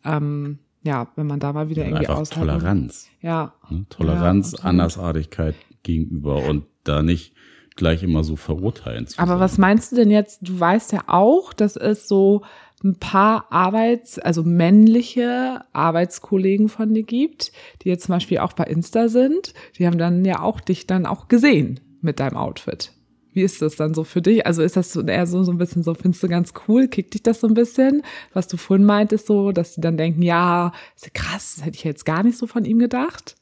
ähm, 0.05 0.59
ja, 0.83 1.07
wenn 1.15 1.27
man 1.27 1.39
da 1.39 1.53
mal 1.53 1.69
wieder 1.69 1.85
irgendwie 1.85 2.07
Einfach. 2.07 2.27
Toleranz. 2.27 3.09
Ja. 3.21 3.53
Ne? 3.69 3.85
Toleranz, 3.89 4.51
Ja. 4.59 4.65
Andersartigkeit 4.65 5.55
gegenüber 5.81 6.43
und 6.43 6.65
da 6.83 7.01
nicht 7.01 7.33
gleich 7.75 8.03
immer 8.03 8.23
so 8.23 8.35
verurteilen 8.35 9.07
zu 9.07 9.19
Aber 9.19 9.33
sein. 9.33 9.39
was 9.39 9.57
meinst 9.57 9.91
du 9.91 9.95
denn 9.95 10.11
jetzt? 10.11 10.39
Du 10.41 10.59
weißt 10.59 10.91
ja 10.91 11.03
auch, 11.07 11.53
dass 11.53 11.75
es 11.75 12.07
so 12.07 12.43
ein 12.83 12.95
paar 12.95 13.51
Arbeits-, 13.51 14.19
also 14.19 14.43
männliche 14.43 15.61
Arbeitskollegen 15.71 16.69
von 16.69 16.93
dir 16.93 17.03
gibt, 17.03 17.51
die 17.81 17.89
jetzt 17.89 18.05
zum 18.05 18.15
Beispiel 18.15 18.39
auch 18.39 18.53
bei 18.53 18.65
Insta 18.65 19.07
sind. 19.07 19.53
Die 19.77 19.87
haben 19.87 19.97
dann 19.97 20.25
ja 20.25 20.41
auch 20.41 20.59
dich 20.59 20.85
dann 20.85 21.05
auch 21.05 21.27
gesehen 21.27 21.79
mit 22.01 22.19
deinem 22.19 22.37
Outfit. 22.37 22.91
Wie 23.31 23.41
ist 23.41 23.61
das 23.63 23.75
dann 23.75 23.95
so 23.95 24.03
für 24.03 24.21
dich? 24.21 24.45
Also 24.45 24.61
ist 24.61 24.77
das 24.77 24.93
so 24.93 25.01
eher 25.01 25.25
so, 25.25 25.43
so 25.43 25.51
ein 25.51 25.57
bisschen 25.57 25.81
so, 25.81 25.95
findest 25.95 26.21
du 26.21 26.27
ganz 26.27 26.53
cool? 26.67 26.87
Kickt 26.87 27.15
dich 27.15 27.23
das 27.23 27.39
so 27.39 27.47
ein 27.47 27.55
bisschen? 27.55 28.03
Was 28.33 28.47
du 28.47 28.57
vorhin 28.57 28.85
meintest, 28.85 29.25
so, 29.25 29.51
dass 29.51 29.73
die 29.73 29.81
dann 29.81 29.97
denken, 29.97 30.21
ja, 30.21 30.71
ist 30.95 31.05
ja 31.05 31.11
krass, 31.13 31.55
das 31.55 31.65
hätte 31.65 31.77
ich 31.77 31.83
jetzt 31.83 32.05
gar 32.05 32.21
nicht 32.21 32.37
so 32.37 32.45
von 32.45 32.65
ihm 32.65 32.77
gedacht. 32.77 33.35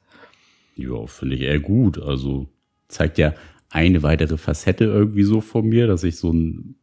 Ja, 0.78 1.06
finde 1.08 1.36
ich 1.36 1.42
eher 1.42 1.60
gut. 1.60 2.02
Also 2.02 2.48
zeigt 2.88 3.18
ja 3.18 3.34
eine 3.72 4.04
weitere 4.04 4.38
Facette 4.38 4.86
irgendwie 4.86 5.24
so 5.24 5.42
von 5.42 5.68
mir, 5.68 5.88
dass 5.88 6.04
ich 6.04 6.18
so 6.18 6.32
ein 6.32 6.76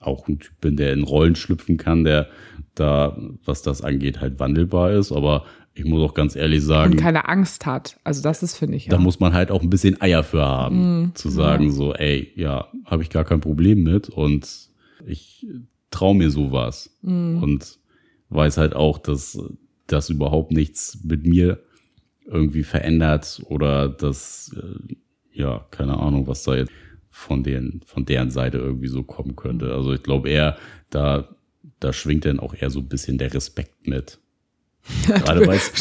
auch 0.00 0.26
ein 0.26 0.40
Typ 0.40 0.60
bin, 0.60 0.76
der 0.76 0.92
in 0.92 1.04
Rollen 1.04 1.36
schlüpfen 1.36 1.76
kann, 1.76 2.02
der 2.02 2.28
da, 2.74 3.16
was 3.44 3.62
das 3.62 3.82
angeht, 3.82 4.20
halt 4.20 4.40
wandelbar 4.40 4.90
ist. 4.92 5.12
Aber 5.12 5.44
ich 5.74 5.84
muss 5.84 6.02
auch 6.02 6.14
ganz 6.14 6.34
ehrlich 6.34 6.62
sagen, 6.62 6.92
Und 6.92 6.98
keine 6.98 7.28
Angst 7.28 7.66
hat. 7.66 7.98
Also 8.02 8.22
das 8.22 8.42
ist, 8.42 8.56
finde 8.56 8.76
ich, 8.76 8.86
ja. 8.86 8.90
da 8.90 8.98
muss 8.98 9.20
man 9.20 9.32
halt 9.32 9.50
auch 9.50 9.62
ein 9.62 9.70
bisschen 9.70 10.00
Eier 10.00 10.24
für 10.24 10.42
haben, 10.42 11.12
zu 11.14 11.28
sagen 11.30 11.70
so, 11.70 11.94
ey, 11.94 12.32
ja, 12.34 12.68
habe 12.84 13.02
ich 13.02 13.10
gar 13.10 13.24
kein 13.24 13.40
Problem 13.40 13.82
mit 13.82 14.08
und 14.08 14.48
ich 15.06 15.46
traue 15.90 16.14
mir 16.14 16.30
sowas 16.30 16.98
und 17.02 17.78
weiß 18.28 18.56
halt 18.58 18.74
auch, 18.74 18.98
dass 18.98 19.38
das 19.86 20.10
überhaupt 20.10 20.52
nichts 20.52 20.98
mit 21.04 21.26
mir 21.26 21.62
irgendwie 22.26 22.62
verändert 22.62 23.42
oder 23.46 23.88
dass, 23.88 24.54
äh, 24.56 24.94
ja, 25.32 25.66
keine 25.70 25.98
Ahnung, 25.98 26.26
was 26.26 26.42
da 26.42 26.54
jetzt 26.54 26.72
von 27.10 27.42
deren, 27.42 27.80
von 27.84 28.04
deren 28.04 28.30
Seite 28.30 28.58
irgendwie 28.58 28.88
so 28.88 29.02
kommen 29.02 29.36
könnte. 29.36 29.72
Also 29.72 29.92
ich 29.92 30.02
glaube 30.02 30.30
eher, 30.30 30.56
da, 30.90 31.28
da 31.78 31.92
schwingt 31.92 32.24
dann 32.24 32.40
auch 32.40 32.54
eher 32.54 32.70
so 32.70 32.80
ein 32.80 32.88
bisschen 32.88 33.18
der 33.18 33.32
Respekt 33.34 33.86
mit. 33.86 34.18
Gerade 35.06 35.46
weil 35.46 35.58
es 35.58 35.72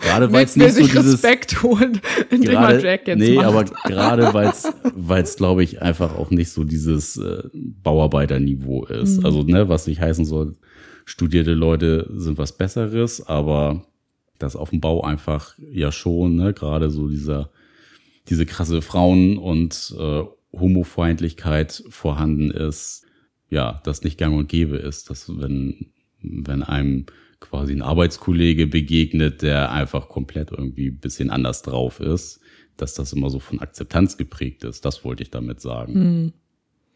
gerade 0.00 0.32
weil 0.32 0.46
es 0.46 0.56
nicht 0.56 0.72
so 0.72 0.80
dieses 0.80 1.12
Respekt 1.12 1.62
holen, 1.62 2.00
indem 2.30 2.52
gerade, 2.52 2.80
Drag 2.80 3.00
jetzt 3.06 3.18
nee, 3.18 3.34
macht. 3.34 3.44
aber 3.44 3.64
gerade 3.64 4.32
weil 4.32 4.48
es, 4.48 4.72
weil 4.94 5.22
es 5.22 5.36
glaube 5.36 5.62
ich 5.62 5.82
einfach 5.82 6.16
auch 6.16 6.30
nicht 6.30 6.50
so 6.50 6.64
dieses 6.64 7.18
äh, 7.18 7.42
Bauarbeiterniveau 7.52 8.86
ist. 8.86 9.18
Mhm. 9.18 9.26
Also 9.26 9.42
ne, 9.42 9.68
was 9.68 9.86
nicht 9.86 10.00
heißen 10.00 10.24
soll, 10.24 10.56
studierte 11.04 11.52
Leute 11.52 12.08
sind 12.14 12.38
was 12.38 12.56
Besseres, 12.56 13.26
aber 13.26 13.84
das 14.38 14.56
auf 14.56 14.70
dem 14.70 14.80
Bau 14.80 15.02
einfach 15.02 15.54
ja 15.58 15.92
schon, 15.92 16.36
ne, 16.36 16.54
gerade 16.54 16.88
so 16.88 17.08
dieser 17.08 17.50
diese 18.28 18.46
krasse 18.46 18.82
Frauen 18.82 19.38
und 19.38 19.94
äh, 19.98 20.22
Homofeindlichkeit 20.52 21.84
vorhanden 21.88 22.50
ist, 22.50 23.04
ja, 23.48 23.80
das 23.84 24.02
nicht 24.02 24.18
gang 24.18 24.36
und 24.36 24.48
gäbe 24.48 24.76
ist, 24.76 25.10
dass 25.10 25.38
wenn 25.38 25.92
wenn 26.22 26.62
einem 26.62 27.06
quasi 27.40 27.72
ein 27.72 27.82
Arbeitskollege 27.82 28.66
begegnet, 28.66 29.42
der 29.42 29.70
einfach 29.70 30.08
komplett 30.08 30.50
irgendwie 30.50 30.88
ein 30.88 30.98
bisschen 30.98 31.30
anders 31.30 31.62
drauf 31.62 32.00
ist, 32.00 32.40
dass 32.76 32.94
das 32.94 33.12
immer 33.12 33.30
so 33.30 33.38
von 33.38 33.60
Akzeptanz 33.60 34.16
geprägt 34.16 34.64
ist. 34.64 34.84
Das 34.84 35.04
wollte 35.04 35.22
ich 35.22 35.30
damit 35.30 35.60
sagen. 35.60 35.94
Hm. 35.94 36.32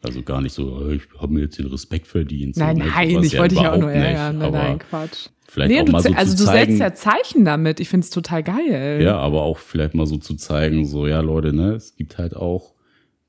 Also 0.03 0.21
gar 0.23 0.41
nicht 0.41 0.53
so, 0.53 0.89
äh, 0.89 0.95
ich 0.95 1.03
habe 1.19 1.33
mir 1.33 1.41
jetzt 1.41 1.57
den 1.59 1.67
Respekt 1.67 2.07
verdient. 2.07 2.55
so, 2.55 2.61
Nein, 2.61 2.77
ne? 2.77 2.85
nein, 2.93 3.09
ich 3.23 3.37
wollte 3.37 3.55
dich 3.55 3.63
ja 3.63 3.73
auch 3.73 3.77
nur 3.77 3.91
ärgern. 3.91 4.37
Nein, 4.39 4.51
nein, 4.51 4.79
Quatsch. 4.79 5.27
Vielleicht 5.47 5.71
Nee, 5.71 5.81
auch 5.81 5.85
du, 5.85 5.91
mal 5.91 6.01
so 6.01 6.13
also 6.13 6.31
zu 6.35 6.43
du 6.43 6.45
zeigen, 6.49 6.77
setzt 6.77 6.79
ja 7.05 7.11
Zeichen 7.11 7.45
damit. 7.45 7.79
Ich 7.79 7.89
find's 7.89 8.09
total 8.09 8.41
geil. 8.41 9.01
ja, 9.03 9.17
aber 9.17 9.41
auch 9.41 9.57
vielleicht 9.59 9.93
mal 9.95 10.07
so 10.07 10.17
zu 10.17 10.35
zeigen, 10.35 10.85
so, 10.85 11.07
ja, 11.07 11.19
Leute, 11.19 11.53
ne, 11.53 11.73
es 11.73 11.95
gibt 11.95 12.17
halt 12.17 12.35
auch 12.35 12.73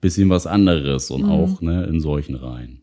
bisschen 0.01 0.31
was 0.31 0.47
anderes 0.47 1.11
Mhm. 1.11 1.17
und 1.17 1.25
auch, 1.31 1.61
ne, 1.61 1.85
in 1.85 2.01
solchen 2.01 2.37
Reihen. 2.37 2.83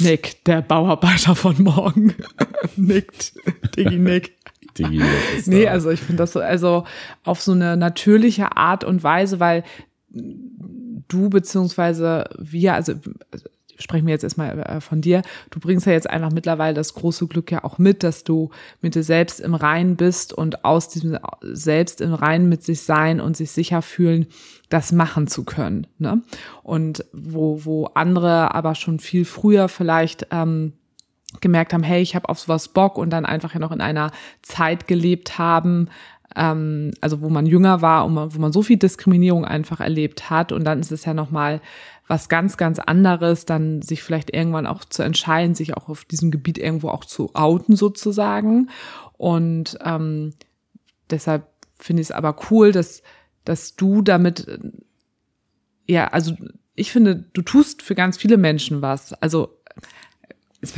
Nick, 0.00 0.44
der 0.44 0.60
Bauarbeiter 0.62 1.34
von 1.34 1.60
morgen. 1.62 2.14
Nickt. 2.76 3.32
Diggi 3.76 3.96
Nick. 3.98 4.34
Digi, 4.78 4.98
das 4.98 5.38
ist 5.38 5.48
Nee, 5.48 5.64
da. 5.64 5.70
also 5.70 5.88
ich 5.90 6.00
finde 6.00 6.18
das 6.18 6.34
so, 6.34 6.40
also 6.40 6.84
auf 7.24 7.40
so 7.40 7.52
eine 7.52 7.78
natürliche 7.78 8.58
Art 8.58 8.84
und 8.84 9.02
Weise, 9.02 9.40
weil 9.40 9.64
du 11.08 11.28
beziehungsweise 11.30 12.28
wir, 12.38 12.74
also 12.74 12.94
sprechen 13.78 14.06
wir 14.06 14.12
jetzt 14.12 14.24
erstmal 14.24 14.58
äh, 14.58 14.80
von 14.80 15.00
dir, 15.00 15.22
du 15.50 15.60
bringst 15.60 15.86
ja 15.86 15.92
jetzt 15.92 16.08
einfach 16.08 16.30
mittlerweile 16.32 16.74
das 16.74 16.94
große 16.94 17.26
Glück 17.26 17.50
ja 17.52 17.64
auch 17.64 17.78
mit, 17.78 18.02
dass 18.02 18.24
du 18.24 18.50
mit 18.80 18.94
dir 18.94 19.02
selbst 19.02 19.40
im 19.40 19.54
Reinen 19.54 19.96
bist 19.96 20.32
und 20.32 20.64
aus 20.64 20.88
diesem 20.88 21.18
selbst 21.42 22.00
im 22.00 22.14
Reinen 22.14 22.48
mit 22.48 22.62
sich 22.62 22.82
sein 22.82 23.20
und 23.20 23.36
sich 23.36 23.50
sicher 23.50 23.82
fühlen, 23.82 24.26
das 24.68 24.92
machen 24.92 25.26
zu 25.26 25.44
können. 25.44 25.86
Ne? 25.98 26.22
Und 26.62 27.04
wo, 27.12 27.64
wo 27.64 27.86
andere 27.94 28.54
aber 28.54 28.74
schon 28.74 28.98
viel 28.98 29.24
früher 29.24 29.68
vielleicht 29.68 30.28
ähm, 30.30 30.72
gemerkt 31.40 31.72
haben, 31.72 31.82
hey, 31.82 32.00
ich 32.00 32.14
habe 32.14 32.28
auf 32.28 32.38
sowas 32.38 32.68
Bock 32.68 32.98
und 32.98 33.10
dann 33.10 33.26
einfach 33.26 33.52
ja 33.52 33.60
noch 33.60 33.72
in 33.72 33.80
einer 33.80 34.10
Zeit 34.42 34.86
gelebt 34.86 35.38
haben, 35.38 35.88
ähm, 36.36 36.92
also 37.00 37.22
wo 37.22 37.28
man 37.28 37.46
jünger 37.46 37.82
war 37.82 38.04
und 38.04 38.14
man, 38.14 38.34
wo 38.34 38.38
man 38.38 38.52
so 38.52 38.62
viel 38.62 38.76
Diskriminierung 38.76 39.44
einfach 39.44 39.80
erlebt 39.80 40.30
hat. 40.30 40.52
Und 40.52 40.64
dann 40.64 40.80
ist 40.80 40.92
es 40.92 41.04
ja 41.04 41.14
noch 41.14 41.30
mal 41.30 41.60
was 42.06 42.28
ganz 42.28 42.56
ganz 42.56 42.78
anderes, 42.78 43.46
dann 43.46 43.82
sich 43.82 44.02
vielleicht 44.02 44.32
irgendwann 44.32 44.66
auch 44.66 44.84
zu 44.84 45.02
entscheiden, 45.02 45.54
sich 45.54 45.76
auch 45.76 45.88
auf 45.88 46.04
diesem 46.04 46.30
Gebiet 46.30 46.58
irgendwo 46.58 46.90
auch 46.90 47.04
zu 47.04 47.30
outen 47.34 47.74
sozusagen. 47.74 48.68
Und 49.16 49.78
ähm, 49.82 50.34
deshalb 51.10 51.48
finde 51.74 52.02
ich 52.02 52.08
es 52.08 52.12
aber 52.12 52.36
cool, 52.50 52.70
dass 52.70 53.02
dass 53.44 53.74
du 53.76 54.02
damit 54.02 54.46
äh, 54.46 54.58
ja, 55.86 56.08
also 56.08 56.34
ich 56.74 56.92
finde, 56.92 57.24
du 57.32 57.42
tust 57.42 57.80
für 57.80 57.94
ganz 57.94 58.18
viele 58.18 58.36
Menschen 58.36 58.82
was. 58.82 59.14
Also 59.14 59.56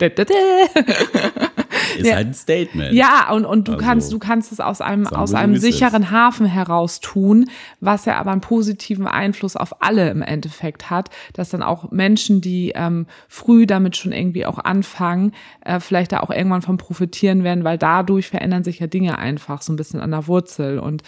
ist 1.96 2.06
ja. 2.06 2.16
halt 2.16 2.28
ein 2.28 2.34
Statement. 2.34 2.92
Ja, 2.92 3.30
und, 3.32 3.44
und 3.44 3.68
du 3.68 3.72
Also, 3.72 3.84
kannst, 3.84 4.12
du 4.12 4.18
kannst 4.18 4.52
es 4.52 4.60
aus 4.60 4.80
einem, 4.80 5.06
aus 5.06 5.34
einem 5.34 5.56
sicheren 5.56 6.10
Hafen 6.10 6.46
heraus 6.46 7.00
tun, 7.00 7.48
was 7.80 8.04
ja 8.04 8.18
aber 8.18 8.32
einen 8.32 8.40
positiven 8.40 9.06
Einfluss 9.06 9.56
auf 9.56 9.82
alle 9.82 10.10
im 10.10 10.22
Endeffekt 10.22 10.90
hat, 10.90 11.10
dass 11.32 11.50
dann 11.50 11.62
auch 11.62 11.90
Menschen, 11.90 12.40
die 12.40 12.72
ähm, 12.74 13.06
früh 13.28 13.66
damit 13.66 13.96
schon 13.96 14.12
irgendwie 14.12 14.46
auch 14.46 14.58
anfangen, 14.58 15.32
äh, 15.64 15.80
vielleicht 15.80 16.12
da 16.12 16.20
auch 16.20 16.30
irgendwann 16.30 16.62
von 16.62 16.76
profitieren 16.76 17.44
werden, 17.44 17.64
weil 17.64 17.78
dadurch 17.78 18.28
verändern 18.28 18.64
sich 18.64 18.78
ja 18.78 18.86
Dinge 18.86 19.18
einfach 19.18 19.62
so 19.62 19.72
ein 19.72 19.76
bisschen 19.76 20.00
an 20.00 20.10
der 20.10 20.26
Wurzel. 20.26 20.78
Und 20.78 21.02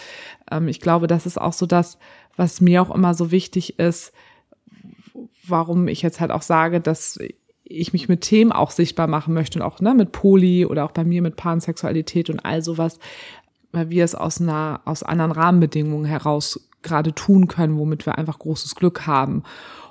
ähm, 0.50 0.68
ich 0.68 0.80
glaube, 0.80 1.06
das 1.06 1.26
ist 1.26 1.40
auch 1.40 1.52
so 1.52 1.66
das, 1.66 1.98
was 2.36 2.60
mir 2.60 2.82
auch 2.82 2.94
immer 2.94 3.14
so 3.14 3.30
wichtig 3.30 3.78
ist, 3.78 4.12
warum 5.46 5.88
ich 5.88 6.02
jetzt 6.02 6.20
halt 6.20 6.30
auch 6.30 6.42
sage, 6.42 6.80
dass 6.80 7.18
ich 7.64 7.92
mich 7.92 8.08
mit 8.08 8.20
Themen 8.20 8.52
auch 8.52 8.70
sichtbar 8.70 9.06
machen 9.06 9.34
möchte 9.34 9.58
und 9.58 9.64
auch 9.64 9.80
ne, 9.80 9.94
mit 9.94 10.12
Poli 10.12 10.66
oder 10.66 10.84
auch 10.84 10.92
bei 10.92 11.04
mir 11.04 11.22
mit 11.22 11.36
Pansexualität 11.36 12.30
und 12.30 12.40
all 12.40 12.62
sowas, 12.62 12.98
weil 13.72 13.90
wir 13.90 14.04
es 14.04 14.14
aus 14.14 14.40
einer, 14.40 14.82
aus 14.84 15.02
anderen 15.02 15.32
Rahmenbedingungen 15.32 16.04
heraus 16.04 16.68
gerade 16.82 17.14
tun 17.14 17.48
können, 17.48 17.78
womit 17.78 18.06
wir 18.06 18.18
einfach 18.18 18.38
großes 18.38 18.74
Glück 18.74 19.06
haben. 19.06 19.42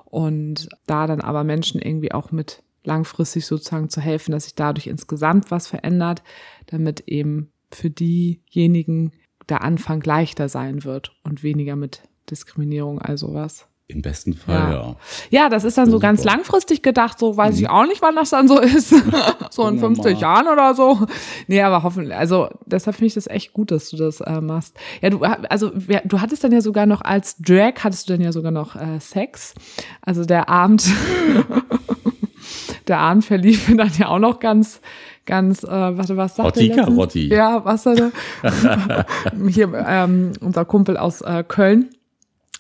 Und 0.06 0.70
da 0.86 1.08
dann 1.08 1.22
aber 1.22 1.44
Menschen 1.44 1.82
irgendwie 1.82 2.12
auch 2.12 2.32
mit 2.32 2.62
langfristig 2.84 3.46
sozusagen 3.46 3.90
zu 3.90 4.00
helfen, 4.00 4.32
dass 4.32 4.44
sich 4.44 4.56
dadurch 4.56 4.88
insgesamt 4.88 5.50
was 5.50 5.68
verändert, 5.68 6.22
damit 6.68 7.02
eben 7.08 7.52
für 7.72 7.90
diejenigen 7.90 9.12
der 9.50 9.64
Anfang 9.64 10.02
leichter 10.02 10.50
sein 10.50 10.84
wird 10.84 11.16
und 11.24 11.44
weniger 11.44 11.76
mit 11.76 12.04
Diskriminierung, 12.30 13.02
also 13.02 13.34
was. 13.34 13.68
Im 13.94 14.02
besten 14.02 14.34
Fall, 14.34 14.56
Ja. 14.56 14.72
ja. 14.72 14.96
Ja, 15.30 15.50
das 15.50 15.64
ist 15.64 15.78
dann 15.78 15.86
so 15.86 15.94
Super. 15.94 16.08
ganz 16.08 16.24
langfristig 16.24 16.82
gedacht, 16.82 17.20
so 17.20 17.38
weiß 17.38 17.60
ich 17.60 17.70
auch 17.70 17.86
nicht, 17.86 18.02
wann 18.02 18.16
das 18.16 18.32
dann 18.32 18.48
so 18.48 18.60
ist. 18.60 18.90
so 19.52 19.68
in 19.68 19.80
Gucken 19.80 19.82
wir 19.82 20.04
50 20.04 20.14
mal. 20.16 20.22
Jahren 20.22 20.48
oder 20.48 20.74
so. 20.74 21.06
Nee, 21.48 21.62
aber 21.62 21.84
hoffentlich, 21.84 22.16
also 22.16 22.50
deshalb 22.66 22.96
finde 22.96 23.08
ich 23.08 23.14
das 23.14 23.28
echt 23.28 23.54
gut, 23.54 23.70
dass 23.72 23.90
du 23.90 23.98
das 23.98 24.20
äh, 24.22 24.42
machst. 24.42 24.76
Ja, 25.02 25.10
du, 25.12 25.20
also 25.22 25.70
du 25.70 26.22
hattest 26.22 26.44
dann 26.44 26.52
ja 26.52 26.62
sogar 26.62 26.86
noch 26.86 27.02
als 27.02 27.38
Drag, 27.38 27.74
hattest 27.84 28.10
du 28.10 28.14
dann 28.14 28.22
ja 28.22 28.32
sogar 28.32 28.52
noch 28.52 28.76
äh, 28.76 29.00
Sex. 29.00 29.54
Also 30.02 30.26
der 30.26 30.50
Abend, 30.50 30.86
der 32.88 33.00
Abend 33.00 33.26
verlief 33.26 33.72
dann 33.76 33.92
ja 33.98 34.08
auch 34.08 34.20
noch 34.20 34.40
ganz, 34.40 34.82
ganz, 35.26 35.64
äh, 35.64 35.68
warte, 35.70 36.18
was 36.18 36.36
sagt 36.36 36.48
Rotti 36.58 36.70
der? 36.70 36.84
Karotti. 36.86 37.28
Ja, 37.28 37.64
was 37.64 37.86
er 37.86 37.96
da? 37.96 39.06
Hier, 39.48 39.72
ähm, 39.88 40.34
unser 40.42 40.66
Kumpel 40.66 40.98
aus 40.98 41.22
äh, 41.22 41.44
Köln. 41.48 41.90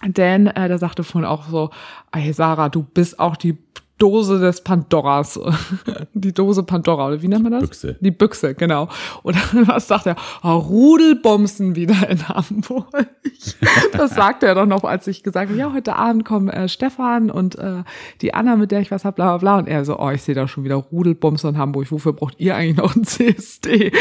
Denn 0.05 0.47
äh, 0.47 0.67
der 0.67 0.77
sagte 0.77 1.03
vorhin 1.03 1.27
auch 1.27 1.47
so, 1.47 1.69
ey 2.11 2.33
Sarah, 2.33 2.69
du 2.69 2.83
bist 2.83 3.19
auch 3.19 3.35
die 3.35 3.57
Dose 4.03 4.37
des 4.37 4.59
Pandoras. 4.59 5.39
die 6.13 6.33
Dose 6.33 6.63
Pandora, 6.63 7.07
oder 7.07 7.21
wie 7.21 7.29
nennt 7.29 7.43
man 7.43 7.53
das? 7.53 7.61
Büchse. 7.61 7.95
Die 8.01 8.11
Büchse, 8.11 8.53
genau. 8.53 8.89
Und 9.23 9.37
was 9.67 9.87
sagt 9.87 10.07
er? 10.07 10.17
Oh, 10.43 10.57
Rudelbomsen 10.57 11.77
wieder 11.77 12.09
in 12.09 12.27
Hamburg. 12.27 12.87
das 13.93 14.13
sagte 14.13 14.45
er 14.45 14.55
doch 14.55 14.65
noch, 14.65 14.83
als 14.83 15.07
ich 15.07 15.23
gesagt 15.23 15.49
habe, 15.49 15.57
ja, 15.57 15.71
heute 15.71 15.95
Abend 15.95 16.25
kommen 16.25 16.49
äh, 16.49 16.67
Stefan 16.67 17.31
und 17.31 17.57
äh, 17.57 17.83
die 18.19 18.33
Anna, 18.33 18.57
mit 18.57 18.71
der 18.71 18.81
ich 18.81 18.91
was 18.91 19.05
hab, 19.05 19.15
bla 19.15 19.37
bla 19.37 19.37
bla. 19.37 19.59
Und 19.59 19.67
er 19.69 19.85
so, 19.85 19.97
oh, 19.97 20.09
ich 20.09 20.21
sehe 20.21 20.35
da 20.35 20.49
schon 20.49 20.65
wieder 20.65 20.75
Rudelbomsen 20.75 21.51
in 21.51 21.57
Hamburg. 21.57 21.89
Wofür 21.89 22.11
braucht 22.11 22.41
ihr 22.41 22.57
eigentlich 22.57 22.75
noch 22.75 22.97
ein 22.97 23.05
CSD? 23.05 23.93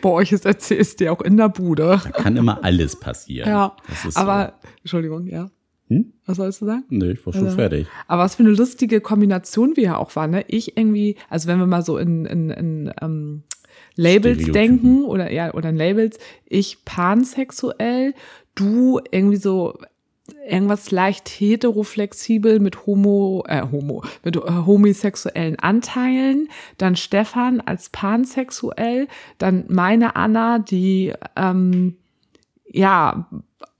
Bei 0.00 0.08
euch 0.08 0.32
ist 0.32 0.46
der 0.46 0.58
CSD 0.58 1.10
auch 1.10 1.20
in 1.20 1.36
der 1.36 1.50
Bude. 1.50 2.00
Kann 2.14 2.38
immer 2.38 2.64
alles 2.64 2.96
passieren. 2.96 3.50
Ja, 3.50 3.76
aber, 4.14 4.54
Entschuldigung, 4.82 5.26
ja. 5.26 5.50
Hm? 5.88 6.12
Was 6.26 6.36
sollst 6.36 6.60
du 6.60 6.66
sagen? 6.66 6.84
Nee, 6.90 7.12
ich 7.12 7.24
war 7.26 7.32
schon 7.32 7.44
Also- 7.44 7.56
fertig. 7.56 7.86
Aber 8.06 8.22
was 8.22 8.34
für 8.36 8.42
eine 8.42 8.52
lustige 8.52 9.00
Kombination 9.00 9.76
wir 9.76 9.84
ja 9.84 9.96
auch 9.96 10.14
waren, 10.16 10.30
ne? 10.30 10.44
Ich 10.48 10.76
irgendwie, 10.76 11.16
also 11.28 11.48
wenn 11.48 11.58
wir 11.58 11.66
mal 11.66 11.82
so 11.82 11.98
in, 11.98 12.24
in, 12.26 12.50
in 12.50 12.92
ähm, 13.00 13.42
Labels 13.96 14.50
denken 14.52 15.04
oder 15.04 15.32
ja, 15.32 15.52
oder 15.54 15.70
in 15.70 15.76
Labels, 15.76 16.18
ich 16.46 16.84
pansexuell, 16.84 18.14
du 18.54 19.00
irgendwie 19.10 19.36
so 19.38 19.78
irgendwas 20.46 20.90
leicht 20.90 21.28
heteroflexibel 21.28 22.60
mit 22.60 22.86
homo, 22.86 23.44
äh, 23.48 23.62
homo, 23.70 24.04
mit 24.24 24.36
äh, 24.36 24.40
homosexuellen 24.40 25.58
Anteilen, 25.58 26.48
dann 26.76 26.96
Stefan 26.96 27.60
als 27.60 27.88
pansexuell, 27.88 29.08
dann 29.38 29.64
meine 29.68 30.16
Anna, 30.16 30.58
die 30.58 31.12
ähm, 31.34 31.96
ja 32.70 33.28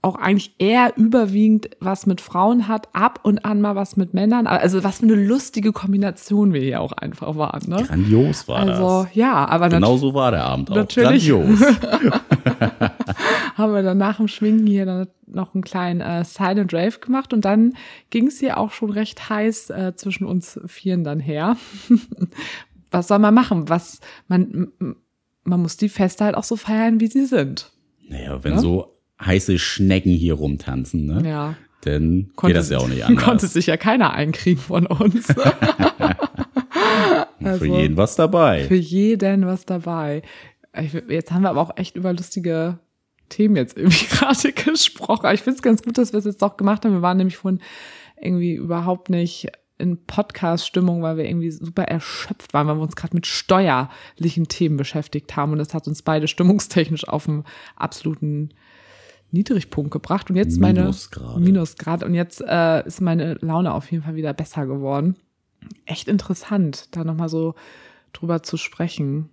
auch 0.01 0.15
eigentlich 0.15 0.55
eher 0.59 0.93
überwiegend 0.95 1.71
was 1.81 2.05
mit 2.05 2.21
Frauen 2.21 2.69
hat, 2.69 2.87
ab 2.93 3.19
und 3.23 3.43
an 3.43 3.59
mal 3.59 3.75
was 3.75 3.97
mit 3.97 4.13
Männern. 4.13 4.47
Also 4.47 4.81
was 4.83 4.99
für 4.99 5.03
eine 5.03 5.15
lustige 5.15 5.73
Kombination 5.73 6.53
wir 6.53 6.61
hier 6.61 6.79
auch 6.79 6.93
einfach 6.93 7.35
waren. 7.35 7.69
Ne? 7.69 7.83
Grandios 7.83 8.47
war 8.47 8.59
Also 8.59 9.03
das. 9.03 9.15
ja, 9.15 9.45
aber 9.45 9.67
Genau 9.67 9.97
so 9.97 10.13
war 10.13 10.31
der 10.31 10.45
Abend 10.45 10.71
auch. 10.71 10.75
Natürlich. 10.75 11.27
Grandios. 11.27 11.59
haben 13.55 13.73
wir 13.73 13.83
dann 13.83 13.97
nach 13.97 14.17
dem 14.17 14.27
Schminken 14.29 14.67
hier 14.67 14.85
dann 14.85 15.07
noch 15.27 15.53
einen 15.53 15.63
kleinen 15.63 16.01
äh, 16.01 16.23
Silent 16.23 16.73
Rave 16.73 16.99
gemacht 16.99 17.33
und 17.33 17.43
dann 17.45 17.73
ging 18.09 18.27
es 18.27 18.39
hier 18.39 18.57
auch 18.57 18.71
schon 18.71 18.89
recht 18.91 19.29
heiß 19.29 19.69
äh, 19.69 19.93
zwischen 19.95 20.25
uns 20.25 20.59
Vieren 20.65 21.03
dann 21.03 21.19
her. 21.19 21.57
was 22.91 23.07
soll 23.09 23.19
man 23.19 23.33
machen? 23.33 23.67
Was 23.69 23.99
man 24.27 24.71
man 25.43 25.61
muss 25.61 25.77
die 25.77 25.89
Feste 25.89 26.25
halt 26.25 26.35
auch 26.35 26.43
so 26.43 26.55
feiern, 26.55 26.99
wie 26.99 27.07
sie 27.07 27.25
sind. 27.25 27.71
Naja, 28.07 28.43
wenn 28.43 28.53
Ja? 28.53 28.59
so 28.59 28.95
heiße 29.23 29.59
Schnecken 29.59 30.11
hier 30.13 30.35
rumtanzen, 30.35 31.05
ne? 31.05 31.27
Ja. 31.27 31.55
Dann 31.81 32.31
Konnte, 32.35 32.53
geht 32.53 32.59
das 32.61 32.69
ja 32.69 32.77
auch 32.79 32.87
nicht 32.87 33.05
anders. 33.05 33.23
Konnte 33.23 33.47
sich 33.47 33.67
ja 33.67 33.77
keiner 33.77 34.13
einkriegen 34.13 34.61
von 34.61 34.85
uns. 34.85 35.27
also- 37.43 37.59
Für 37.59 37.65
jeden 37.67 37.97
was 37.97 38.15
dabei. 38.15 38.65
Für 38.65 38.75
jeden 38.75 39.45
was 39.45 39.65
dabei. 39.65 40.21
Jetzt 41.07 41.31
haben 41.31 41.41
wir 41.43 41.49
aber 41.49 41.61
auch 41.61 41.77
echt 41.77 41.95
über 41.95 42.13
lustige 42.13 42.79
Themen 43.29 43.55
jetzt 43.55 43.77
irgendwie 43.77 44.05
gerade 44.11 44.51
gesprochen. 44.53 45.29
Ich 45.33 45.41
finde 45.41 45.57
es 45.57 45.61
ganz 45.61 45.83
gut, 45.83 45.97
dass 45.97 46.13
wir 46.13 46.19
es 46.19 46.25
jetzt 46.25 46.41
doch 46.41 46.57
gemacht 46.57 46.85
haben. 46.85 46.93
Wir 46.93 47.01
waren 47.01 47.17
nämlich 47.17 47.37
vorhin 47.37 47.61
irgendwie 48.21 48.53
überhaupt 48.53 49.09
nicht 49.09 49.47
in 49.77 50.03
Podcast-Stimmung, 50.05 51.01
weil 51.01 51.15
wir 51.17 51.25
irgendwie 51.25 51.51
super 51.51 51.83
erschöpft 51.83 52.53
waren, 52.53 52.67
weil 52.67 52.75
wir 52.75 52.81
uns 52.81 52.97
gerade 52.97 53.15
mit 53.15 53.25
steuerlichen 53.25 54.47
Themen 54.49 54.75
beschäftigt 54.75 55.35
haben. 55.37 55.53
Und 55.53 55.57
das 55.59 55.73
hat 55.73 55.87
uns 55.87 56.01
beide 56.01 56.27
stimmungstechnisch 56.27 57.07
auf 57.07 57.29
einen 57.29 57.45
absoluten 57.77 58.49
Niedrigpunkt 59.31 59.91
gebracht. 59.91 60.29
Und 60.29 60.35
jetzt 60.35 60.59
meine 60.59 60.81
Minusgrade. 60.81 61.39
Minusgrad. 61.39 62.03
Und 62.03 62.13
jetzt 62.13 62.41
äh, 62.41 62.85
ist 62.85 63.01
meine 63.01 63.35
Laune 63.35 63.73
auf 63.73 63.91
jeden 63.91 64.03
Fall 64.03 64.15
wieder 64.15 64.33
besser 64.33 64.65
geworden. 64.65 65.15
Echt 65.85 66.07
interessant, 66.07 66.87
da 66.91 67.03
nochmal 67.03 67.29
so 67.29 67.55
drüber 68.13 68.43
zu 68.43 68.57
sprechen. 68.57 69.29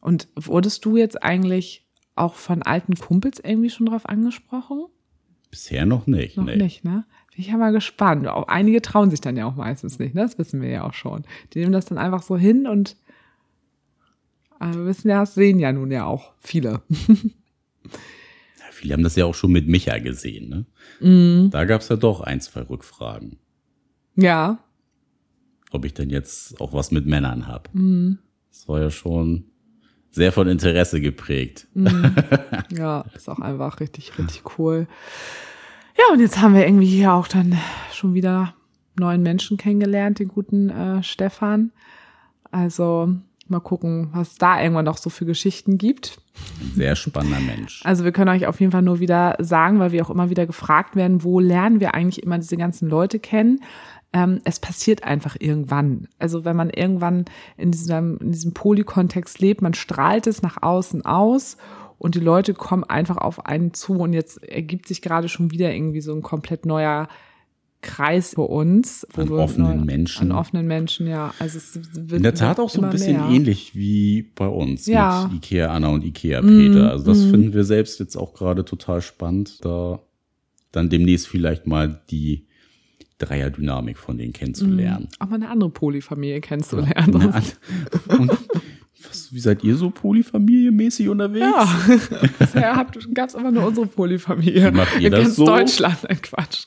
Und 0.00 0.28
wurdest 0.36 0.84
du 0.84 0.96
jetzt 0.96 1.22
eigentlich 1.22 1.84
auch 2.14 2.34
von 2.34 2.62
alten 2.62 2.94
Kumpels 2.94 3.40
irgendwie 3.42 3.70
schon 3.70 3.86
drauf 3.86 4.06
angesprochen? 4.06 4.86
Bisher 5.50 5.86
noch 5.86 6.06
nicht. 6.06 6.36
Noch 6.36 6.44
nee. 6.44 6.56
nicht, 6.56 6.84
ne? 6.84 7.04
Bin 7.30 7.40
ich 7.40 7.48
ja 7.48 7.56
mal 7.56 7.72
gespannt. 7.72 8.26
Auch 8.28 8.48
einige 8.48 8.82
trauen 8.82 9.10
sich 9.10 9.20
dann 9.20 9.36
ja 9.36 9.46
auch 9.46 9.56
meistens 9.56 9.98
nicht, 9.98 10.14
ne? 10.14 10.22
Das 10.22 10.38
wissen 10.38 10.60
wir 10.60 10.68
ja 10.68 10.84
auch 10.84 10.94
schon. 10.94 11.24
Die 11.52 11.60
nehmen 11.60 11.72
das 11.72 11.86
dann 11.86 11.98
einfach 11.98 12.22
so 12.22 12.36
hin 12.36 12.66
und 12.66 12.96
aber 14.58 14.74
wir 14.74 14.86
wissen 14.86 15.08
ja, 15.08 15.20
das 15.20 15.34
sehen 15.34 15.58
ja 15.58 15.72
nun 15.72 15.90
ja 15.90 16.04
auch 16.04 16.32
viele. 16.40 16.82
Viele 18.78 18.94
haben 18.94 19.02
das 19.02 19.16
ja 19.16 19.24
auch 19.24 19.34
schon 19.34 19.50
mit 19.50 19.66
Micha 19.66 19.98
gesehen, 19.98 20.48
ne? 20.48 20.66
Mhm. 21.00 21.50
Da 21.50 21.64
gab's 21.64 21.88
ja 21.88 21.96
doch 21.96 22.20
ein, 22.20 22.40
zwei 22.40 22.60
Rückfragen. 22.60 23.38
Ja. 24.14 24.60
Ob 25.72 25.84
ich 25.84 25.94
denn 25.94 26.10
jetzt 26.10 26.60
auch 26.60 26.72
was 26.72 26.92
mit 26.92 27.04
Männern 27.04 27.48
hab. 27.48 27.74
Mhm. 27.74 28.18
Das 28.50 28.68
war 28.68 28.80
ja 28.80 28.90
schon 28.90 29.46
sehr 30.10 30.30
von 30.30 30.46
Interesse 30.46 31.00
geprägt. 31.00 31.66
Ja, 32.70 33.06
ist 33.14 33.30
auch 33.30 33.38
einfach 33.38 33.80
richtig, 33.80 34.18
richtig 34.18 34.42
cool. 34.58 34.86
Ja, 35.96 36.12
und 36.12 36.20
jetzt 36.20 36.40
haben 36.40 36.54
wir 36.54 36.66
irgendwie 36.66 36.86
hier 36.86 37.14
auch 37.14 37.26
dann 37.26 37.56
schon 37.92 38.12
wieder 38.12 38.54
neuen 38.98 39.22
Menschen 39.22 39.56
kennengelernt, 39.56 40.18
den 40.18 40.28
guten 40.28 40.68
äh, 40.68 41.02
Stefan. 41.02 41.72
Also 42.50 43.16
mal 43.50 43.60
gucken, 43.60 44.10
was 44.12 44.36
da 44.36 44.60
irgendwann 44.60 44.84
noch 44.84 44.98
so 44.98 45.10
für 45.10 45.24
Geschichten 45.24 45.78
gibt. 45.78 46.18
Sehr 46.74 46.96
spannender 46.96 47.40
Mensch. 47.40 47.82
Also 47.84 48.04
wir 48.04 48.12
können 48.12 48.30
euch 48.30 48.46
auf 48.46 48.60
jeden 48.60 48.72
Fall 48.72 48.82
nur 48.82 49.00
wieder 49.00 49.36
sagen, 49.38 49.78
weil 49.78 49.92
wir 49.92 50.04
auch 50.04 50.10
immer 50.10 50.30
wieder 50.30 50.46
gefragt 50.46 50.96
werden, 50.96 51.22
wo 51.24 51.40
lernen 51.40 51.80
wir 51.80 51.94
eigentlich 51.94 52.22
immer 52.22 52.38
diese 52.38 52.56
ganzen 52.56 52.88
Leute 52.88 53.18
kennen? 53.18 53.60
Ähm, 54.12 54.40
es 54.44 54.60
passiert 54.60 55.04
einfach 55.04 55.36
irgendwann. 55.38 56.08
Also 56.18 56.44
wenn 56.44 56.56
man 56.56 56.70
irgendwann 56.70 57.26
in 57.56 57.70
diesem, 57.70 58.18
in 58.18 58.32
diesem 58.32 58.54
Polykontext 58.54 59.40
lebt, 59.40 59.62
man 59.62 59.74
strahlt 59.74 60.26
es 60.26 60.42
nach 60.42 60.62
außen 60.62 61.04
aus 61.04 61.58
und 61.98 62.14
die 62.14 62.20
Leute 62.20 62.54
kommen 62.54 62.84
einfach 62.84 63.18
auf 63.18 63.46
einen 63.46 63.74
zu 63.74 63.94
und 63.94 64.12
jetzt 64.12 64.42
ergibt 64.42 64.86
sich 64.88 65.02
gerade 65.02 65.28
schon 65.28 65.50
wieder 65.50 65.74
irgendwie 65.74 66.00
so 66.00 66.14
ein 66.14 66.22
komplett 66.22 66.64
neuer 66.64 67.08
Kreis 67.80 68.30
für 68.34 68.42
uns. 68.42 69.06
An 69.14 69.28
offenen 69.30 69.78
neu- 69.78 69.84
Menschen. 69.84 70.32
An 70.32 70.36
offenen 70.38 70.66
Menschen, 70.66 71.06
ja. 71.06 71.32
Also 71.38 71.58
es 71.58 71.78
wird, 71.94 72.12
In 72.18 72.22
der 72.24 72.34
Tat 72.34 72.58
auch 72.58 72.68
so 72.70 72.80
ein 72.80 72.84
immer 72.84 72.92
bisschen 72.92 73.16
mehr. 73.16 73.28
ähnlich 73.30 73.74
wie 73.76 74.22
bei 74.34 74.46
uns 74.48 74.86
Ja. 74.86 75.26
Mhm, 75.28 75.34
mit 75.34 75.44
Ikea 75.44 75.68
Anna 75.72 75.88
und 75.88 76.04
Ikea 76.04 76.40
Peter. 76.42 76.90
Also 76.90 77.04
das 77.06 77.24
finden 77.24 77.52
wir 77.54 77.64
selbst 77.64 78.00
jetzt 78.00 78.16
auch 78.16 78.34
gerade 78.34 78.64
total 78.64 79.00
spannend, 79.00 79.64
da 79.64 80.00
dann 80.72 80.90
demnächst 80.90 81.28
vielleicht 81.28 81.66
mal 81.66 82.00
die 82.10 82.46
Dreierdynamik 83.18 83.96
von 83.98 84.18
denen 84.18 84.32
kennenzulernen. 84.32 85.08
Auch 85.18 85.28
mal 85.28 85.36
eine 85.36 85.48
andere 85.48 85.70
Polyfamilie 85.70 86.40
kennenzulernen. 86.40 87.32
An- 87.32 87.42
und 88.18 88.30
was, 89.08 89.32
wie 89.32 89.38
seid 89.40 89.62
ihr 89.64 89.76
so 89.76 89.90
polyfamilienmäßig 89.90 91.08
unterwegs? 91.08 91.46
Ja, 91.46 91.78
bisher 92.38 92.86
gab 93.14 93.28
es 93.28 93.34
aber 93.36 93.50
nur 93.52 93.66
unsere 93.68 93.86
Polyfamilie. 93.86 94.72
Wie 94.72 94.76
macht 94.76 95.00
ihr 95.00 95.06
In 95.06 95.12
das 95.12 95.22
ganz 95.22 95.36
so? 95.36 95.46
Deutschland, 95.46 95.98
Nein, 96.08 96.20
Quatsch. 96.22 96.64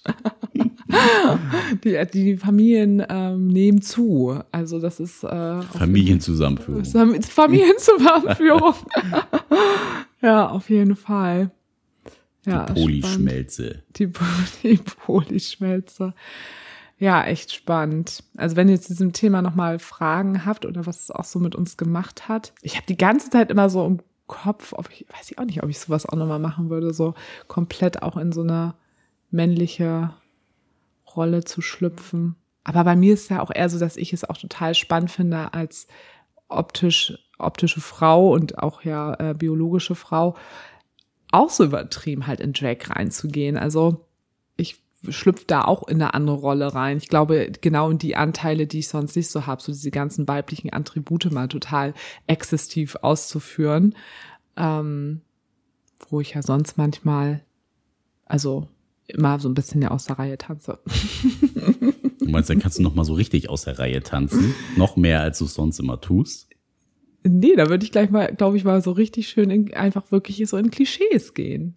Die, 1.83 1.99
die 2.13 2.37
Familien 2.37 3.03
ähm, 3.09 3.47
nehmen 3.47 3.81
zu. 3.81 4.39
Also 4.51 4.79
das 4.79 4.99
ist 4.99 5.23
äh, 5.23 5.61
Familienzusammenführung. 5.61 6.85
Familienzusammenführung. 6.85 8.75
ja, 10.21 10.49
auf 10.49 10.69
jeden 10.69 10.95
Fall. 10.95 11.51
Ja, 12.45 12.63
spannend. 12.63 12.73
Polyschmelze. 12.75 13.83
Die, 13.95 14.11
die 14.63 14.77
Polischmelze. 14.77 16.13
Ja, 16.97 17.23
echt 17.23 17.53
spannend. 17.53 18.23
Also 18.37 18.55
wenn 18.55 18.69
ihr 18.69 18.79
zu 18.79 18.89
diesem 18.89 19.13
Thema 19.13 19.41
nochmal 19.41 19.79
Fragen 19.79 20.45
habt 20.45 20.65
oder 20.65 20.85
was 20.85 21.01
es 21.01 21.11
auch 21.11 21.23
so 21.23 21.39
mit 21.39 21.55
uns 21.55 21.77
gemacht 21.77 22.27
hat. 22.29 22.53
Ich 22.61 22.75
habe 22.75 22.85
die 22.87 22.97
ganze 22.97 23.29
Zeit 23.29 23.49
immer 23.49 23.69
so 23.69 23.85
im 23.85 23.99
Kopf, 24.27 24.73
ob 24.73 24.89
ich, 24.91 25.05
weiß 25.09 25.31
ich 25.31 25.39
auch 25.39 25.45
nicht, 25.45 25.63
ob 25.63 25.69
ich 25.69 25.79
sowas 25.79 26.05
auch 26.05 26.15
nochmal 26.15 26.39
machen 26.39 26.69
würde, 26.69 26.93
so 26.93 27.15
komplett 27.47 28.01
auch 28.01 28.17
in 28.17 28.31
so 28.31 28.41
eine 28.41 28.75
männliche 29.31 30.13
Rolle 31.15 31.43
zu 31.43 31.61
schlüpfen. 31.61 32.35
aber 32.63 32.83
bei 32.83 32.95
mir 32.95 33.13
ist 33.13 33.29
ja 33.29 33.41
auch 33.41 33.51
eher 33.53 33.69
so, 33.69 33.79
dass 33.79 33.97
ich 33.97 34.13
es 34.13 34.23
auch 34.23 34.37
total 34.37 34.75
spannend 34.75 35.11
finde 35.11 35.53
als 35.53 35.87
optisch, 36.47 37.17
optische 37.39 37.81
Frau 37.81 38.31
und 38.31 38.59
auch 38.59 38.83
ja 38.83 39.13
äh, 39.15 39.33
biologische 39.33 39.95
Frau 39.95 40.35
auch 41.31 41.49
so 41.49 41.63
übertrieben 41.63 42.27
halt 42.27 42.39
in 42.39 42.53
Drag 42.53 42.77
reinzugehen. 42.89 43.57
Also 43.57 44.05
ich 44.57 44.83
schlüpft 45.09 45.49
da 45.49 45.63
auch 45.63 45.87
in 45.87 46.01
eine 46.01 46.13
andere 46.13 46.37
Rolle 46.37 46.75
rein. 46.75 46.97
Ich 46.97 47.07
glaube, 47.07 47.51
genau 47.61 47.89
in 47.89 47.97
die 47.97 48.15
Anteile, 48.15 48.67
die 48.67 48.79
ich 48.79 48.89
sonst 48.89 49.15
nicht 49.15 49.29
so 49.29 49.47
habe, 49.47 49.61
so 49.61 49.71
diese 49.71 49.91
ganzen 49.91 50.27
weiblichen 50.27 50.71
Attribute 50.71 51.31
mal 51.31 51.47
total 51.47 51.93
exzessiv 52.27 52.97
auszuführen, 53.01 53.95
ähm, 54.57 55.21
wo 56.09 56.19
ich 56.19 56.33
ja 56.33 56.41
sonst 56.41 56.77
manchmal, 56.77 57.41
also 58.25 58.67
immer 59.13 59.39
so 59.39 59.47
ein 59.49 59.53
bisschen 59.53 59.81
ja 59.81 59.91
aus 59.91 60.05
der 60.05 60.19
Reihe 60.19 60.37
tanze. 60.37 60.79
Du 62.19 62.29
meinst, 62.29 62.49
dann 62.49 62.59
kannst 62.59 62.77
du 62.77 62.83
noch 62.83 62.95
mal 62.95 63.03
so 63.03 63.13
richtig 63.13 63.49
aus 63.49 63.63
der 63.63 63.79
Reihe 63.79 64.01
tanzen? 64.03 64.53
Noch 64.77 64.95
mehr, 64.95 65.21
als 65.21 65.39
du 65.39 65.45
es 65.45 65.53
sonst 65.53 65.79
immer 65.79 65.99
tust? 66.01 66.47
Nee, 67.23 67.55
da 67.55 67.69
würde 67.69 67.85
ich 67.85 67.91
gleich 67.91 68.09
mal, 68.09 68.33
glaube 68.35 68.57
ich, 68.57 68.63
mal 68.63 68.81
so 68.81 68.91
richtig 68.91 69.27
schön 69.29 69.49
in, 69.49 69.73
einfach 69.73 70.11
wirklich 70.11 70.47
so 70.47 70.57
in 70.57 70.71
Klischees 70.71 71.33
gehen. 71.33 71.75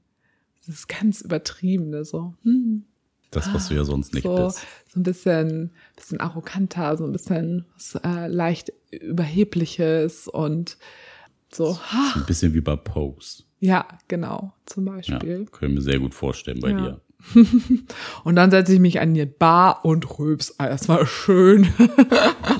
Das 0.66 0.74
ist 0.74 0.88
ganz 0.88 1.20
übertriebene, 1.20 2.04
so. 2.04 2.34
Hm. 2.44 2.84
Das, 3.30 3.52
was 3.52 3.68
du 3.68 3.74
ja 3.74 3.84
sonst 3.84 4.14
nicht 4.14 4.22
so, 4.22 4.36
bist. 4.46 4.60
So 4.92 5.00
ein 5.00 5.02
bisschen, 5.02 5.72
bisschen 5.96 6.20
arroganter, 6.20 6.96
so 6.96 7.04
ein 7.04 7.12
bisschen 7.12 7.66
was, 7.74 7.96
äh, 8.04 8.28
leicht 8.28 8.72
überhebliches 8.92 10.28
und 10.28 10.78
so. 11.52 11.78
Ein 12.14 12.24
bisschen 12.26 12.54
wie 12.54 12.60
bei 12.60 12.76
Pose. 12.76 13.42
Ja, 13.60 13.86
genau, 14.08 14.52
zum 14.66 14.86
Ja, 14.86 14.92
Beispiel. 14.94 15.46
können 15.46 15.74
wir 15.74 15.82
sehr 15.82 15.98
gut 15.98 16.14
vorstellen 16.14 16.60
bei 16.60 16.70
Ja. 16.70 16.76
dir. 16.76 17.00
Und 18.24 18.36
dann 18.36 18.50
setze 18.50 18.74
ich 18.74 18.80
mich 18.80 19.00
an 19.00 19.14
die 19.14 19.24
Bar 19.26 19.84
und 19.84 20.18
rülps 20.18 20.50
erstmal 20.50 21.06
schön. 21.06 21.68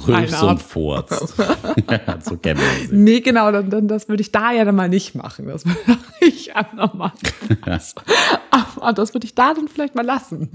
Rülps 0.07 0.43
und 0.43 0.63
Furz. 0.63 1.35
Ja, 1.91 2.19
so 2.25 2.37
kennen 2.37 2.61
wir 2.61 2.89
sie. 2.89 2.97
Nee, 2.97 3.21
genau, 3.21 3.53
dann, 3.53 3.71
dann, 3.71 3.89
das 3.89 4.09
würde 4.09 4.23
ich 4.23 4.33
da 4.33 4.53
ja 4.53 4.65
dann 4.65 4.75
mal 4.77 4.89
nicht 4.89 5.15
machen. 5.15 5.47
Das 5.47 5.67
würde 5.67 5.79
ich 6.21 6.53
machen. 6.95 7.19
Aber 8.51 8.93
das 8.93 9.15
würde 9.15 9.27
ich 9.27 9.35
da 9.35 9.55
dann 9.55 9.69
vielleicht 9.69 9.95
mal 9.95 10.05
lassen. 10.05 10.51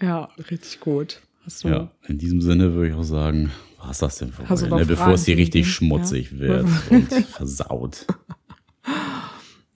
Ja, 0.00 0.28
richtig 0.50 0.80
gut. 0.80 1.20
Hast 1.44 1.64
du, 1.64 1.68
Ja, 1.68 1.90
in 2.06 2.18
diesem 2.18 2.40
Sinne 2.40 2.74
würde 2.74 2.90
ich 2.90 2.94
auch 2.94 3.02
sagen, 3.02 3.50
was 3.78 3.90
ist 3.92 4.02
das 4.02 4.18
denn 4.18 4.32
für 4.32 4.42
noch 4.42 4.78
ne, 4.78 4.86
bevor 4.86 5.12
es 5.14 5.24
hier 5.24 5.36
richtig 5.36 5.72
schmutzig 5.72 6.32
Ja. 6.32 6.38
wird 6.38 6.66
und 6.90 7.12
versaut. 7.26 8.06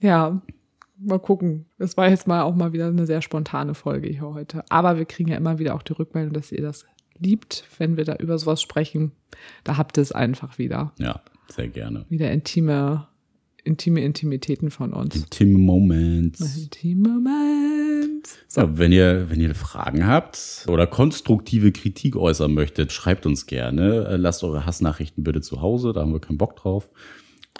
ja, 0.00 0.40
mal 0.98 1.18
gucken. 1.18 1.66
Es 1.78 1.96
war 1.96 2.08
jetzt 2.08 2.26
mal 2.26 2.42
auch 2.42 2.54
mal 2.54 2.72
wieder 2.72 2.86
eine 2.86 3.06
sehr 3.06 3.22
spontane 3.22 3.74
Folge 3.74 4.08
hier 4.08 4.22
heute. 4.22 4.64
Aber 4.68 4.98
wir 4.98 5.04
kriegen 5.04 5.30
ja 5.30 5.36
immer 5.36 5.58
wieder 5.58 5.74
auch 5.74 5.82
die 5.82 5.92
Rückmeldung, 5.92 6.32
dass 6.32 6.52
ihr 6.52 6.62
das 6.62 6.86
liebt, 7.18 7.64
wenn 7.78 7.96
wir 7.96 8.04
da 8.04 8.16
über 8.16 8.38
sowas 8.38 8.62
sprechen. 8.62 9.12
Da 9.64 9.76
habt 9.76 9.98
ihr 9.98 10.02
es 10.02 10.12
einfach 10.12 10.58
wieder. 10.58 10.92
Ja, 10.98 11.20
sehr 11.48 11.68
gerne. 11.68 12.06
Wieder 12.08 12.30
intime, 12.30 13.08
intime 13.64 14.02
Intimitäten 14.02 14.70
von 14.70 14.92
uns. 14.92 15.16
Intime 15.16 15.58
Moments. 15.58 16.58
Intime 16.58 17.08
Moment. 17.08 18.28
So, 18.48 18.78
wenn 18.78 18.92
ihr, 18.92 19.30
wenn 19.30 19.40
ihr 19.40 19.54
Fragen 19.54 20.06
habt 20.06 20.66
oder 20.68 20.86
konstruktive 20.86 21.72
Kritik 21.72 22.16
äußern 22.16 22.52
möchtet, 22.52 22.92
schreibt 22.92 23.26
uns 23.26 23.46
gerne. 23.46 24.06
Äh, 24.08 24.16
Lasst 24.16 24.42
eure 24.44 24.66
Hassnachrichten 24.66 25.24
bitte 25.24 25.40
zu 25.40 25.60
Hause, 25.60 25.92
da 25.92 26.00
haben 26.00 26.12
wir 26.12 26.20
keinen 26.20 26.38
Bock 26.38 26.56
drauf. 26.56 26.90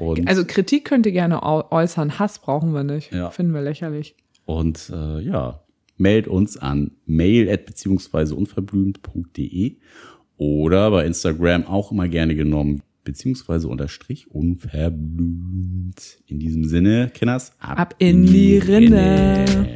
Und, 0.01 0.29
Also 0.29 0.45
Kritik 0.45 0.85
könnt 0.85 1.07
ihr 1.07 1.13
gerne 1.13 1.43
äu- 1.43 1.71
äußern, 1.71 2.19
Hass 2.19 2.39
brauchen 2.39 2.73
wir 2.75 2.85
nicht. 2.85 3.13
Ja. 3.13 3.31
Finden 3.31 3.55
wir 3.55 3.63
lächerlich. 3.63 4.15
und 4.45 4.91
äh, 4.95 5.21
ja, 5.21 5.61
meldet 5.97 6.29
uns 6.29 6.57
an 6.57 6.93
mail 7.07 7.49
at 7.51 7.65
beziehungsweise 7.67 8.35
unverblümt.de 8.35 9.77
oder 10.37 10.91
bei 10.91 11.07
Instagram 11.07 11.65
auch 11.67 11.91
immer 11.93 12.09
gerne 12.09 12.35
genommen, 12.35 12.83
beziehungsweise 13.05 13.69
unterstrich 13.69 14.31
unverblümt. 14.31 16.19
In 16.27 16.39
diesem 16.39 16.65
Sinne, 16.65 17.11
Kenners, 17.15 17.53
Ab 17.59 17.95
in 17.99 18.27
die 18.27 18.59
Rinne. 18.59 19.75